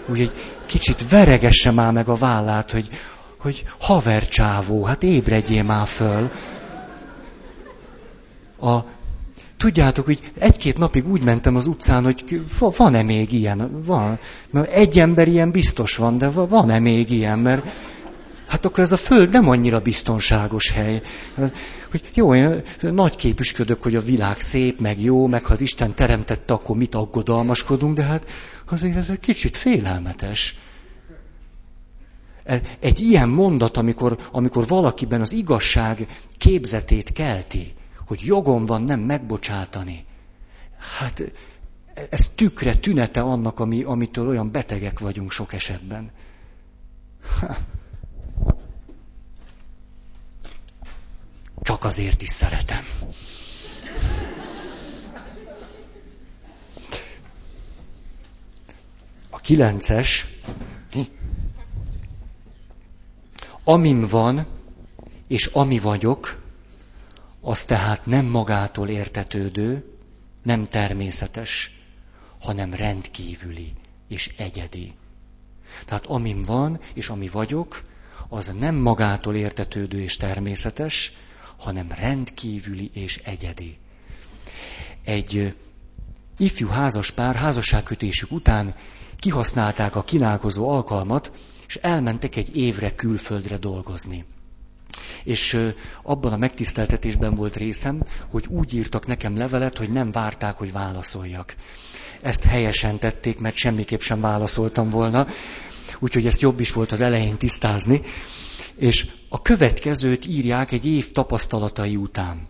úgy 0.05 0.19
egy 0.19 0.31
kicsit 0.65 1.09
veregesse 1.09 1.71
már 1.71 1.91
meg 1.91 2.07
a 2.07 2.15
vállát, 2.15 2.71
hogy, 2.71 2.89
hogy 3.37 3.63
havercsávó, 3.79 4.83
hát 4.83 5.03
ébredjél 5.03 5.63
már 5.63 5.87
föl. 5.87 6.31
A, 8.61 8.77
tudjátok, 9.57 10.05
hogy 10.05 10.31
egy-két 10.37 10.77
napig 10.77 11.07
úgy 11.07 11.23
mentem 11.23 11.55
az 11.55 11.65
utcán, 11.65 12.03
hogy 12.03 12.41
van-e 12.59 13.03
még 13.03 13.33
ilyen? 13.33 13.83
Van. 13.85 14.19
Mert 14.49 14.71
egy 14.71 14.99
ember 14.99 15.27
ilyen 15.27 15.51
biztos 15.51 15.95
van, 15.95 16.17
de 16.17 16.29
van-e 16.29 16.79
még 16.79 17.09
ilyen? 17.09 17.39
Mert 17.39 17.65
hát 18.49 18.65
akkor 18.65 18.83
ez 18.83 18.91
a 18.91 18.97
föld 18.97 19.29
nem 19.29 19.49
annyira 19.49 19.79
biztonságos 19.79 20.71
hely. 20.71 21.01
Hogy 21.91 22.09
jó, 22.13 22.35
én 22.35 22.61
nagy 22.79 23.15
képüsködök, 23.15 23.83
hogy 23.83 23.95
a 23.95 24.01
világ 24.01 24.39
szép, 24.39 24.79
meg 24.79 25.01
jó, 25.01 25.27
meg 25.27 25.45
ha 25.45 25.53
az 25.53 25.61
Isten 25.61 25.93
teremtette, 25.93 26.53
akkor 26.53 26.77
mit 26.77 26.95
aggodalmaskodunk, 26.95 27.95
de 27.95 28.03
hát 28.03 28.27
azért 28.69 28.95
ez 28.95 29.09
egy 29.09 29.19
kicsit 29.19 29.57
félelmetes. 29.57 30.57
Egy 32.79 32.99
ilyen 32.99 33.29
mondat, 33.29 33.77
amikor, 33.77 34.17
amikor 34.31 34.67
valakiben 34.67 35.21
az 35.21 35.31
igazság 35.31 36.07
képzetét 36.37 37.11
kelti, 37.11 37.73
hogy 38.07 38.21
jogom 38.23 38.65
van 38.65 38.83
nem 38.83 38.99
megbocsátani. 38.99 40.05
Hát 40.99 41.31
ez 42.09 42.29
tükre, 42.29 42.75
tünete 42.75 43.21
annak, 43.21 43.59
ami, 43.59 43.83
amitől 43.83 44.27
olyan 44.27 44.51
betegek 44.51 44.99
vagyunk 44.99 45.31
sok 45.31 45.53
esetben. 45.53 46.11
Ha. 47.39 47.57
Csak 51.61 51.83
azért 51.83 52.21
is 52.21 52.29
szeretem. 52.29 52.85
A 59.29 59.39
kilences, 59.39 60.27
amim 63.63 64.07
van, 64.07 64.45
és 65.27 65.45
ami 65.45 65.79
vagyok, 65.79 66.41
az 67.41 67.65
tehát 67.65 68.05
nem 68.05 68.25
magától 68.25 68.87
értetődő, 68.87 69.93
nem 70.43 70.67
természetes, 70.67 71.79
hanem 72.39 72.73
rendkívüli 72.73 73.73
és 74.07 74.33
egyedi. 74.37 74.93
Tehát 75.85 76.05
amim 76.05 76.41
van, 76.41 76.79
és 76.93 77.09
ami 77.09 77.27
vagyok, 77.27 77.83
az 78.29 78.53
nem 78.59 78.75
magától 78.75 79.35
értetődő 79.35 80.01
és 80.01 80.17
természetes, 80.17 81.13
hanem 81.59 81.91
rendkívüli 81.91 82.89
és 82.93 83.17
egyedi. 83.23 83.77
Egy 85.03 85.55
ifjú 86.37 86.67
házas 86.67 87.11
pár 87.11 87.35
házasságkötésük 87.35 88.31
után 88.31 88.75
kihasználták 89.17 89.95
a 89.95 90.03
kínálkozó 90.03 90.69
alkalmat, 90.69 91.31
és 91.67 91.75
elmentek 91.75 92.35
egy 92.35 92.55
évre 92.55 92.95
külföldre 92.95 93.57
dolgozni. 93.57 94.25
És 95.23 95.57
abban 96.03 96.33
a 96.33 96.37
megtiszteltetésben 96.37 97.35
volt 97.35 97.55
részem, 97.55 98.03
hogy 98.29 98.45
úgy 98.47 98.73
írtak 98.75 99.07
nekem 99.07 99.37
levelet, 99.37 99.77
hogy 99.77 99.89
nem 99.89 100.11
várták, 100.11 100.57
hogy 100.57 100.71
válaszoljak. 100.71 101.55
Ezt 102.21 102.43
helyesen 102.43 102.99
tették, 102.99 103.39
mert 103.39 103.55
semmiképp 103.55 103.99
sem 103.99 104.21
válaszoltam 104.21 104.89
volna, 104.89 105.27
úgyhogy 105.99 106.25
ezt 106.25 106.41
jobb 106.41 106.59
is 106.59 106.71
volt 106.71 106.91
az 106.91 107.01
elején 107.01 107.37
tisztázni. 107.37 108.01
És 108.79 109.07
a 109.29 109.41
következőt 109.41 110.25
írják 110.25 110.71
egy 110.71 110.85
év 110.85 111.11
tapasztalatai 111.11 111.95
után. 111.95 112.47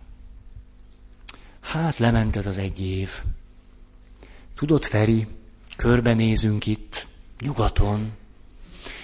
Hát 1.59 1.97
lement 1.97 2.35
ez 2.35 2.47
az 2.47 2.57
egy 2.57 2.79
év. 2.81 3.09
Tudod, 4.55 4.83
Feri, 4.83 5.27
körbenézünk 5.75 6.65
itt, 6.65 7.07
nyugaton, 7.41 8.11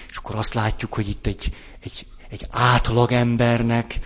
és 0.08 0.16
akkor 0.16 0.34
azt 0.34 0.54
látjuk, 0.54 0.94
hogy 0.94 1.08
itt 1.08 1.26
egy, 1.26 1.52
egy, 1.80 2.06
egy 2.28 2.46
átlag 2.50 3.12
embernek 3.12 3.98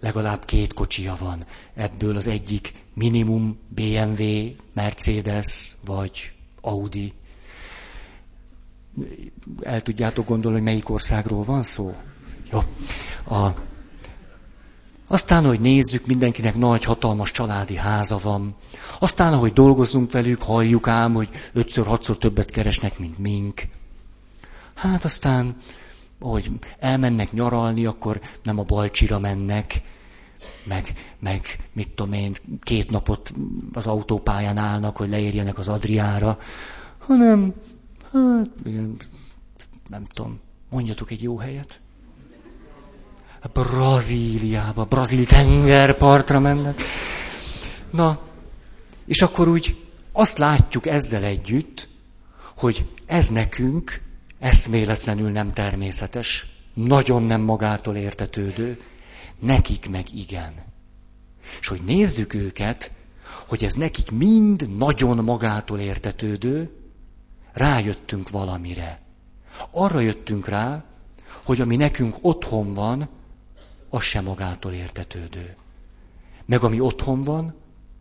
legalább 0.00 0.44
két 0.44 0.72
kocsia 0.72 1.16
van. 1.18 1.44
Ebből 1.74 2.16
az 2.16 2.26
egyik 2.26 2.72
minimum 2.94 3.58
BMW, 3.68 4.24
Mercedes 4.72 5.74
vagy 5.84 6.32
Audi. 6.60 7.12
El 9.60 9.82
tudjátok 9.82 10.26
gondolni, 10.26 10.56
hogy 10.56 10.66
melyik 10.66 10.90
országról 10.90 11.42
van 11.42 11.62
szó? 11.62 11.94
Jó. 12.50 12.58
A, 13.36 13.54
aztán, 15.08 15.44
hogy 15.44 15.60
nézzük, 15.60 16.06
mindenkinek 16.06 16.56
nagy, 16.56 16.84
hatalmas 16.84 17.30
családi 17.30 17.76
háza 17.76 18.18
van. 18.22 18.56
Aztán, 18.98 19.32
ahogy 19.32 19.52
dolgozunk 19.52 20.10
velük, 20.12 20.42
halljuk 20.42 20.88
ám, 20.88 21.14
hogy 21.14 21.28
ötször, 21.52 21.86
hatszor 21.86 22.18
többet 22.18 22.50
keresnek, 22.50 22.98
mint 22.98 23.18
mink. 23.18 23.62
Hát 24.74 25.04
aztán, 25.04 25.56
ahogy 26.18 26.50
elmennek 26.78 27.32
nyaralni, 27.32 27.86
akkor 27.86 28.20
nem 28.42 28.58
a 28.58 28.62
Balcsira 28.62 29.18
mennek, 29.18 29.82
meg, 30.64 30.92
meg 31.18 31.40
mit 31.72 31.90
tudom 31.90 32.12
én, 32.12 32.34
két 32.62 32.90
napot 32.90 33.32
az 33.72 33.86
autópályán 33.86 34.56
állnak, 34.56 34.96
hogy 34.96 35.08
leérjenek 35.08 35.58
az 35.58 35.68
Adriára, 35.68 36.38
hanem, 36.98 37.54
hát, 38.12 38.50
nem 39.88 40.04
tudom, 40.04 40.40
mondjatok 40.70 41.10
egy 41.10 41.22
jó 41.22 41.36
helyet. 41.36 41.80
Brazíliába, 43.52 44.84
brazil 44.84 45.26
tengerpartra 45.26 46.40
mennek. 46.40 46.80
Na, 47.90 48.20
és 49.06 49.22
akkor 49.22 49.48
úgy 49.48 49.86
azt 50.12 50.38
látjuk 50.38 50.86
ezzel 50.86 51.22
együtt, 51.22 51.88
hogy 52.56 52.86
ez 53.06 53.28
nekünk 53.28 54.00
eszméletlenül 54.38 55.30
nem 55.30 55.52
természetes, 55.52 56.46
nagyon 56.74 57.22
nem 57.22 57.40
magától 57.40 57.96
értetődő, 57.96 58.80
nekik 59.38 59.90
meg 59.90 60.14
igen. 60.14 60.54
És 61.60 61.68
hogy 61.68 61.82
nézzük 61.84 62.34
őket, 62.34 62.92
hogy 63.48 63.64
ez 63.64 63.74
nekik 63.74 64.10
mind 64.10 64.76
nagyon 64.76 65.24
magától 65.24 65.78
értetődő, 65.78 66.70
rájöttünk 67.52 68.30
valamire. 68.30 69.00
Arra 69.70 70.00
jöttünk 70.00 70.48
rá, 70.48 70.84
hogy 71.42 71.60
ami 71.60 71.76
nekünk 71.76 72.16
otthon 72.20 72.74
van, 72.74 73.08
az 73.88 74.02
se 74.02 74.20
magától 74.20 74.72
értetődő. 74.72 75.56
Meg 76.44 76.62
ami 76.62 76.80
otthon 76.80 77.22
van, 77.22 77.54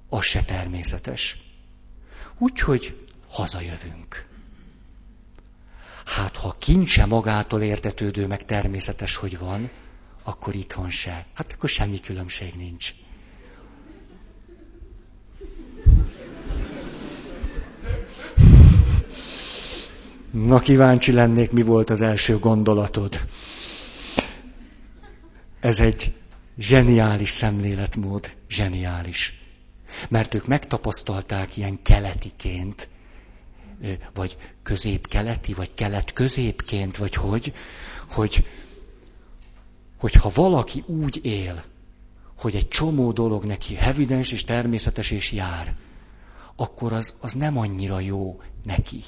az 0.10 0.24
se 0.24 0.44
természetes. 0.44 1.38
Úgyhogy 2.38 3.08
hazajövünk. 3.28 4.28
Hát 6.06 6.38
ha 6.38 6.56
kincse 6.60 7.06
magától 7.06 7.62
értetődő, 7.62 8.28
meg 8.28 8.44
természetes, 8.44 9.16
hogy 9.16 9.38
van, 9.38 9.70
akkor 10.24 10.56
itthon 10.56 10.90
se. 10.90 11.26
Hát 11.34 11.52
akkor 11.52 11.70
semmi 11.70 12.00
különbség 12.00 12.54
nincs. 12.56 12.94
Na 20.32 20.60
kíváncsi 20.60 21.12
lennék, 21.12 21.52
mi 21.52 21.62
volt 21.62 21.90
az 21.90 22.02
első 22.02 22.38
gondolatod. 22.40 23.20
Ez 25.66 25.80
egy 25.80 26.14
zseniális 26.58 27.30
szemléletmód, 27.30 28.36
zseniális. 28.50 29.42
Mert 30.10 30.34
ők 30.34 30.48
megtapasztalták 30.48 31.58
ilyen 31.58 31.82
keletiként, 31.82 32.90
vagy 34.14 34.38
közép-keleti, 34.64 35.54
vagy 35.54 35.74
kelet-középként, 35.74 36.98
vagy 36.98 37.14
hogy, 37.14 37.54
hogy, 38.10 38.46
hogy 39.98 40.14
ha 40.14 40.32
valaki 40.34 40.84
úgy 40.86 41.20
él, 41.24 41.64
hogy 42.38 42.56
egy 42.56 42.68
csomó 42.68 43.12
dolog 43.12 43.44
neki 43.44 43.78
evidens 43.78 44.32
és 44.32 44.44
természetes 44.44 45.12
és 45.12 45.32
jár, 45.32 45.76
akkor 46.56 46.94
az, 46.94 47.18
az 47.22 47.34
nem 47.34 47.58
annyira 47.58 48.00
jó 48.00 48.42
neki. 48.64 49.04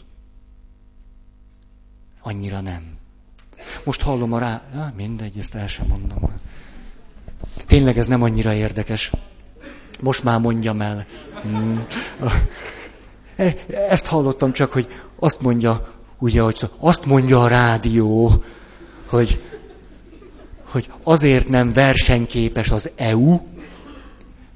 Annyira 2.22 2.62
nem. 2.62 2.98
Most 3.84 4.02
hallom 4.02 4.34
a 4.34 4.40
rá... 4.40 4.62
Ja, 4.74 4.94
mindegy, 4.96 5.38
ezt 5.38 5.56
el 5.56 5.68
sem 5.68 5.86
mondom. 5.88 6.32
Tényleg 7.68 7.98
ez 7.98 8.08
nem 8.08 8.22
annyira 8.22 8.54
érdekes. 8.54 9.12
Most 10.02 10.24
már 10.24 10.40
mondjam 10.40 10.82
el. 10.82 11.06
Hmm. 11.42 11.88
E, 13.36 13.56
ezt 13.90 14.06
hallottam 14.06 14.52
csak, 14.52 14.72
hogy 14.72 14.88
azt 15.20 15.42
mondja, 15.42 15.94
ugye, 16.20 16.42
hogy 16.42 16.70
azt 16.80 17.06
mondja 17.06 17.42
a 17.42 17.48
rádió, 17.48 18.44
hogy, 19.08 19.44
hogy 20.64 20.92
azért 21.04 21.48
nem 21.48 21.74
versenyképes 21.74 22.72
az 22.72 22.92
EU, 22.96 23.40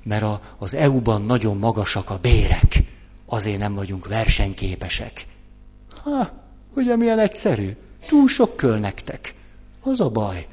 mert 0.04 0.24
a, 0.24 0.42
az 0.58 0.74
EU-ban 0.74 1.22
nagyon 1.22 1.58
magasak 1.58 2.10
a 2.10 2.18
bérek. 2.22 2.84
Azért 3.26 3.60
nem 3.60 3.74
vagyunk 3.74 4.08
versenyképesek. 4.08 5.26
Ha, 6.04 6.30
ugye 6.76 6.96
milyen 6.96 7.20
egyszerű? 7.20 7.76
Túl 8.08 8.28
sok 8.28 8.56
köl 8.56 8.78
nektek. 8.78 9.36
Az 9.82 10.00
a 10.00 10.10
baj. 10.10 10.48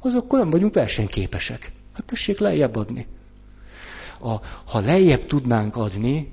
Az 0.00 0.14
akkor 0.14 0.38
nem 0.38 0.50
vagyunk 0.50 0.74
versenyképesek. 0.74 1.72
Hát 1.92 2.04
tessék 2.04 2.38
lejjebb 2.38 2.76
adni. 2.76 3.06
A, 4.20 4.34
ha 4.64 4.80
lejjebb 4.80 5.26
tudnánk 5.26 5.76
adni, 5.76 6.32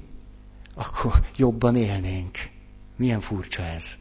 akkor 0.75 1.25
jobban 1.35 1.75
élnénk. 1.75 2.37
Milyen 2.95 3.19
furcsa 3.19 3.63
ez. 3.63 3.97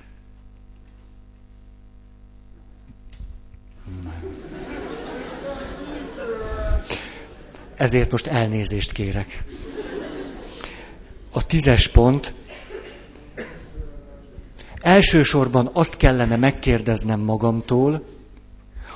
ezért 7.80 8.10
most 8.10 8.26
elnézést 8.26 8.92
kérek. 8.92 9.44
A 11.30 11.46
tízes 11.46 11.88
pont. 11.88 12.34
Elsősorban 14.80 15.70
azt 15.72 15.96
kellene 15.96 16.36
megkérdeznem 16.36 17.20
magamtól, 17.20 18.04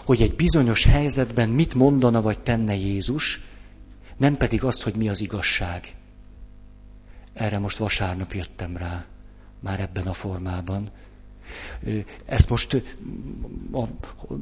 hogy 0.04 0.22
egy 0.22 0.34
bizonyos 0.34 0.84
helyzetben 0.84 1.48
mit 1.48 1.74
mondana 1.74 2.20
vagy 2.20 2.40
tenne 2.40 2.74
Jézus, 2.74 3.40
nem 4.16 4.36
pedig 4.36 4.64
azt, 4.64 4.82
hogy 4.82 4.94
mi 4.94 5.08
az 5.08 5.20
igazság. 5.20 5.94
Erre 7.32 7.58
most 7.58 7.78
vasárnap 7.78 8.32
jöttem 8.32 8.76
rá, 8.76 9.04
már 9.60 9.80
ebben 9.80 10.06
a 10.06 10.12
formában. 10.12 10.90
Ezt 12.24 12.50
most, 12.50 12.82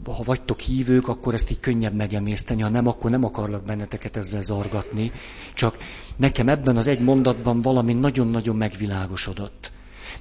ha 0.05 0.23
vagytok 0.25 0.61
hívők, 0.61 1.09
akkor 1.09 1.35
ezt 1.35 1.51
így 1.51 1.61
könnyebb 1.61 1.95
megemészteni, 1.95 2.63
ha 2.63 2.69
nem, 2.69 2.87
akkor 2.87 3.11
nem 3.11 3.25
akarlak 3.25 3.65
benneteket 3.65 4.17
ezzel 4.17 4.43
zargatni. 4.43 5.13
Csak 5.55 5.77
nekem 6.17 6.49
ebben 6.49 6.77
az 6.77 6.87
egy 6.87 7.01
mondatban 7.01 7.61
valami 7.61 7.93
nagyon-nagyon 7.93 8.57
megvilágosodott. 8.57 9.73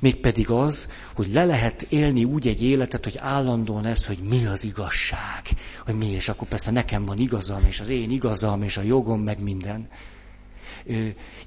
Mégpedig 0.02 0.49
az, 0.49 0.89
hogy 1.16 1.28
le 1.34 1.45
lehet 1.45 1.82
élni 1.82 2.24
úgy 2.24 2.47
egy 2.47 2.64
életet, 2.64 3.04
hogy 3.04 3.18
állandóan 3.18 3.86
ez, 3.86 4.06
hogy 4.06 4.18
mi 4.18 4.45
az 4.45 4.64
igazság. 4.64 5.41
Hogy 5.86 5.95
mi, 5.95 6.06
és 6.06 6.30
akkor 6.30 6.47
persze 6.47 6.72
nekem 6.72 7.06
van 7.06 7.18
igazam, 7.18 7.66
és 7.66 7.80
az 7.80 7.89
én 7.89 8.10
igazam, 8.10 8.64
és 8.64 8.78
a 8.78 8.82
jogom, 8.82 9.22
meg 9.22 9.43
minden. 9.43 9.88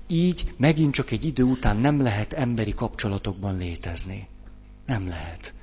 Így 0.09 0.55
megint 0.57 0.95
csak 0.95 1.11
egy 1.11 1.25
idő 1.25 1.43
után 1.43 1.77
nem 1.77 2.03
lehet 2.03 2.33
emberi 2.33 2.75
kapcsolatokban 2.75 3.57
létezni. 3.57 4.29
Nem 4.87 5.09
lehet. 5.09 5.55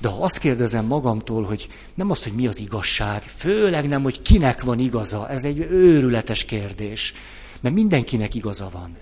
De 0.00 0.08
ha 0.08 0.22
azt 0.22 0.38
kérdezem 0.38 0.86
magamtól, 0.86 1.42
hogy 1.44 1.68
nem 1.94 2.10
az, 2.10 2.22
hogy 2.22 2.32
mi 2.32 2.46
az 2.46 2.60
igazság, 2.60 3.22
főleg 3.22 3.88
nem, 3.88 4.02
hogy 4.02 4.22
kinek 4.22 4.62
van 4.62 4.78
igaza, 4.78 5.28
ez 5.28 5.44
egy 5.44 5.58
őrületes 5.58 6.44
kérdés, 6.44 7.14
mert 7.60 7.74
mindenkinek 7.74 8.34
igaza 8.34 8.70
van. 8.72 8.96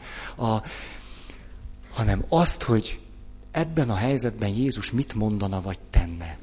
A, 0.49 0.63
hanem 1.91 2.25
azt, 2.29 2.63
hogy 2.63 3.01
ebben 3.51 3.91
a 3.91 3.95
helyzetben 3.95 4.49
Jézus 4.49 4.91
mit 4.91 5.15
mondana 5.15 5.61
vagy 5.61 5.79
tenne. 5.91 6.39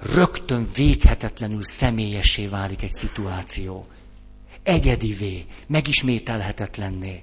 Rögtön 0.00 0.68
véghetetlenül 0.74 1.64
személyessé 1.64 2.46
válik 2.46 2.82
egy 2.82 2.92
szituáció. 2.92 3.86
Egyedivé, 4.62 5.46
megismételhetetlenné. 5.66 7.22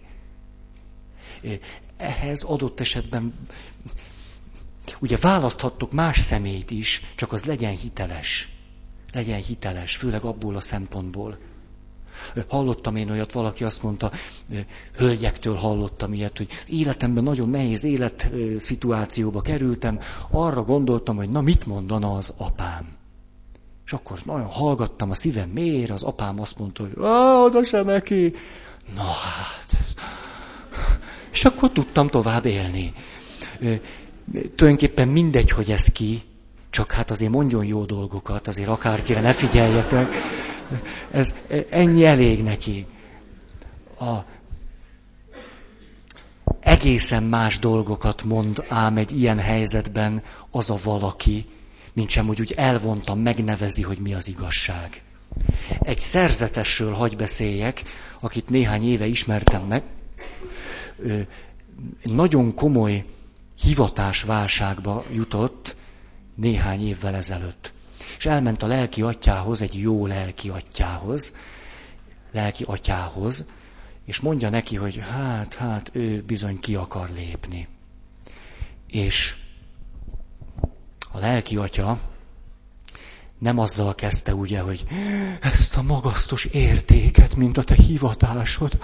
Ehhez 1.97 2.43
adott 2.43 2.79
esetben 2.79 3.33
Ugye 4.99 5.17
választhattok 5.17 5.91
más 5.91 6.19
személyt 6.19 6.71
is, 6.71 7.01
csak 7.15 7.33
az 7.33 7.43
legyen 7.43 7.75
hiteles. 7.75 8.49
Legyen 9.13 9.41
hiteles, 9.41 9.95
főleg 9.95 10.23
abból 10.23 10.55
a 10.55 10.61
szempontból. 10.61 11.37
Hallottam 12.47 12.95
én 12.95 13.09
olyat, 13.09 13.31
valaki 13.31 13.63
azt 13.63 13.83
mondta, 13.83 14.11
hölgyektől 14.97 15.55
hallottam 15.55 16.13
ilyet, 16.13 16.37
hogy 16.37 16.47
életemben 16.67 17.23
nagyon 17.23 17.49
nehéz 17.49 17.83
életszituációba 17.83 19.41
kerültem, 19.41 19.99
arra 20.29 20.63
gondoltam, 20.63 21.15
hogy 21.15 21.29
na 21.29 21.41
mit 21.41 21.65
mondana 21.65 22.13
az 22.13 22.33
apám. 22.37 22.87
És 23.85 23.93
akkor 23.93 24.19
nagyon 24.25 24.47
hallgattam 24.47 25.09
a 25.09 25.15
szívem 25.15 25.49
mélyére, 25.49 25.93
az 25.93 26.03
apám 26.03 26.39
azt 26.39 26.59
mondta, 26.59 26.83
hogy 26.83 26.93
oda 27.45 27.63
sem 27.63 27.85
neki. 27.85 28.33
Na 28.95 29.03
hát. 29.03 29.77
És 31.31 31.45
akkor 31.45 31.71
tudtam 31.71 32.07
tovább 32.07 32.45
élni 32.45 32.93
tulajdonképpen 34.55 35.07
mindegy, 35.07 35.51
hogy 35.51 35.71
ez 35.71 35.85
ki, 35.85 36.21
csak 36.69 36.91
hát 36.91 37.11
azért 37.11 37.31
mondjon 37.31 37.65
jó 37.65 37.83
dolgokat, 37.83 38.47
azért 38.47 38.67
akárkire 38.67 39.21
ne 39.21 39.33
figyeljetek. 39.33 40.07
Ez 41.11 41.33
ennyi 41.69 42.05
elég 42.05 42.43
neki. 42.43 42.85
A, 43.99 44.13
egészen 46.59 47.23
más 47.23 47.59
dolgokat 47.59 48.23
mond 48.23 48.63
ám 48.67 48.97
egy 48.97 49.19
ilyen 49.19 49.39
helyzetben 49.39 50.23
az 50.51 50.69
a 50.69 50.77
valaki, 50.83 51.45
mint 51.93 52.09
sem, 52.09 52.25
hogy 52.27 52.39
úgy 52.41 52.51
elvontam, 52.51 53.19
megnevezi, 53.19 53.81
hogy 53.81 53.97
mi 53.97 54.13
az 54.13 54.27
igazság. 54.27 55.01
Egy 55.79 55.99
szerzetesről 55.99 56.93
hagy 56.93 57.15
beszéljek, 57.15 57.81
akit 58.19 58.49
néhány 58.49 58.87
éve 58.87 59.05
ismertem 59.05 59.63
meg, 59.63 59.83
nagyon 62.03 62.55
komoly 62.55 63.05
hivatás 63.61 64.23
válságba 64.23 65.03
jutott 65.13 65.75
néhány 66.35 66.87
évvel 66.87 67.15
ezelőtt. 67.15 67.73
És 68.21 68.27
elment 68.27 68.63
a 68.63 68.67
lelki 68.67 69.01
atyához, 69.01 69.61
egy 69.61 69.79
jó 69.79 70.05
lelki 70.05 70.49
atyához, 70.49 71.35
lelki 72.31 72.63
atyához, 72.67 73.45
és 74.05 74.19
mondja 74.19 74.49
neki, 74.49 74.75
hogy 74.75 75.01
hát, 75.11 75.53
hát 75.53 75.89
ő 75.93 76.23
bizony 76.27 76.59
ki 76.59 76.75
akar 76.75 77.09
lépni. 77.09 77.67
És 78.87 79.35
a 81.11 81.19
lelki 81.19 81.57
atya 81.57 81.99
nem 83.37 83.59
azzal 83.59 83.95
kezdte 83.95 84.35
ugye, 84.35 84.59
hogy 84.59 84.83
ezt 85.41 85.77
a 85.77 85.81
magasztos 85.81 86.45
értéket, 86.45 87.35
mint 87.35 87.57
a 87.57 87.63
te 87.63 87.75
hivatásod, 87.75 88.79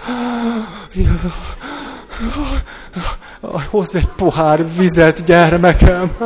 hozd 3.70 3.96
egy 3.96 4.08
pohár 4.08 4.74
vizet, 4.76 5.24
gyermekem. 5.24 6.16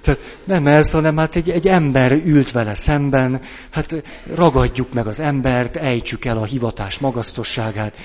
Tehát 0.00 0.20
nem 0.44 0.66
ez, 0.66 0.90
hanem 0.90 1.16
hát 1.16 1.36
egy, 1.36 1.50
egy 1.50 1.68
ember 1.68 2.12
ült 2.12 2.50
vele 2.50 2.74
szemben, 2.74 3.40
hát 3.70 4.02
ragadjuk 4.34 4.92
meg 4.92 5.06
az 5.06 5.20
embert, 5.20 5.76
ejtsük 5.76 6.24
el 6.24 6.38
a 6.38 6.44
hivatás 6.44 6.98
magasztosságát. 6.98 7.96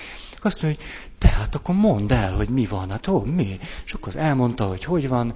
Azt 0.41 0.61
mondja, 0.61 0.81
hogy 0.81 0.93
tehát 1.17 1.55
akkor 1.55 1.75
mondd 1.75 2.13
el, 2.13 2.33
hogy 2.33 2.49
mi 2.49 2.65
van, 2.65 2.89
hát 2.89 3.07
ó, 3.07 3.23
mi? 3.23 3.59
És 3.85 3.93
akkor 3.93 4.07
az 4.07 4.15
elmondta, 4.15 4.65
hogy 4.65 4.83
hogy 4.83 5.07
van, 5.07 5.33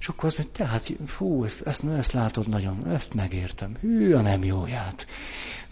és 0.00 0.08
akkor 0.08 0.24
azt 0.24 0.36
mondja, 0.36 0.64
tehát, 0.64 0.92
fú, 1.06 1.44
ezt, 1.44 1.66
ezt, 1.66 1.84
ezt 1.98 2.12
látod 2.12 2.48
nagyon, 2.48 2.86
ezt 2.94 3.14
megértem, 3.14 3.76
hű, 3.80 4.14
a 4.14 4.20
nem 4.20 4.44
jóját. 4.44 5.06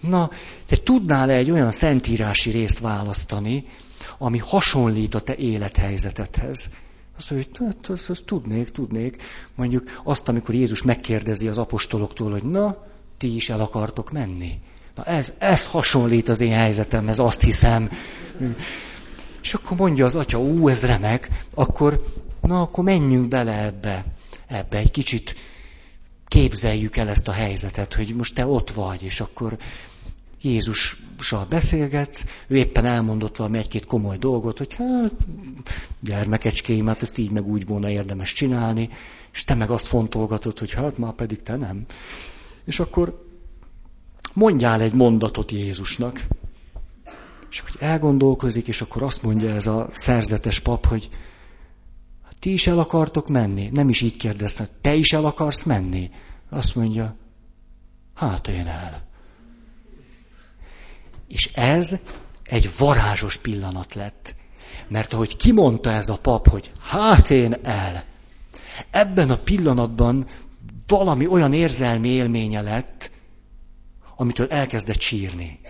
Na, 0.00 0.30
te 0.66 0.76
tudnál-e 0.76 1.34
egy 1.34 1.50
olyan 1.50 1.70
szentírási 1.70 2.50
részt 2.50 2.78
választani, 2.78 3.66
ami 4.18 4.38
hasonlít 4.38 5.14
a 5.14 5.20
te 5.20 5.36
élethelyzetedhez. 5.36 6.70
Azt 7.20 7.30
mondja, 7.30 7.50
hogy 7.58 7.66
hát, 7.66 7.88
azt, 7.88 8.10
azt 8.10 8.24
tudnék, 8.24 8.68
tudnék. 8.68 9.22
Mondjuk 9.54 10.00
azt, 10.04 10.28
amikor 10.28 10.54
Jézus 10.54 10.82
megkérdezi 10.82 11.48
az 11.48 11.58
apostoloktól, 11.58 12.30
hogy 12.30 12.42
na, 12.42 12.86
ti 13.18 13.34
is 13.34 13.50
el 13.50 13.60
akartok 13.60 14.12
menni. 14.12 14.60
Na 14.94 15.04
ez, 15.04 15.34
ez 15.38 15.66
hasonlít 15.66 16.28
az 16.28 16.40
én 16.40 16.52
helyzetemhez, 16.52 17.18
azt 17.18 17.42
hiszem. 17.42 17.90
És 19.42 19.54
akkor 19.54 19.76
mondja 19.76 20.04
az 20.04 20.16
atya, 20.16 20.40
ú, 20.40 20.68
ez 20.68 20.84
remek, 20.84 21.44
akkor, 21.54 22.04
na, 22.40 22.60
akkor 22.62 22.84
menjünk 22.84 23.28
bele 23.28 23.64
ebbe, 23.64 24.04
ebbe 24.46 24.76
egy 24.76 24.90
kicsit 24.90 25.34
képzeljük 26.26 26.96
el 26.96 27.08
ezt 27.08 27.28
a 27.28 27.32
helyzetet, 27.32 27.94
hogy 27.94 28.14
most 28.14 28.34
te 28.34 28.46
ott 28.46 28.70
vagy, 28.70 29.02
és 29.02 29.20
akkor 29.20 29.56
Jézussal 30.42 31.46
beszélgetsz, 31.48 32.24
ő 32.46 32.56
éppen 32.56 32.84
elmondott 32.84 33.36
valami 33.36 33.58
egy-két 33.58 33.86
komoly 33.86 34.16
dolgot, 34.16 34.58
hogy 34.58 34.74
hát 34.74 35.14
gyermekecskéim, 36.00 36.86
hát 36.86 37.02
ezt 37.02 37.18
így 37.18 37.30
meg 37.30 37.46
úgy 37.46 37.66
volna 37.66 37.90
érdemes 37.90 38.32
csinálni, 38.32 38.88
és 39.32 39.44
te 39.44 39.54
meg 39.54 39.70
azt 39.70 39.86
fontolgatod, 39.86 40.58
hogy 40.58 40.72
hát 40.72 40.98
már 40.98 41.12
pedig 41.12 41.42
te 41.42 41.56
nem. 41.56 41.86
És 42.64 42.80
akkor 42.80 43.24
mondjál 44.34 44.80
egy 44.80 44.92
mondatot 44.92 45.50
Jézusnak, 45.50 46.26
és 47.50 47.60
hogy 47.60 47.74
elgondolkozik, 47.78 48.68
és 48.68 48.80
akkor 48.80 49.02
azt 49.02 49.22
mondja 49.22 49.50
ez 49.50 49.66
a 49.66 49.88
szerzetes 49.92 50.60
pap, 50.60 50.86
hogy 50.86 51.08
hát 52.24 52.36
ti 52.38 52.52
is 52.52 52.66
el 52.66 52.78
akartok 52.78 53.28
menni? 53.28 53.68
Nem 53.72 53.88
is 53.88 54.00
így 54.00 54.16
kérdezte, 54.16 54.68
te 54.80 54.94
is 54.94 55.12
el 55.12 55.24
akarsz 55.24 55.62
menni? 55.62 56.10
Azt 56.48 56.74
mondja, 56.74 57.16
hát 58.14 58.48
én 58.48 58.66
el. 58.66 59.08
És 61.30 61.50
ez 61.54 61.96
egy 62.42 62.70
varázsos 62.78 63.36
pillanat 63.36 63.94
lett. 63.94 64.34
Mert 64.88 65.12
ahogy 65.12 65.36
kimondta 65.36 65.90
ez 65.90 66.08
a 66.08 66.18
pap, 66.18 66.48
hogy 66.48 66.70
hát 66.80 67.30
én 67.30 67.58
el, 67.62 68.04
ebben 68.90 69.30
a 69.30 69.36
pillanatban 69.36 70.26
valami 70.86 71.26
olyan 71.26 71.52
érzelmi 71.52 72.08
élménye 72.08 72.60
lett, 72.60 73.10
amitől 74.16 74.46
elkezdett 74.48 75.00
sírni. 75.00 75.60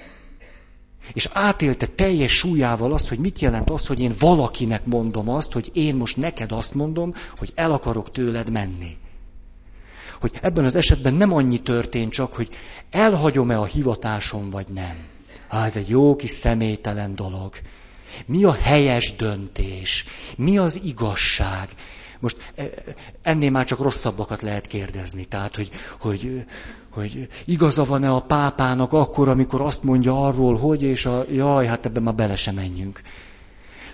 És 1.12 1.28
átélte 1.32 1.86
teljes 1.86 2.32
súlyával 2.32 2.92
azt, 2.92 3.08
hogy 3.08 3.18
mit 3.18 3.40
jelent 3.40 3.70
az, 3.70 3.86
hogy 3.86 4.00
én 4.00 4.12
valakinek 4.18 4.84
mondom 4.84 5.28
azt, 5.28 5.52
hogy 5.52 5.70
én 5.74 5.94
most 5.94 6.16
neked 6.16 6.52
azt 6.52 6.74
mondom, 6.74 7.14
hogy 7.36 7.52
el 7.54 7.70
akarok 7.70 8.10
tőled 8.10 8.50
menni. 8.50 8.96
Hogy 10.20 10.38
ebben 10.42 10.64
az 10.64 10.76
esetben 10.76 11.14
nem 11.14 11.32
annyi 11.32 11.58
történt 11.58 12.12
csak, 12.12 12.34
hogy 12.34 12.48
elhagyom-e 12.90 13.58
a 13.58 13.64
hivatásom, 13.64 14.50
vagy 14.50 14.66
nem 14.68 15.09
Á, 15.50 15.64
ez 15.64 15.76
egy 15.76 15.88
jó 15.88 16.16
kis 16.16 16.30
személytelen 16.30 17.14
dolog. 17.14 17.54
Mi 18.26 18.44
a 18.44 18.52
helyes 18.52 19.16
döntés? 19.16 20.04
Mi 20.36 20.58
az 20.58 20.80
igazság? 20.84 21.68
most 22.20 22.36
e, 22.54 22.70
ennél 23.22 23.50
már 23.50 23.64
csak 23.64 23.78
rosszabbakat 23.78 24.42
lehet 24.42 24.66
kérdezni. 24.66 25.24
Tehát, 25.24 25.56
hogy, 25.56 25.70
hogy, 26.00 26.44
hogy 26.92 27.28
igaza 27.44 27.84
van-e 27.84 28.10
a 28.10 28.20
pápának 28.20 28.92
akkor, 28.92 29.28
amikor 29.28 29.60
azt 29.60 29.82
mondja 29.82 30.26
arról, 30.26 30.56
hogy, 30.56 30.82
és 30.82 31.06
a, 31.06 31.24
jaj, 31.32 31.66
hát 31.66 31.86
ebben 31.86 32.02
már 32.02 32.14
bele 32.14 32.36
sem 32.36 32.54
menjünk. 32.54 33.00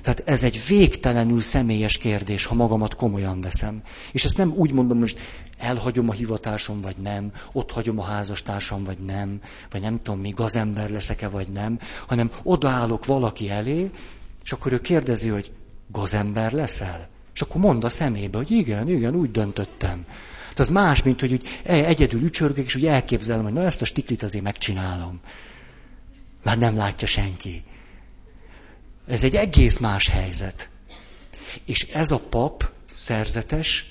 Tehát 0.01 0.23
ez 0.25 0.43
egy 0.43 0.63
végtelenül 0.69 1.41
személyes 1.41 1.99
kérdés, 1.99 2.45
ha 2.45 2.55
magamat 2.55 2.95
komolyan 2.95 3.41
veszem. 3.41 3.83
És 4.13 4.25
ezt 4.25 4.37
nem 4.37 4.53
úgy 4.57 4.73
mondom, 4.73 4.99
hogy 4.99 5.17
elhagyom 5.59 6.09
a 6.09 6.13
hivatásom, 6.13 6.81
vagy 6.81 6.97
nem, 6.97 7.33
ott 7.53 7.73
hagyom 7.73 7.99
a 7.99 8.05
házastársam, 8.05 8.85
vagy 8.85 8.99
nem, 8.99 9.41
vagy 9.71 9.81
nem 9.81 9.97
tudom 10.03 10.21
mi, 10.21 10.31
gazember 10.31 10.91
leszek-e, 10.91 11.29
vagy 11.29 11.49
nem, 11.49 11.79
hanem 12.07 12.31
odaállok 12.43 13.05
valaki 13.05 13.51
elé, 13.51 13.91
és 14.43 14.53
akkor 14.53 14.73
ő 14.73 14.81
kérdezi, 14.81 15.29
hogy 15.29 15.53
gazember 15.87 16.53
leszel? 16.53 17.09
És 17.35 17.41
akkor 17.41 17.61
mond 17.61 17.85
a 17.85 17.89
szemébe, 17.89 18.37
hogy 18.37 18.51
igen, 18.51 18.89
igen, 18.89 19.15
úgy 19.15 19.31
döntöttem. 19.31 20.05
Tehát 20.57 20.59
az 20.59 20.69
más, 20.69 21.03
mint 21.03 21.21
hogy 21.21 21.33
úgy 21.33 21.61
egyedül 21.63 22.23
ücsörgök, 22.23 22.67
és 22.67 22.75
úgy 22.75 22.87
elképzelem, 22.87 23.43
hogy 23.43 23.53
na 23.53 23.63
ezt 23.63 23.83
a 23.83 23.85
stiklit 23.85 24.23
azért 24.23 24.45
megcsinálom. 24.45 25.21
Már 26.43 26.59
nem 26.59 26.77
látja 26.77 27.07
senki. 27.07 27.65
Ez 29.07 29.23
egy 29.23 29.37
egész 29.37 29.79
más 29.79 30.09
helyzet. 30.09 30.69
És 31.65 31.83
ez 31.83 32.11
a 32.11 32.19
pap 32.19 32.71
szerzetes 32.95 33.87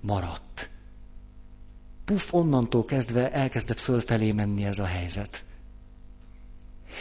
maradt. 0.00 0.69
Puff, 2.10 2.32
onnantól 2.32 2.84
kezdve 2.84 3.32
elkezdett 3.32 3.78
fölfelé 3.78 4.32
menni 4.32 4.64
ez 4.64 4.78
a 4.78 4.84
helyzet. 4.84 5.44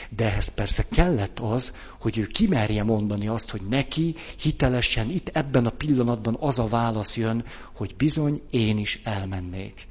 De 0.10 0.26
ehhez 0.26 0.48
persze 0.48 0.86
kellett 0.92 1.40
az, 1.40 1.76
hogy 2.00 2.18
ő 2.18 2.26
kimerje 2.26 2.84
mondani 2.84 3.28
azt, 3.28 3.50
hogy 3.50 3.62
neki 3.70 4.16
hitelesen 4.42 5.10
itt 5.10 5.28
ebben 5.30 5.66
a 5.66 5.70
pillanatban 5.70 6.38
az 6.40 6.60
a 6.60 6.68
válasz 6.68 7.18
jön, 7.18 7.46
hogy 7.76 7.96
bizony 7.98 8.42
én 8.50 8.78
is 8.78 9.02
elmennék. 9.04 9.88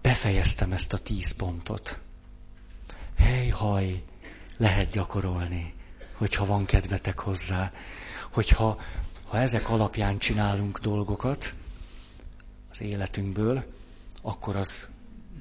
befejeztem 0.00 0.72
ezt 0.72 0.92
a 0.92 0.98
tíz 0.98 1.32
pontot. 1.32 2.00
Haj, 3.64 4.02
lehet 4.56 4.90
gyakorolni, 4.90 5.74
hogyha 6.12 6.46
van 6.46 6.64
kedvetek 6.64 7.18
hozzá. 7.18 7.72
Hogyha 8.32 8.80
ha 9.28 9.38
ezek 9.38 9.70
alapján 9.70 10.18
csinálunk 10.18 10.78
dolgokat 10.78 11.54
az 12.70 12.80
életünkből, 12.80 13.64
akkor 14.22 14.56
az 14.56 14.88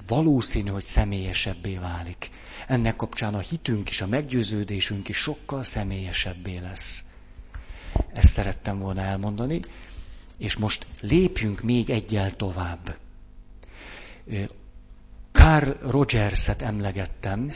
valószínű, 0.07 0.69
hogy 0.69 0.83
személyesebbé 0.83 1.77
válik. 1.77 2.29
Ennek 2.67 2.95
kapcsán 2.95 3.33
a 3.33 3.39
hitünk 3.39 3.89
is, 3.89 4.01
a 4.01 4.07
meggyőződésünk 4.07 5.07
is 5.07 5.17
sokkal 5.17 5.63
személyesebbé 5.63 6.57
lesz. 6.57 7.03
Ezt 8.13 8.27
szerettem 8.27 8.79
volna 8.79 9.01
elmondani, 9.01 9.59
és 10.37 10.55
most 10.55 10.87
lépjünk 11.01 11.61
még 11.61 11.89
egyel 11.89 12.31
tovább. 12.31 12.97
Carl 15.31 15.71
Rogers-et 15.89 16.61
emlegettem, 16.61 17.53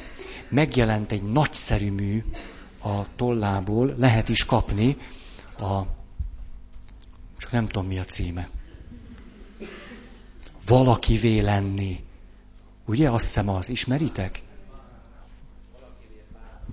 megjelent 0.50 1.12
egy 1.12 1.24
nagyszerű 1.24 1.92
mű 1.92 2.24
a 2.84 3.16
tollából, 3.16 3.96
lehet 3.98 4.30
is 4.30 4.46
kapni, 4.46 4.98
a, 5.60 5.82
csak 7.38 7.52
nem 7.52 7.68
tudom 7.68 7.88
mi 7.88 8.00
a 8.00 8.04
címe. 8.04 8.50
Valakivé 10.66 11.40
lenni. 11.40 12.04
Ugye, 12.86 13.10
azt 13.10 13.24
hiszem 13.24 13.50
az, 13.50 13.70
ismeritek? 13.70 14.42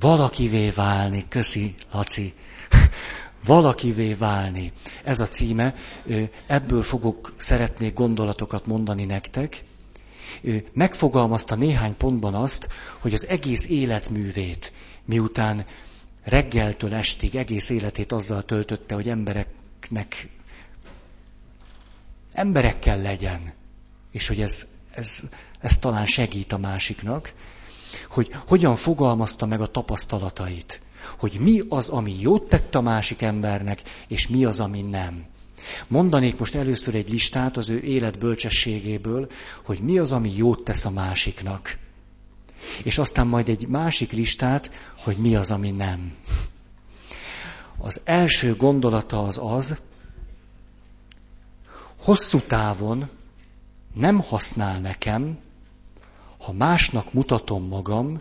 Valakivé 0.00 0.70
válni, 0.70 1.24
köszi, 1.28 1.74
Laci. 1.92 2.34
Valakivé 3.46 4.14
válni. 4.14 4.72
Ez 5.04 5.20
a 5.20 5.28
címe. 5.28 5.74
Ebből 6.46 6.82
fogok, 6.82 7.34
szeretnék 7.36 7.94
gondolatokat 7.94 8.66
mondani 8.66 9.04
nektek 9.04 9.64
megfogalmazta 10.72 11.54
néhány 11.54 11.96
pontban 11.96 12.34
azt, 12.34 12.68
hogy 12.98 13.12
az 13.12 13.28
egész 13.28 13.68
életművét, 13.68 14.72
miután 15.04 15.66
reggeltől 16.22 16.94
estig 16.94 17.34
egész 17.34 17.70
életét 17.70 18.12
azzal 18.12 18.42
töltötte, 18.42 18.94
hogy 18.94 19.08
embereknek, 19.08 20.28
emberekkel 22.32 23.00
legyen, 23.00 23.52
és 24.10 24.28
hogy 24.28 24.40
ez, 24.40 24.66
ez, 24.90 25.20
ez 25.60 25.78
talán 25.78 26.06
segít 26.06 26.52
a 26.52 26.58
másiknak, 26.58 27.32
hogy 28.08 28.30
hogyan 28.46 28.76
fogalmazta 28.76 29.46
meg 29.46 29.60
a 29.60 29.66
tapasztalatait, 29.66 30.82
hogy 31.18 31.36
mi 31.40 31.60
az, 31.68 31.88
ami 31.88 32.20
jót 32.20 32.48
tett 32.48 32.74
a 32.74 32.80
másik 32.80 33.22
embernek, 33.22 33.82
és 34.08 34.28
mi 34.28 34.44
az, 34.44 34.60
ami 34.60 34.82
nem. 34.82 35.24
Mondanék 35.88 36.38
most 36.38 36.54
először 36.54 36.94
egy 36.94 37.10
listát 37.10 37.56
az 37.56 37.70
ő 37.70 37.80
életbölcsességéből, 37.80 39.30
hogy 39.64 39.78
mi 39.78 39.98
az, 39.98 40.12
ami 40.12 40.36
jót 40.36 40.64
tesz 40.64 40.84
a 40.84 40.90
másiknak. 40.90 41.78
És 42.82 42.98
aztán 42.98 43.26
majd 43.26 43.48
egy 43.48 43.66
másik 43.66 44.12
listát, 44.12 44.70
hogy 44.96 45.16
mi 45.16 45.36
az, 45.36 45.50
ami 45.50 45.70
nem. 45.70 46.14
Az 47.78 48.00
első 48.04 48.56
gondolata 48.56 49.26
az 49.26 49.38
az, 49.42 49.76
hosszú 51.96 52.38
távon 52.38 53.08
nem 53.94 54.20
használ 54.20 54.80
nekem, 54.80 55.38
ha 56.38 56.52
másnak 56.52 57.12
mutatom 57.12 57.68
magam, 57.68 58.20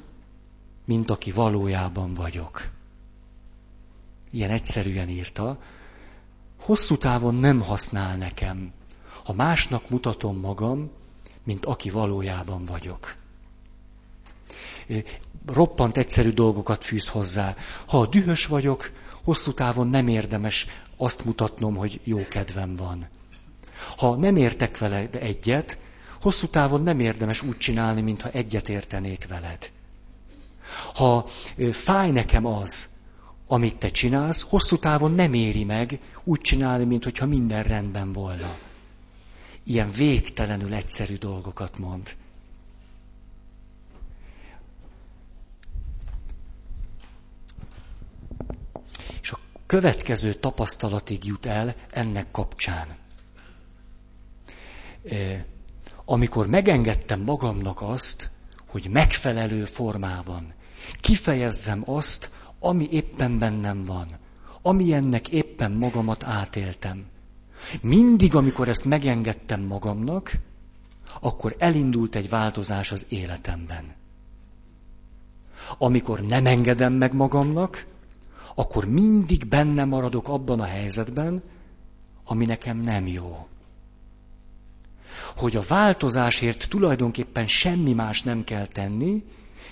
mint 0.85 1.09
aki 1.09 1.31
valójában 1.31 2.13
vagyok. 2.13 2.69
Ilyen 4.31 4.49
egyszerűen 4.49 5.09
írta, 5.09 5.59
hosszú 6.65 6.97
távon 6.97 7.35
nem 7.35 7.61
használ 7.61 8.17
nekem, 8.17 8.73
ha 9.23 9.33
másnak 9.33 9.89
mutatom 9.89 10.39
magam, 10.39 10.91
mint 11.43 11.65
aki 11.65 11.89
valójában 11.89 12.65
vagyok. 12.65 13.15
Roppant 15.45 15.97
egyszerű 15.97 16.29
dolgokat 16.29 16.83
fűz 16.83 17.07
hozzá. 17.07 17.55
Ha 17.87 18.05
dühös 18.05 18.45
vagyok, 18.45 18.91
hosszú 19.23 19.53
távon 19.53 19.87
nem 19.87 20.07
érdemes 20.07 20.67
azt 20.97 21.25
mutatnom, 21.25 21.75
hogy 21.75 22.01
jó 22.03 22.27
kedvem 22.27 22.75
van. 22.75 23.07
Ha 23.97 24.15
nem 24.15 24.35
értek 24.35 24.77
vele 24.77 25.09
egyet, 25.09 25.77
hosszú 26.21 26.47
távon 26.47 26.81
nem 26.81 26.99
érdemes 26.99 27.41
úgy 27.41 27.57
csinálni, 27.57 28.01
mintha 28.01 28.29
egyet 28.29 28.69
értenék 28.69 29.27
veled. 29.27 29.71
Ha 30.93 31.25
fáj 31.71 32.11
nekem 32.11 32.45
az, 32.45 32.89
amit 33.47 33.77
te 33.77 33.89
csinálsz, 33.91 34.41
hosszú 34.41 34.77
távon 34.77 35.11
nem 35.11 35.33
éri 35.33 35.63
meg 35.63 35.99
úgy 36.23 36.41
csinálni, 36.41 36.83
mintha 36.83 37.25
minden 37.25 37.63
rendben 37.63 38.11
volna. 38.11 38.57
Ilyen 39.63 39.91
végtelenül 39.91 40.73
egyszerű 40.73 41.15
dolgokat 41.15 41.77
mond. 41.77 42.15
És 49.21 49.31
a 49.31 49.39
következő 49.65 50.33
tapasztalatig 50.33 51.25
jut 51.25 51.45
el 51.45 51.75
ennek 51.89 52.31
kapcsán. 52.31 52.97
Amikor 56.05 56.47
megengedtem 56.47 57.21
magamnak 57.21 57.81
azt, 57.81 58.29
hogy 58.67 58.89
megfelelő 58.89 59.65
formában 59.65 60.53
kifejezzem 60.99 61.83
azt, 61.85 62.31
ami 62.63 62.87
éppen 62.91 63.39
bennem 63.39 63.85
van, 63.85 64.07
ami 64.61 64.93
ennek 64.93 65.29
éppen 65.29 65.71
magamat 65.71 66.23
átéltem. 66.23 67.05
Mindig, 67.81 68.35
amikor 68.35 68.67
ezt 68.67 68.85
megengedtem 68.85 69.61
magamnak, 69.61 70.31
akkor 71.21 71.55
elindult 71.59 72.15
egy 72.15 72.29
változás 72.29 72.91
az 72.91 73.05
életemben. 73.09 73.93
Amikor 75.77 76.21
nem 76.21 76.45
engedem 76.45 76.93
meg 76.93 77.13
magamnak, 77.13 77.85
akkor 78.55 78.85
mindig 78.85 79.47
benne 79.47 79.85
maradok 79.85 80.27
abban 80.27 80.59
a 80.59 80.65
helyzetben, 80.65 81.43
ami 82.23 82.45
nekem 82.45 82.77
nem 82.77 83.07
jó. 83.07 83.47
Hogy 85.35 85.55
a 85.55 85.63
változásért 85.67 86.69
tulajdonképpen 86.69 87.47
semmi 87.47 87.93
más 87.93 88.21
nem 88.21 88.43
kell 88.43 88.65
tenni, 88.65 89.23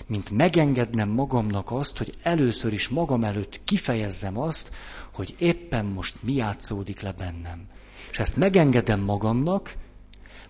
mint 0.06 0.30
megengednem 0.30 1.08
magamnak 1.08 1.70
azt, 1.70 1.98
hogy 1.98 2.14
először 2.22 2.72
is 2.72 2.88
magam 2.88 3.24
előtt 3.24 3.60
kifejezzem 3.64 4.38
azt, 4.38 4.74
hogy 5.12 5.34
éppen 5.38 5.86
most 5.86 6.22
mi 6.22 6.32
játszódik 6.32 7.00
le 7.00 7.12
bennem. 7.12 7.66
És 8.10 8.18
ezt 8.18 8.36
megengedem 8.36 9.00
magamnak, 9.00 9.74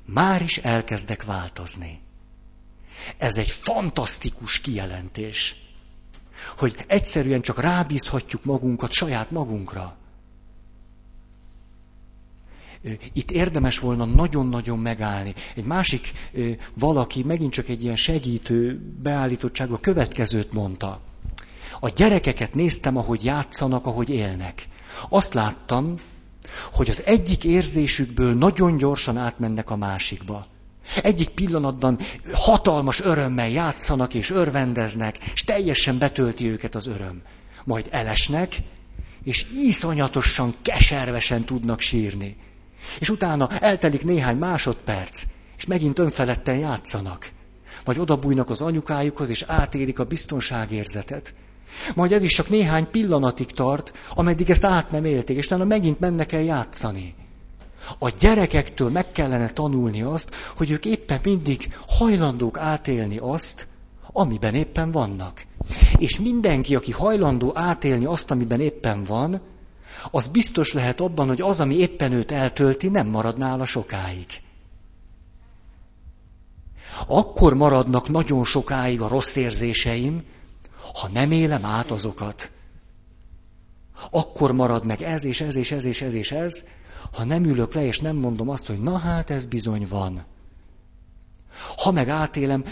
már 0.04 0.42
is 0.42 0.58
elkezdek 0.58 1.24
változni. 1.24 2.00
Ez 3.16 3.36
egy 3.36 3.50
fantasztikus 3.50 4.60
kijelentés, 4.60 5.56
hogy 6.56 6.84
egyszerűen 6.86 7.40
csak 7.40 7.60
rábízhatjuk 7.60 8.44
magunkat 8.44 8.92
saját 8.92 9.30
magunkra. 9.30 9.96
Itt 13.12 13.30
érdemes 13.30 13.78
volna 13.78 14.04
nagyon-nagyon 14.04 14.78
megállni. 14.78 15.34
Egy 15.54 15.64
másik 15.64 16.12
valaki, 16.74 17.22
megint 17.22 17.52
csak 17.52 17.68
egy 17.68 17.82
ilyen 17.82 17.96
segítő 17.96 18.80
beállítottságban 19.02 19.80
következőt 19.80 20.52
mondta. 20.52 21.00
A 21.80 21.88
gyerekeket 21.88 22.54
néztem, 22.54 22.96
ahogy 22.96 23.24
játszanak, 23.24 23.86
ahogy 23.86 24.10
élnek. 24.10 24.68
Azt 25.08 25.34
láttam, 25.34 25.94
hogy 26.72 26.88
az 26.90 27.02
egyik 27.04 27.44
érzésükből 27.44 28.34
nagyon 28.34 28.76
gyorsan 28.76 29.16
átmennek 29.16 29.70
a 29.70 29.76
másikba. 29.76 30.46
Egyik 31.02 31.28
pillanatban 31.28 31.98
hatalmas 32.32 33.00
örömmel 33.00 33.48
játszanak 33.48 34.14
és 34.14 34.30
örvendeznek, 34.30 35.18
és 35.34 35.44
teljesen 35.44 35.98
betölti 35.98 36.50
őket 36.50 36.74
az 36.74 36.86
öröm. 36.86 37.22
Majd 37.64 37.86
elesnek, 37.90 38.56
és 39.24 39.46
iszonyatosan, 39.54 40.54
keservesen 40.62 41.44
tudnak 41.44 41.80
sírni. 41.80 42.36
És 42.98 43.10
utána 43.10 43.48
eltelik 43.48 44.04
néhány 44.04 44.36
másodperc, 44.36 45.24
és 45.56 45.66
megint 45.66 45.98
önfeledten 45.98 46.56
játszanak. 46.56 47.28
Vagy 47.84 47.98
odabújnak 47.98 48.50
az 48.50 48.60
anyukájukhoz, 48.60 49.28
és 49.28 49.44
átérik 49.46 49.98
a 49.98 50.04
biztonságérzetet. 50.04 51.34
Majd 51.94 52.12
ez 52.12 52.22
is 52.22 52.32
csak 52.32 52.48
néhány 52.48 52.90
pillanatig 52.90 53.50
tart, 53.50 53.92
ameddig 54.14 54.50
ezt 54.50 54.64
át 54.64 54.90
nem 54.90 55.04
élték, 55.04 55.36
és 55.36 55.46
utána 55.46 55.64
megint 55.64 56.00
mennek 56.00 56.32
el 56.32 56.42
játszani. 56.42 57.14
A 57.98 58.08
gyerekektől 58.08 58.90
meg 58.90 59.12
kellene 59.12 59.48
tanulni 59.48 60.02
azt, 60.02 60.34
hogy 60.56 60.70
ők 60.70 60.84
éppen 60.84 61.20
mindig 61.22 61.76
hajlandók 61.86 62.58
átélni 62.58 63.18
azt, 63.18 63.66
amiben 64.12 64.54
éppen 64.54 64.90
vannak. 64.90 65.44
És 65.98 66.18
mindenki, 66.18 66.74
aki 66.74 66.92
hajlandó 66.92 67.52
átélni 67.54 68.04
azt, 68.04 68.30
amiben 68.30 68.60
éppen 68.60 69.04
van, 69.04 69.40
az 70.10 70.28
biztos 70.28 70.72
lehet 70.72 71.00
abban, 71.00 71.26
hogy 71.26 71.40
az, 71.40 71.60
ami 71.60 71.74
éppen 71.74 72.12
őt 72.12 72.30
eltölti, 72.30 72.88
nem 72.88 73.06
marad 73.06 73.38
nála 73.38 73.64
sokáig. 73.64 74.26
Akkor 77.06 77.54
maradnak 77.54 78.08
nagyon 78.08 78.44
sokáig 78.44 79.00
a 79.00 79.08
rossz 79.08 79.36
érzéseim, 79.36 80.24
ha 80.94 81.08
nem 81.08 81.30
élem 81.30 81.64
át 81.64 81.90
azokat. 81.90 82.52
Akkor 84.10 84.52
marad 84.52 84.84
meg 84.84 85.02
ez 85.02 85.24
és 85.24 85.40
ez 85.40 85.54
és 85.54 85.70
ez 85.70 85.84
és 85.84 86.02
ez 86.02 86.14
és 86.14 86.32
ez, 86.32 86.64
ha 87.12 87.24
nem 87.24 87.44
ülök 87.44 87.74
le 87.74 87.84
és 87.84 88.00
nem 88.00 88.16
mondom 88.16 88.48
azt, 88.48 88.66
hogy 88.66 88.80
na 88.80 88.98
hát 88.98 89.30
ez 89.30 89.46
bizony 89.46 89.86
van. 89.88 90.24
Ha 91.76 91.90
meg 91.90 92.08
átélem, 92.08 92.64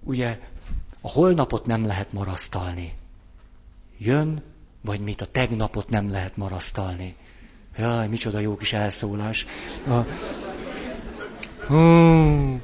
ugye 0.00 0.40
a 1.00 1.08
holnapot 1.10 1.66
nem 1.66 1.86
lehet 1.86 2.12
marasztalni. 2.12 2.92
Jön, 3.98 4.42
vagy 4.82 5.00
mit 5.00 5.20
a 5.20 5.26
tegnapot 5.26 5.88
nem 5.88 6.10
lehet 6.10 6.36
marasztalni. 6.36 7.14
Jaj, 7.78 8.08
micsoda 8.08 8.38
jó 8.38 8.56
kis 8.56 8.72
elszólás. 8.72 9.46
A... 9.86 10.00
Hmm. 11.66 12.62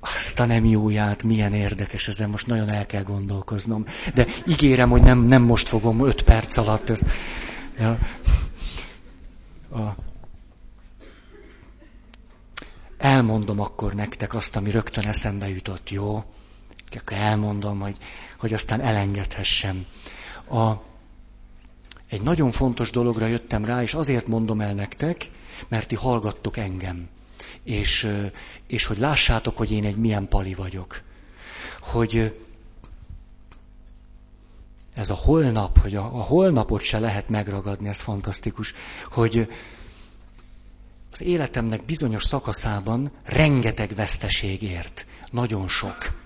Azt 0.00 0.40
a 0.40 0.44
nem 0.44 0.64
jóját, 0.64 1.22
milyen 1.22 1.52
érdekes, 1.52 2.08
ezen 2.08 2.30
most 2.30 2.46
nagyon 2.46 2.70
el 2.70 2.86
kell 2.86 3.02
gondolkoznom. 3.02 3.86
De 4.14 4.26
ígérem, 4.46 4.90
hogy 4.90 5.02
nem, 5.02 5.18
nem 5.18 5.42
most 5.42 5.68
fogom 5.68 6.06
öt 6.06 6.22
perc 6.22 6.56
alatt 6.56 6.90
ezt. 6.90 7.06
Ja. 7.78 7.98
A... 9.70 9.96
Elmondom 12.98 13.60
akkor 13.60 13.94
nektek 13.94 14.34
azt, 14.34 14.56
ami 14.56 14.70
rögtön 14.70 15.06
eszembe 15.06 15.48
jutott, 15.48 15.90
jó? 15.90 16.24
Akkor 16.90 17.16
elmondom, 17.16 17.80
hogy, 17.80 17.96
hogy 18.38 18.52
aztán 18.52 18.80
elengedhessem. 18.80 19.86
A, 20.50 20.72
egy 22.08 22.22
nagyon 22.22 22.50
fontos 22.50 22.90
dologra 22.90 23.26
jöttem 23.26 23.64
rá, 23.64 23.82
és 23.82 23.94
azért 23.94 24.26
mondom 24.26 24.60
el 24.60 24.74
nektek, 24.74 25.30
mert 25.68 25.88
ti 25.88 25.94
hallgattok 25.94 26.56
engem. 26.56 27.08
És, 27.62 28.08
és 28.66 28.86
hogy 28.86 28.98
lássátok, 28.98 29.56
hogy 29.56 29.70
én 29.70 29.84
egy 29.84 29.96
milyen 29.96 30.28
pali 30.28 30.54
vagyok. 30.54 31.02
Hogy 31.80 32.34
ez 34.94 35.10
a 35.10 35.14
holnap, 35.14 35.78
hogy 35.78 35.94
a, 35.94 36.04
a 36.04 36.22
holnapot 36.22 36.80
se 36.80 36.98
lehet 36.98 37.28
megragadni, 37.28 37.88
ez 37.88 38.00
fantasztikus, 38.00 38.74
hogy 39.10 39.48
az 41.12 41.22
életemnek 41.22 41.84
bizonyos 41.84 42.24
szakaszában 42.24 43.10
rengeteg 43.24 43.94
veszteség 43.94 44.62
ért. 44.62 45.06
Nagyon 45.30 45.68
sok. 45.68 46.25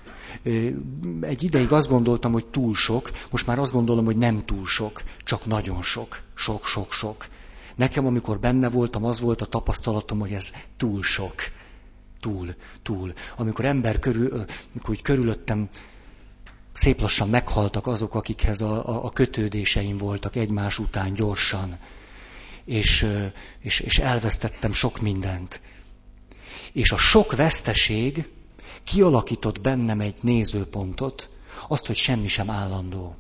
Egy 1.20 1.42
ideig 1.42 1.72
azt 1.72 1.88
gondoltam, 1.88 2.32
hogy 2.32 2.46
túl 2.46 2.74
sok, 2.74 3.10
most 3.30 3.46
már 3.46 3.58
azt 3.58 3.72
gondolom, 3.72 4.04
hogy 4.04 4.16
nem 4.16 4.44
túl 4.44 4.66
sok, 4.66 5.02
csak 5.24 5.46
nagyon 5.46 5.82
sok. 5.82 6.22
Sok, 6.34 6.66
sok, 6.66 6.92
sok. 6.92 7.26
Nekem, 7.76 8.06
amikor 8.06 8.40
benne 8.40 8.68
voltam, 8.68 9.04
az 9.04 9.20
volt 9.20 9.42
a 9.42 9.46
tapasztalatom, 9.46 10.18
hogy 10.18 10.32
ez 10.32 10.52
túl 10.76 11.02
sok. 11.02 11.34
Túl, 12.20 12.54
túl. 12.82 13.12
Amikor 13.36 13.64
ember 13.64 13.98
körül, 13.98 14.44
amikor 14.72 14.90
úgy 14.90 15.02
körülöttem, 15.02 15.68
szép 16.72 17.00
lassan 17.00 17.28
meghaltak 17.28 17.86
azok, 17.86 18.14
akikhez 18.14 18.60
a, 18.60 18.88
a, 18.88 19.04
a 19.04 19.10
kötődéseim 19.10 19.96
voltak 19.96 20.36
egymás 20.36 20.78
után 20.78 21.14
gyorsan. 21.14 21.78
És, 22.64 23.06
és, 23.60 23.80
és 23.80 23.98
elvesztettem 23.98 24.72
sok 24.72 25.00
mindent. 25.00 25.60
És 26.72 26.90
a 26.90 26.98
sok 26.98 27.36
veszteség, 27.36 28.28
kialakított 28.84 29.60
bennem 29.60 30.00
egy 30.00 30.18
nézőpontot, 30.20 31.30
azt, 31.68 31.86
hogy 31.86 31.96
semmi 31.96 32.28
sem 32.28 32.50
állandó. 32.50 33.16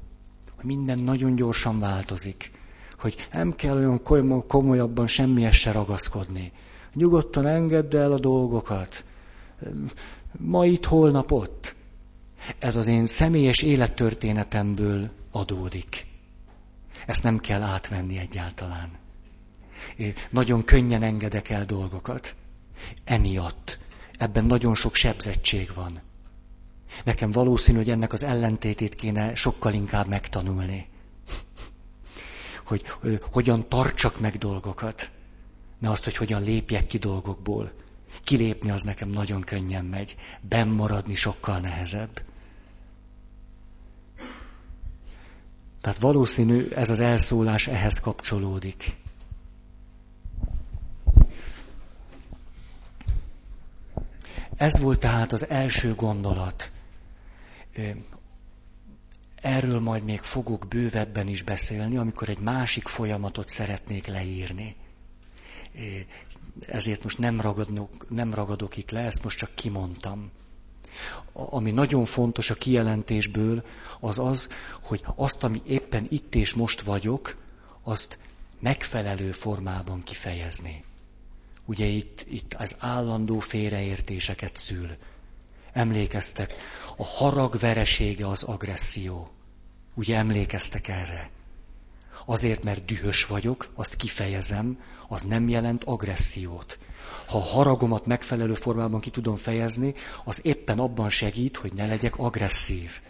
Hogy 0.56 0.64
minden 0.64 0.98
nagyon 0.98 1.34
gyorsan 1.34 1.80
változik. 1.80 2.50
Hogy 2.98 3.28
nem 3.32 3.54
kell 3.54 3.76
olyan 3.76 4.02
komolyabban 4.46 5.06
semmihez 5.06 5.54
se 5.54 5.72
ragaszkodni. 5.72 6.52
Nyugodtan 6.94 7.46
engedd 7.46 7.96
el 7.96 8.12
a 8.12 8.18
dolgokat. 8.18 9.04
Ma 10.38 10.66
itt, 10.66 10.84
holnap 10.84 11.32
ott. 11.32 11.74
Ez 12.58 12.76
az 12.76 12.86
én 12.86 13.06
személyes 13.06 13.62
élettörténetemből 13.62 15.10
adódik. 15.30 16.06
Ezt 17.06 17.22
nem 17.22 17.38
kell 17.38 17.62
átvenni 17.62 18.18
egyáltalán. 18.18 18.90
Én 19.96 20.14
nagyon 20.30 20.64
könnyen 20.64 21.02
engedek 21.02 21.48
el 21.48 21.64
dolgokat. 21.64 22.36
Emiatt 23.04 23.78
ebben 24.20 24.44
nagyon 24.44 24.74
sok 24.74 24.94
sebzettség 24.94 25.70
van. 25.74 26.00
Nekem 27.04 27.32
valószínű, 27.32 27.78
hogy 27.78 27.90
ennek 27.90 28.12
az 28.12 28.22
ellentétét 28.22 28.94
kéne 28.94 29.34
sokkal 29.34 29.72
inkább 29.72 30.06
megtanulni. 30.06 30.88
Hogy 32.66 32.82
hogyan 33.32 33.68
tartsak 33.68 34.20
meg 34.20 34.36
dolgokat, 34.36 35.10
ne 35.78 35.90
azt, 35.90 36.04
hogy 36.04 36.16
hogyan 36.16 36.42
lépjek 36.42 36.86
ki 36.86 36.98
dolgokból. 36.98 37.72
Kilépni 38.24 38.70
az 38.70 38.82
nekem 38.82 39.08
nagyon 39.08 39.40
könnyen 39.40 39.84
megy, 39.84 40.16
maradni 40.68 41.14
sokkal 41.14 41.58
nehezebb. 41.58 42.22
Tehát 45.80 45.98
valószínű 45.98 46.68
ez 46.68 46.90
az 46.90 46.98
elszólás 46.98 47.66
ehhez 47.66 48.00
kapcsolódik. 48.00 48.96
Ez 54.60 54.78
volt 54.78 54.98
tehát 54.98 55.32
az 55.32 55.48
első 55.48 55.94
gondolat. 55.94 56.72
Erről 59.34 59.80
majd 59.80 60.04
még 60.04 60.20
fogok 60.20 60.66
bővebben 60.68 61.28
is 61.28 61.42
beszélni, 61.42 61.96
amikor 61.96 62.28
egy 62.28 62.38
másik 62.38 62.88
folyamatot 62.88 63.48
szeretnék 63.48 64.06
leírni. 64.06 64.76
Ezért 66.66 67.02
most 67.02 67.18
nem, 67.18 67.40
ragadok, 67.40 68.06
nem 68.10 68.34
ragadok 68.34 68.76
itt 68.76 68.90
le, 68.90 69.00
ezt 69.00 69.24
most 69.24 69.38
csak 69.38 69.54
kimondtam. 69.54 70.30
Ami 71.32 71.70
nagyon 71.70 72.04
fontos 72.04 72.50
a 72.50 72.54
kijelentésből, 72.54 73.64
az 74.00 74.18
az, 74.18 74.48
hogy 74.82 75.02
azt, 75.16 75.44
ami 75.44 75.62
éppen 75.66 76.06
itt 76.08 76.34
és 76.34 76.54
most 76.54 76.80
vagyok, 76.80 77.36
azt 77.82 78.18
megfelelő 78.58 79.30
formában 79.30 80.02
kifejezni 80.02 80.84
ugye 81.70 81.84
itt, 81.84 82.26
itt 82.30 82.54
az 82.54 82.76
állandó 82.78 83.38
félreértéseket 83.38 84.56
szül. 84.56 84.88
Emlékeztek, 85.72 86.54
a 86.96 87.04
harag 87.04 87.58
veresége 87.58 88.26
az 88.26 88.42
agresszió. 88.42 89.30
Ugye 89.94 90.16
emlékeztek 90.16 90.88
erre? 90.88 91.30
Azért, 92.26 92.62
mert 92.62 92.84
dühös 92.84 93.26
vagyok, 93.26 93.68
azt 93.74 93.96
kifejezem, 93.96 94.78
az 95.08 95.22
nem 95.22 95.48
jelent 95.48 95.84
agressziót. 95.84 96.78
Ha 97.26 97.38
a 97.38 97.42
haragomat 97.42 98.06
megfelelő 98.06 98.54
formában 98.54 99.00
ki 99.00 99.10
tudom 99.10 99.36
fejezni, 99.36 99.94
az 100.24 100.40
éppen 100.46 100.78
abban 100.78 101.08
segít, 101.08 101.56
hogy 101.56 101.72
ne 101.72 101.86
legyek 101.86 102.16
agresszív. 102.16 103.00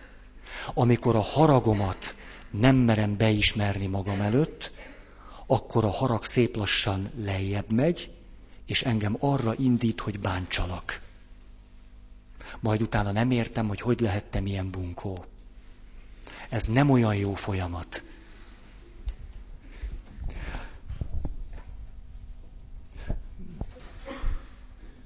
Amikor 0.75 1.17
a 1.17 1.21
haragomat 1.21 2.17
nem 2.51 2.77
merem 2.77 3.17
beismerni 3.17 3.87
magam 3.87 4.21
előtt, 4.21 4.73
akkor 5.47 5.85
a 5.85 5.91
harag 5.91 6.25
szép 6.25 6.57
lassan 6.57 7.11
lejjebb 7.17 7.73
megy, 7.73 8.11
és 8.71 8.83
engem 8.83 9.17
arra 9.21 9.55
indít, 9.55 10.01
hogy 10.01 10.21
bántsalak. 10.21 11.01
Majd 12.61 12.83
utána 12.83 13.13
nem 13.13 13.31
értem, 13.31 13.69
hogy 13.69 13.81
hogy 13.81 14.01
lehettem 14.01 14.47
ilyen 14.47 14.71
bunkó. 14.71 15.25
Ez 16.49 16.67
nem 16.67 16.91
olyan 16.91 17.15
jó 17.15 17.35
folyamat. 17.35 18.05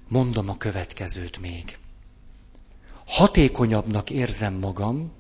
Mondom 0.09 0.49
a 0.49 0.57
következőt 0.57 1.39
még. 1.39 1.78
Hatékonyabbnak 3.07 4.11
érzem 4.11 4.55
magam, 4.55 5.12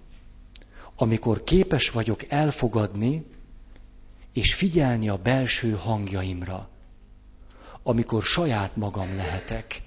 amikor 0.96 1.44
képes 1.44 1.90
vagyok 1.90 2.24
elfogadni 2.28 3.26
és 4.32 4.54
figyelni 4.54 5.08
a 5.08 5.16
belső 5.16 5.70
hangjaimra 5.70 6.72
amikor 7.84 8.22
saját 8.22 8.76
magam 8.76 9.16
lehetek. 9.16 9.82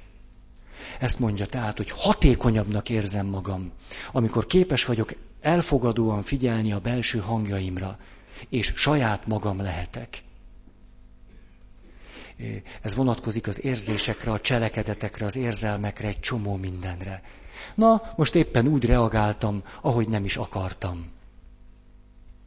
Ezt 1.00 1.20
mondja 1.20 1.46
tehát, 1.46 1.78
hogy 1.78 1.92
hatékonyabbnak 1.92 2.90
érzem 2.90 3.26
magam, 3.26 3.72
amikor 4.12 4.46
képes 4.46 4.86
vagyok 4.86 5.14
elfogadóan 5.42 6.24
figyelni 6.24 6.72
a 6.72 6.80
belső 6.80 7.20
hangjaimra, 7.20 7.98
és 8.50 8.74
saját 8.76 9.28
magam 9.28 9.62
lehetek. 9.62 10.24
Ez 12.82 12.96
vonatkozik 12.96 13.48
az 13.48 13.64
érzésekre, 13.64 14.32
a 14.32 14.40
cselekedetekre, 14.40 15.26
az 15.26 15.36
érzelmekre, 15.36 16.08
egy 16.08 16.20
csomó 16.20 16.56
mindenre. 16.56 17.22
Na, 17.76 18.02
most 18.16 18.36
éppen 18.36 18.68
úgy 18.68 18.86
reagáltam, 18.86 19.64
ahogy 19.82 20.08
nem 20.08 20.26
is 20.26 20.38
akartam. 20.38 21.17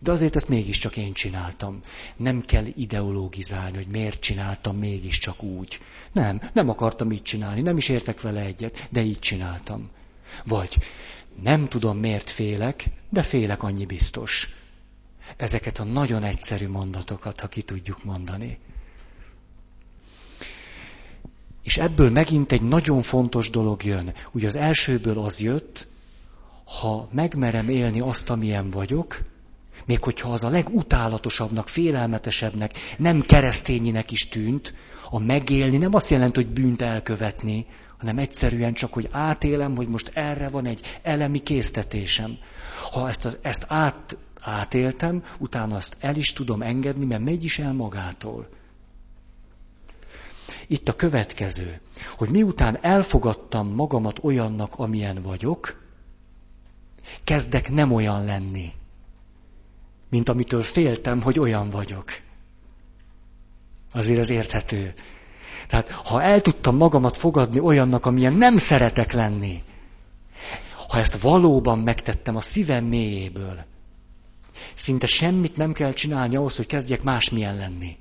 De 0.02 0.10
azért 0.10 0.36
ezt 0.36 0.48
mégiscsak 0.48 0.96
én 0.96 1.12
csináltam. 1.12 1.80
Nem 2.16 2.40
kell 2.40 2.64
ideológizálni, 2.74 3.76
hogy 3.76 3.86
miért 3.86 4.20
csináltam 4.20 4.76
mégiscsak 4.76 5.42
úgy. 5.42 5.80
Nem, 6.12 6.40
nem 6.52 6.68
akartam 6.68 7.12
így 7.12 7.22
csinálni, 7.22 7.60
nem 7.60 7.76
is 7.76 7.88
értek 7.88 8.20
vele 8.20 8.40
egyet, 8.40 8.88
de 8.90 9.00
így 9.00 9.18
csináltam. 9.18 9.90
Vagy 10.44 10.78
nem 11.42 11.68
tudom 11.68 11.98
miért 11.98 12.30
félek, 12.30 12.84
de 13.08 13.22
félek 13.22 13.62
annyi 13.62 13.86
biztos. 13.86 14.48
Ezeket 15.36 15.78
a 15.78 15.84
nagyon 15.84 16.22
egyszerű 16.22 16.68
mondatokat, 16.68 17.40
ha 17.40 17.48
ki 17.48 17.62
tudjuk 17.62 18.04
mondani. 18.04 18.58
És 21.62 21.78
ebből 21.78 22.10
megint 22.10 22.52
egy 22.52 22.62
nagyon 22.62 23.02
fontos 23.02 23.50
dolog 23.50 23.84
jön. 23.84 24.14
Ugye 24.32 24.46
az 24.46 24.56
elsőből 24.56 25.18
az 25.18 25.40
jött, 25.40 25.86
ha 26.64 27.08
megmerem 27.12 27.68
élni 27.68 28.00
azt, 28.00 28.30
amilyen 28.30 28.70
vagyok, 28.70 29.22
még 29.90 30.02
hogyha 30.02 30.32
az 30.32 30.44
a 30.44 30.48
legutálatosabbnak, 30.48 31.68
félelmetesebbnek, 31.68 32.72
nem 32.98 33.20
keresztényinek 33.20 34.10
is 34.10 34.28
tűnt, 34.28 34.74
a 35.10 35.18
megélni 35.18 35.76
nem 35.76 35.94
azt 35.94 36.10
jelenti, 36.10 36.42
hogy 36.42 36.52
bűnt 36.52 36.82
elkövetni, 36.82 37.66
hanem 37.98 38.18
egyszerűen 38.18 38.72
csak, 38.72 38.92
hogy 38.92 39.08
átélem, 39.10 39.76
hogy 39.76 39.88
most 39.88 40.10
erre 40.14 40.48
van 40.48 40.66
egy 40.66 41.00
elemi 41.02 41.38
késztetésem. 41.38 42.38
Ha 42.92 43.08
ezt, 43.08 43.24
az, 43.24 43.38
ezt 43.42 43.64
át, 43.68 44.16
átéltem, 44.40 45.24
utána 45.38 45.76
azt 45.76 45.96
el 46.00 46.16
is 46.16 46.32
tudom 46.32 46.62
engedni, 46.62 47.04
mert 47.04 47.24
megy 47.24 47.44
is 47.44 47.58
el 47.58 47.72
magától. 47.72 48.48
Itt 50.66 50.88
a 50.88 50.96
következő, 50.96 51.80
hogy 52.18 52.28
miután 52.28 52.78
elfogadtam 52.80 53.74
magamat 53.74 54.18
olyannak, 54.22 54.74
amilyen 54.76 55.22
vagyok, 55.22 55.82
kezdek 57.24 57.70
nem 57.70 57.92
olyan 57.92 58.24
lenni, 58.24 58.72
mint 60.10 60.28
amitől 60.28 60.62
féltem, 60.62 61.22
hogy 61.22 61.38
olyan 61.38 61.70
vagyok. 61.70 62.04
Azért 63.92 64.18
az 64.20 64.30
érthető. 64.30 64.94
Tehát, 65.68 65.90
ha 65.90 66.22
el 66.22 66.40
tudtam 66.40 66.76
magamat 66.76 67.16
fogadni 67.16 67.60
olyannak, 67.60 68.06
amilyen 68.06 68.32
nem 68.32 68.56
szeretek 68.56 69.12
lenni, 69.12 69.62
ha 70.88 70.98
ezt 70.98 71.20
valóban 71.20 71.78
megtettem 71.78 72.36
a 72.36 72.40
szívem 72.40 72.84
mélyéből, 72.84 73.64
szinte 74.74 75.06
semmit 75.06 75.56
nem 75.56 75.72
kell 75.72 75.92
csinálni 75.92 76.36
ahhoz, 76.36 76.56
hogy 76.56 76.66
kezdjek 76.66 77.02
másmilyen 77.02 77.56
lenni. 77.56 77.96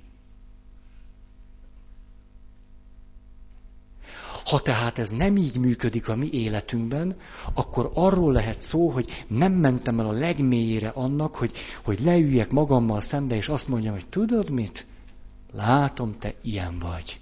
Ha 4.50 4.60
tehát 4.60 4.98
ez 4.98 5.10
nem 5.10 5.38
így 5.38 5.58
működik 5.58 6.10
a 6.10 6.16
mi 6.16 6.30
életünkben, 6.32 7.18
akkor 7.54 7.92
arról 7.94 8.32
lehet 8.32 8.62
szó, 8.62 8.90
hogy 8.90 9.26
nem 9.28 9.52
mentem 9.54 10.00
el 10.00 10.08
a 10.08 10.12
legmélyére 10.12 10.90
annak, 10.90 11.36
hogy, 11.36 11.52
hogy 11.84 12.00
leüljek 12.00 12.52
magammal 12.52 13.02
szembe, 13.02 13.36
és 13.36 13.50
azt 13.50 13.68
mondjam, 13.68 13.94
hogy 13.94 14.08
tudod 14.08 14.50
mit? 14.50 14.86
Látom, 15.52 16.18
te 16.20 16.34
ilyen 16.42 16.80
vagy. 16.80 17.20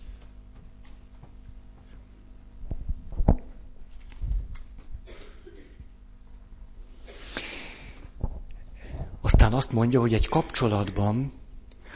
Aztán 9.22 9.54
azt 9.54 9.72
mondja, 9.72 9.99
hogy 9.99 10.14
egy 10.14 10.28
kapcsolatban, 10.28 11.32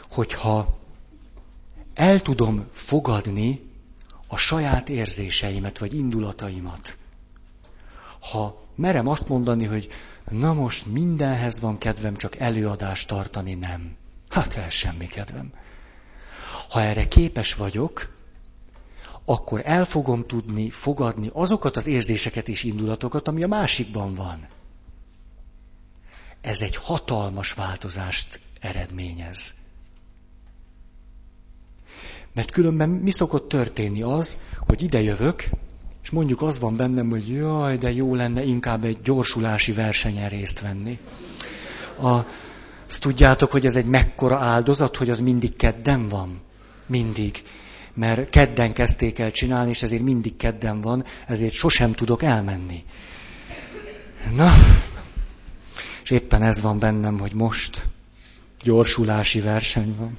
hogyha 0.09 0.79
el 1.93 2.19
tudom 2.19 2.65
fogadni 2.73 3.69
a 4.31 4.37
saját 4.37 4.89
érzéseimet, 4.89 5.77
vagy 5.77 5.93
indulataimat. 5.93 6.97
Ha 8.19 8.63
merem 8.75 9.07
azt 9.07 9.27
mondani, 9.27 9.65
hogy 9.65 9.89
na 10.29 10.53
most 10.53 10.85
mindenhez 10.85 11.59
van 11.59 11.77
kedvem, 11.77 12.15
csak 12.15 12.35
előadást 12.35 13.07
tartani 13.07 13.53
nem. 13.53 13.95
Hát 14.29 14.53
el 14.53 14.69
semmi 14.69 15.07
kedvem. 15.07 15.53
Ha 16.69 16.81
erre 16.81 17.07
képes 17.07 17.53
vagyok, 17.53 18.15
akkor 19.25 19.61
el 19.63 19.85
fogom 19.85 20.27
tudni 20.27 20.69
fogadni 20.69 21.29
azokat 21.33 21.75
az 21.77 21.87
érzéseket 21.87 22.47
és 22.47 22.63
indulatokat, 22.63 23.27
ami 23.27 23.43
a 23.43 23.47
másikban 23.47 24.15
van. 24.15 24.47
Ez 26.41 26.61
egy 26.61 26.75
hatalmas 26.75 27.53
változást 27.53 28.39
eredményez. 28.59 29.55
Mert 32.33 32.51
különben 32.51 32.89
mi 32.89 33.11
szokott 33.11 33.47
történni 33.47 34.01
az, 34.01 34.37
hogy 34.67 34.81
ide 34.81 35.01
jövök, 35.01 35.43
és 36.03 36.09
mondjuk 36.09 36.41
az 36.41 36.59
van 36.59 36.75
bennem, 36.75 37.09
hogy 37.09 37.27
jaj, 37.29 37.77
de 37.77 37.91
jó 37.91 38.15
lenne 38.15 38.43
inkább 38.43 38.83
egy 38.83 39.01
gyorsulási 39.03 39.71
versenyen 39.71 40.29
részt 40.29 40.61
venni. 40.61 40.99
A, 41.97 42.19
azt 42.87 43.01
tudjátok, 43.01 43.51
hogy 43.51 43.65
ez 43.65 43.75
egy 43.75 43.85
mekkora 43.85 44.37
áldozat, 44.37 44.97
hogy 44.97 45.09
az 45.09 45.19
mindig 45.19 45.55
kedden 45.55 46.07
van. 46.07 46.41
Mindig. 46.85 47.43
Mert 47.93 48.29
kedden 48.29 48.73
kezdték 48.73 49.19
el 49.19 49.31
csinálni, 49.31 49.69
és 49.69 49.83
ezért 49.83 50.01
mindig 50.01 50.37
kedden 50.37 50.81
van, 50.81 51.03
ezért 51.27 51.53
sosem 51.53 51.93
tudok 51.93 52.23
elmenni. 52.23 52.83
Na, 54.35 54.51
és 56.03 56.09
éppen 56.09 56.41
ez 56.41 56.61
van 56.61 56.79
bennem, 56.79 57.19
hogy 57.19 57.33
most 57.33 57.85
gyorsulási 58.63 59.41
verseny 59.41 59.95
van. 59.97 60.17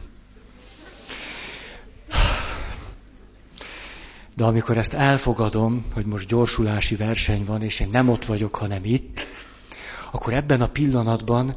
De 4.37 4.45
amikor 4.45 4.77
ezt 4.77 4.93
elfogadom, 4.93 5.85
hogy 5.95 6.07
most 6.07 6.29
gyorsulási 6.29 6.97
verseny 6.97 7.45
van, 7.45 7.63
és 7.63 7.81
én 7.81 7.89
nem 7.93 8.09
ott 8.09 8.25
vagyok, 8.25 8.55
hanem 8.55 8.85
itt, 8.85 9.27
akkor 10.13 10.33
ebben 10.33 10.61
a 10.61 10.67
pillanatban 10.67 11.57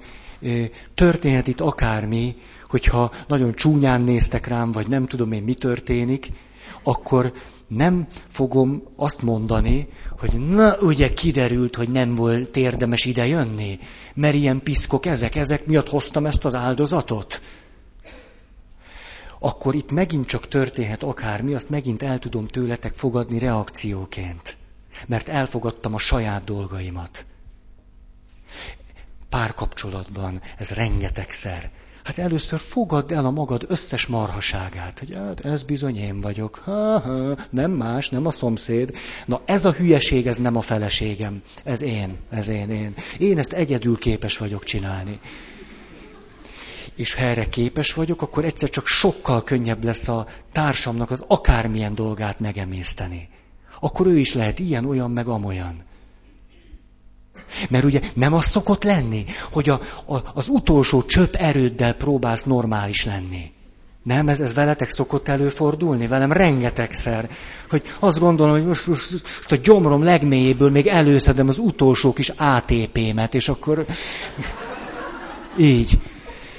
történhet 0.94 1.48
itt 1.48 1.62
akármi, 1.62 2.36
hogyha 2.70 3.12
nagyon 3.28 3.54
csúnyán 3.54 4.02
néztek 4.02 4.48
rám, 4.48 4.72
vagy 4.72 4.88
nem 4.88 5.08
tudom 5.08 5.32
én 5.32 5.44
mi 5.44 5.54
történik, 5.54 6.32
akkor 6.84 7.34
nem 7.68 8.08
fogom 8.32 8.84
azt 8.96 9.22
mondani, 9.22 9.88
hogy 10.20 10.50
na, 10.50 10.78
ugye 10.80 11.14
kiderült, 11.14 11.76
hogy 11.76 11.90
nem 11.90 12.16
volt 12.16 12.58
érdemes 12.58 13.06
ide 13.06 13.28
jönni, 13.28 13.80
mert 14.14 14.36
ilyen 14.36 14.64
piszkok 14.64 15.06
ezek, 15.06 15.36
ezek 15.36 15.66
miatt 15.66 15.90
hoztam 15.90 16.26
ezt 16.26 16.46
az 16.46 16.56
áldozatot 16.56 17.42
akkor 19.46 19.76
itt 19.76 19.92
megint 19.92 20.28
csak 20.28 20.48
történhet 20.48 21.04
akármi, 21.04 21.54
azt 21.54 21.70
megint 21.70 22.04
el 22.04 22.20
tudom 22.20 22.48
tőletek 22.48 22.94
fogadni 22.94 23.40
reakcióként. 23.40 24.58
Mert 25.08 25.30
elfogadtam 25.30 25.94
a 25.94 25.98
saját 25.98 26.44
dolgaimat. 26.44 27.26
Párkapcsolatban 29.30 30.42
ez 30.58 30.70
rengetegszer. 30.70 31.72
Hát 32.04 32.18
először 32.18 32.60
fogadd 32.60 33.14
el 33.14 33.26
a 33.26 33.32
magad 33.32 33.66
összes 33.68 34.06
marhaságát, 34.06 35.00
hogy 35.00 35.14
hát 35.14 35.46
ez 35.46 35.64
bizony 35.64 35.98
én 35.98 36.22
vagyok. 36.22 36.56
Ha, 36.64 37.00
ha, 37.00 37.38
nem 37.50 37.72
más, 37.72 38.10
nem 38.10 38.26
a 38.26 38.32
szomszéd. 38.32 38.96
Na 39.26 39.42
ez 39.46 39.66
a 39.66 39.72
hülyeség, 39.72 40.28
ez 40.28 40.38
nem 40.38 40.56
a 40.56 40.62
feleségem. 40.62 41.42
Ez 41.64 41.82
én, 41.82 42.18
ez 42.30 42.48
én, 42.48 42.70
én. 42.70 42.94
Én 43.18 43.38
ezt 43.38 43.54
egyedül 43.54 43.98
képes 43.98 44.38
vagyok 44.38 44.64
csinálni 44.64 45.20
és 46.96 47.14
ha 47.14 47.22
erre 47.22 47.50
képes 47.50 47.94
vagyok, 47.94 48.22
akkor 48.22 48.46
egyszer 48.46 48.70
csak 48.70 48.88
sokkal 48.88 49.44
könnyebb 49.44 49.84
lesz 49.84 50.08
a 50.08 50.28
társamnak 50.52 51.12
az 51.12 51.24
akármilyen 51.28 51.96
dolgát 51.96 52.40
megemészteni. 52.40 53.30
Akkor 53.80 54.08
ő 54.08 54.18
is 54.18 54.34
lehet 54.34 54.60
ilyen, 54.60 54.86
olyan, 54.86 55.12
meg 55.12 55.28
amolyan. 55.28 55.84
Mert 57.70 57.84
ugye 57.84 58.00
nem 58.14 58.34
az 58.34 58.46
szokott 58.46 58.84
lenni, 58.84 59.26
hogy 59.52 59.70
a, 59.70 59.82
a, 60.06 60.32
az 60.34 60.48
utolsó 60.48 61.04
csöpp 61.04 61.34
erőddel 61.34 61.94
próbálsz 61.94 62.44
normális 62.44 63.06
lenni. 63.06 63.54
Nem, 64.04 64.30
ez, 64.30 64.40
ez 64.40 64.54
veletek 64.54 64.90
szokott 64.90 65.28
előfordulni, 65.28 66.08
velem 66.08 66.32
rengetegszer, 66.32 67.30
hogy 67.70 67.82
azt 68.00 68.20
gondolom, 68.20 68.54
hogy 68.54 68.66
most, 68.66 68.88
most, 68.88 69.12
most 69.12 69.52
a 69.52 69.56
gyomrom 69.56 70.04
legmélyéből 70.04 70.70
még 70.70 70.88
előszedem 70.88 71.48
az 71.48 71.58
utolsó 71.58 72.14
kis 72.14 72.30
ATP-met, 72.30 73.34
és 73.34 73.50
akkor 73.50 73.86
így. 75.58 76.00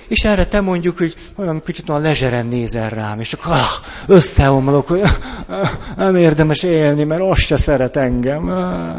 És 0.08 0.24
erre 0.24 0.46
te 0.46 0.60
mondjuk, 0.60 0.98
hogy 0.98 1.14
olyan 1.36 1.62
kicsit 1.64 1.88
olyan 1.88 2.02
lezseren 2.02 2.46
nézel 2.46 2.90
rám, 2.90 3.20
és 3.20 3.32
akkor 3.32 3.52
ah, 3.52 3.68
összeomlok, 4.06 4.86
hogy 4.86 5.00
ah, 5.46 5.70
nem 5.96 6.16
érdemes 6.16 6.62
élni, 6.62 7.04
mert 7.04 7.20
az 7.20 7.38
se 7.38 7.56
szeret 7.56 7.96
engem. 7.96 8.48
Ah. 8.48 8.94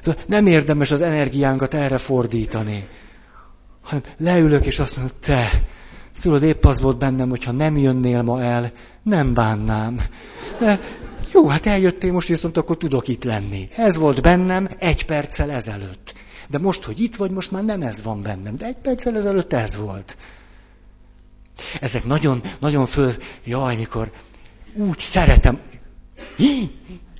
Szóval 0.00 0.22
nem 0.26 0.46
érdemes 0.46 0.90
az 0.90 1.00
energiánkat 1.00 1.74
erre 1.74 1.98
fordítani. 1.98 2.88
Hanem 3.82 4.02
leülök, 4.18 4.66
és 4.66 4.78
azt 4.78 4.96
mondom, 4.96 5.16
te, 5.20 5.48
tudod, 6.22 6.42
épp 6.42 6.64
az 6.64 6.80
volt 6.80 6.98
bennem, 6.98 7.28
hogyha 7.28 7.52
nem 7.52 7.76
jönnél 7.76 8.22
ma 8.22 8.42
el, 8.42 8.72
nem 9.02 9.34
bánnám. 9.34 10.00
De 10.58 10.80
jó, 11.32 11.48
hát 11.48 11.66
eljöttél 11.66 12.12
most, 12.12 12.28
viszont 12.28 12.56
akkor 12.56 12.76
tudok 12.76 13.08
itt 13.08 13.24
lenni. 13.24 13.68
Ez 13.76 13.96
volt 13.96 14.22
bennem 14.22 14.68
egy 14.78 15.04
perccel 15.04 15.50
ezelőtt. 15.50 16.14
De 16.48 16.58
most, 16.58 16.84
hogy 16.84 17.00
itt 17.00 17.16
vagy, 17.16 17.30
most 17.30 17.50
már 17.50 17.64
nem 17.64 17.82
ez 17.82 18.02
van 18.02 18.22
bennem. 18.22 18.56
De 18.56 18.66
egy 18.66 18.76
perccel 18.76 19.16
ezelőtt 19.16 19.52
ez 19.52 19.76
volt. 19.76 20.16
Ezek 21.80 22.04
nagyon, 22.04 22.42
nagyon 22.60 22.86
föl... 22.86 23.12
Jaj, 23.44 23.76
mikor 23.76 24.12
úgy 24.74 24.98
szeretem... 24.98 25.60
Hi, 26.36 26.70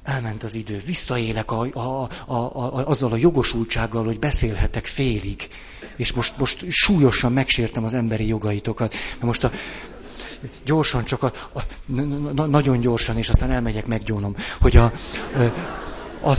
elment 0.02 0.42
az 0.42 0.54
idő, 0.54 0.82
visszaélek 0.86 1.50
a, 1.50 1.66
a, 1.72 2.08
a, 2.26 2.34
a, 2.34 2.88
azzal 2.88 3.12
a 3.12 3.16
jogosultsággal, 3.16 4.04
hogy 4.04 4.18
beszélhetek 4.18 4.86
félig. 4.86 5.48
És 5.96 6.12
most, 6.12 6.38
most 6.38 6.64
súlyosan 6.70 7.32
megsértem 7.32 7.84
az 7.84 7.94
emberi 7.94 8.26
jogaitokat. 8.26 8.94
Na 9.20 9.26
most 9.26 9.44
a, 9.44 9.50
gyorsan, 10.64 11.04
csak 11.04 11.22
a, 11.22 11.32
a, 11.54 11.60
na, 12.32 12.46
nagyon 12.46 12.80
gyorsan, 12.80 13.16
és 13.16 13.28
aztán 13.28 13.50
elmegyek, 13.50 13.86
meggyónom, 13.86 14.36
hogy 14.60 14.76
a, 14.76 14.92
a, 16.22 16.32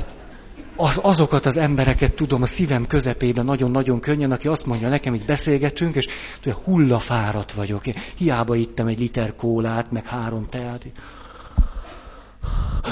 az, 0.78 1.00
azokat 1.02 1.46
az 1.46 1.58
embereket 1.58 2.14
tudom 2.14 2.42
a 2.42 2.46
szívem 2.46 2.88
közepében 2.88 3.46
nagyon-nagyon 3.46 4.00
könnyen, 4.00 4.32
aki 4.32 4.48
azt 4.48 4.66
mondja 4.66 4.90
nekem, 4.90 5.14
hogy 5.14 5.26
beszélgetünk, 5.26 5.96
és 5.96 6.08
tudja, 6.42 6.60
hullafáradt 6.64 7.54
vagyok. 7.54 7.88
Én 7.88 7.96
hiába 8.16 8.56
ittem 8.56 8.88
egy 8.88 9.00
liter 9.00 9.36
kólát, 9.36 9.92
meg 9.92 10.06
három 10.06 10.46
teát. 10.50 10.86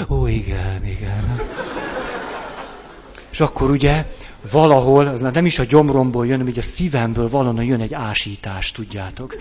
Ó, 0.08 0.26
igen, 0.26 0.84
igen. 0.84 1.40
És 3.30 3.40
akkor 3.40 3.70
ugye 3.70 4.06
valahol, 4.50 5.06
az 5.06 5.20
nem 5.20 5.46
is 5.46 5.58
a 5.58 5.64
gyomromból 5.64 6.26
jön, 6.26 6.36
hanem 6.36 6.48
így 6.48 6.58
a 6.58 6.62
szívemből 6.62 7.28
valahol 7.28 7.64
jön 7.64 7.80
egy 7.80 7.94
ásítás, 7.94 8.72
tudjátok. 8.72 9.36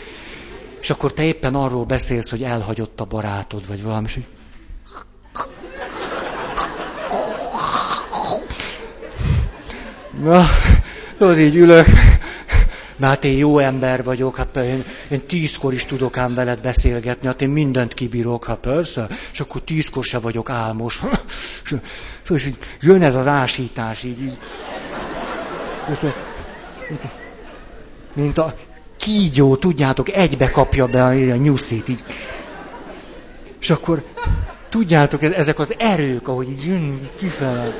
És 0.82 0.90
akkor 0.90 1.14
te 1.14 1.24
éppen 1.24 1.56
arról 1.56 1.86
beszélsz, 1.86 2.30
hogy 2.30 2.44
elhagyott 2.44 3.00
a 3.00 3.06
barátod, 3.06 3.68
vagy 3.68 3.84
valami, 3.84 4.06
és 4.06 4.14
hogy... 4.14 4.26
Na, 10.22 10.46
tudod, 11.18 11.40
így 11.40 11.56
ülök, 11.56 11.86
Na 12.96 13.08
hát 13.08 13.24
én 13.24 13.38
jó 13.38 13.58
ember 13.60 14.04
vagyok, 14.04 14.36
hát 14.36 14.56
én, 14.56 14.84
én 15.08 15.26
tízkor 15.28 15.74
is 15.74 15.86
tudok 15.86 16.18
ám 16.18 16.34
veled 16.34 16.60
beszélgetni, 16.60 17.28
hát 17.28 17.42
én 17.42 17.50
mindent 17.50 17.94
kibírok, 17.94 18.46
hát 18.46 18.58
persze, 18.58 19.08
és 19.32 19.40
akkor 19.40 19.62
tízkor 19.62 20.04
se 20.04 20.20
vagyok 20.20 20.50
álmos. 20.50 21.02
és, 21.64 22.46
és 22.46 22.52
jön 22.80 23.02
ez 23.02 23.16
az 23.16 23.28
ásítás, 23.28 24.04
így, 24.04 24.22
így. 24.22 24.38
Mint 28.14 28.38
a 28.38 28.56
kígyó, 28.98 29.56
tudjátok, 29.56 30.10
egybe 30.10 30.50
kapja 30.50 30.88
be 30.88 31.04
a, 31.04 31.10
a 31.10 31.36
nyuszit, 31.36 31.90
így. 31.90 32.04
És 33.60 33.70
akkor, 33.70 34.04
tudjátok, 34.70 35.24
ezek 35.24 35.60
az 35.60 35.76
erők, 35.78 36.28
ahogy 36.28 36.50
így 36.50 36.66
jön 36.66 37.10
kifele. 37.18 37.76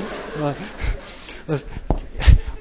Az, 1.46 1.66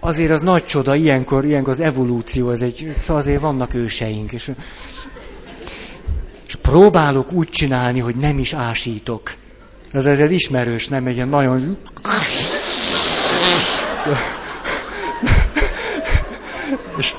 azért 0.05 0.31
az 0.31 0.41
nagy 0.41 0.65
csoda, 0.65 0.95
ilyenkor, 0.95 1.45
ilyenkor 1.45 1.73
az 1.73 1.81
evolúció, 1.81 2.51
ez 2.51 2.61
egy, 2.61 2.95
szóval 2.99 3.17
azért 3.17 3.41
vannak 3.41 3.75
őseink. 3.75 4.33
És, 4.33 4.51
és 6.47 6.55
próbálok 6.55 7.33
úgy 7.33 7.49
csinálni, 7.49 8.01
hogy 8.01 8.17
nem 8.17 8.39
is 8.39 8.53
ásítok. 8.53 9.35
Ez, 9.93 10.07
ez, 10.07 10.21
ez 10.21 10.31
ismerős, 10.31 10.89
nem 10.89 11.07
egy 11.07 11.15
ilyen 11.15 11.29
nagyon... 11.29 11.79
És, 16.97 17.15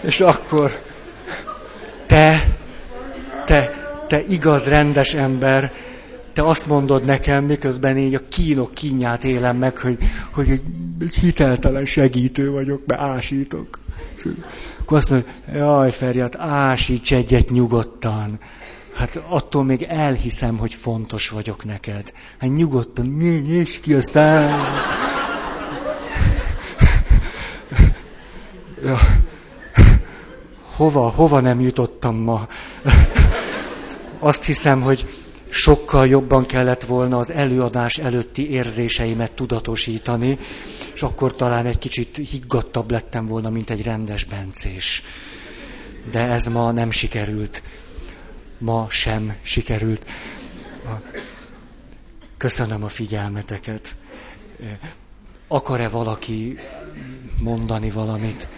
és 0.00 0.20
akkor 0.20 0.82
te, 2.06 2.56
te, 3.44 3.70
te 4.08 4.22
igaz, 4.28 4.66
rendes 4.66 5.14
ember, 5.14 5.72
te 6.38 6.44
azt 6.44 6.66
mondod 6.66 7.04
nekem, 7.04 7.44
miközben 7.44 7.96
így 7.96 8.14
a 8.14 8.28
kínok 8.28 8.74
kínját 8.74 9.24
élem 9.24 9.56
meg, 9.56 9.78
hogy, 9.78 9.98
hogy 10.32 10.50
egy 11.00 11.14
hiteltelen 11.14 11.84
segítő 11.84 12.50
vagyok, 12.50 12.82
mert 12.86 13.00
ásítok. 13.00 13.78
Akkor 14.80 14.96
azt 14.96 15.10
mondja, 15.10 15.30
jaj 15.54 15.90
Feri, 15.90 16.18
hát 16.18 16.36
ásíts 16.36 17.12
egyet 17.12 17.50
nyugodtan. 17.50 18.40
Hát 18.94 19.20
attól 19.28 19.64
még 19.64 19.82
elhiszem, 19.82 20.56
hogy 20.56 20.74
fontos 20.74 21.28
vagyok 21.28 21.64
neked. 21.64 22.12
Hát 22.38 22.54
nyugodtan, 22.54 23.06
nyisd 23.46 23.80
ki 23.80 23.94
a 23.94 24.02
szám. 24.02 24.60
Ja. 28.84 28.98
Hova, 30.76 31.08
hova 31.08 31.40
nem 31.40 31.60
jutottam 31.60 32.16
ma? 32.16 32.48
Azt 34.18 34.44
hiszem, 34.44 34.80
hogy 34.80 35.17
sokkal 35.50 36.06
jobban 36.06 36.46
kellett 36.46 36.82
volna 36.84 37.18
az 37.18 37.30
előadás 37.32 37.98
előtti 37.98 38.50
érzéseimet 38.50 39.32
tudatosítani, 39.32 40.38
és 40.94 41.02
akkor 41.02 41.34
talán 41.34 41.66
egy 41.66 41.78
kicsit 41.78 42.16
higgadtabb 42.30 42.90
lettem 42.90 43.26
volna, 43.26 43.50
mint 43.50 43.70
egy 43.70 43.82
rendes 43.82 44.24
bencés. 44.24 45.02
De 46.10 46.18
ez 46.18 46.46
ma 46.46 46.70
nem 46.72 46.90
sikerült. 46.90 47.62
Ma 48.58 48.86
sem 48.90 49.36
sikerült. 49.42 50.06
Köszönöm 52.36 52.84
a 52.84 52.88
figyelmeteket. 52.88 53.96
Akar-e 55.48 55.88
valaki 55.88 56.58
mondani 57.42 57.90
valamit? 57.90 58.48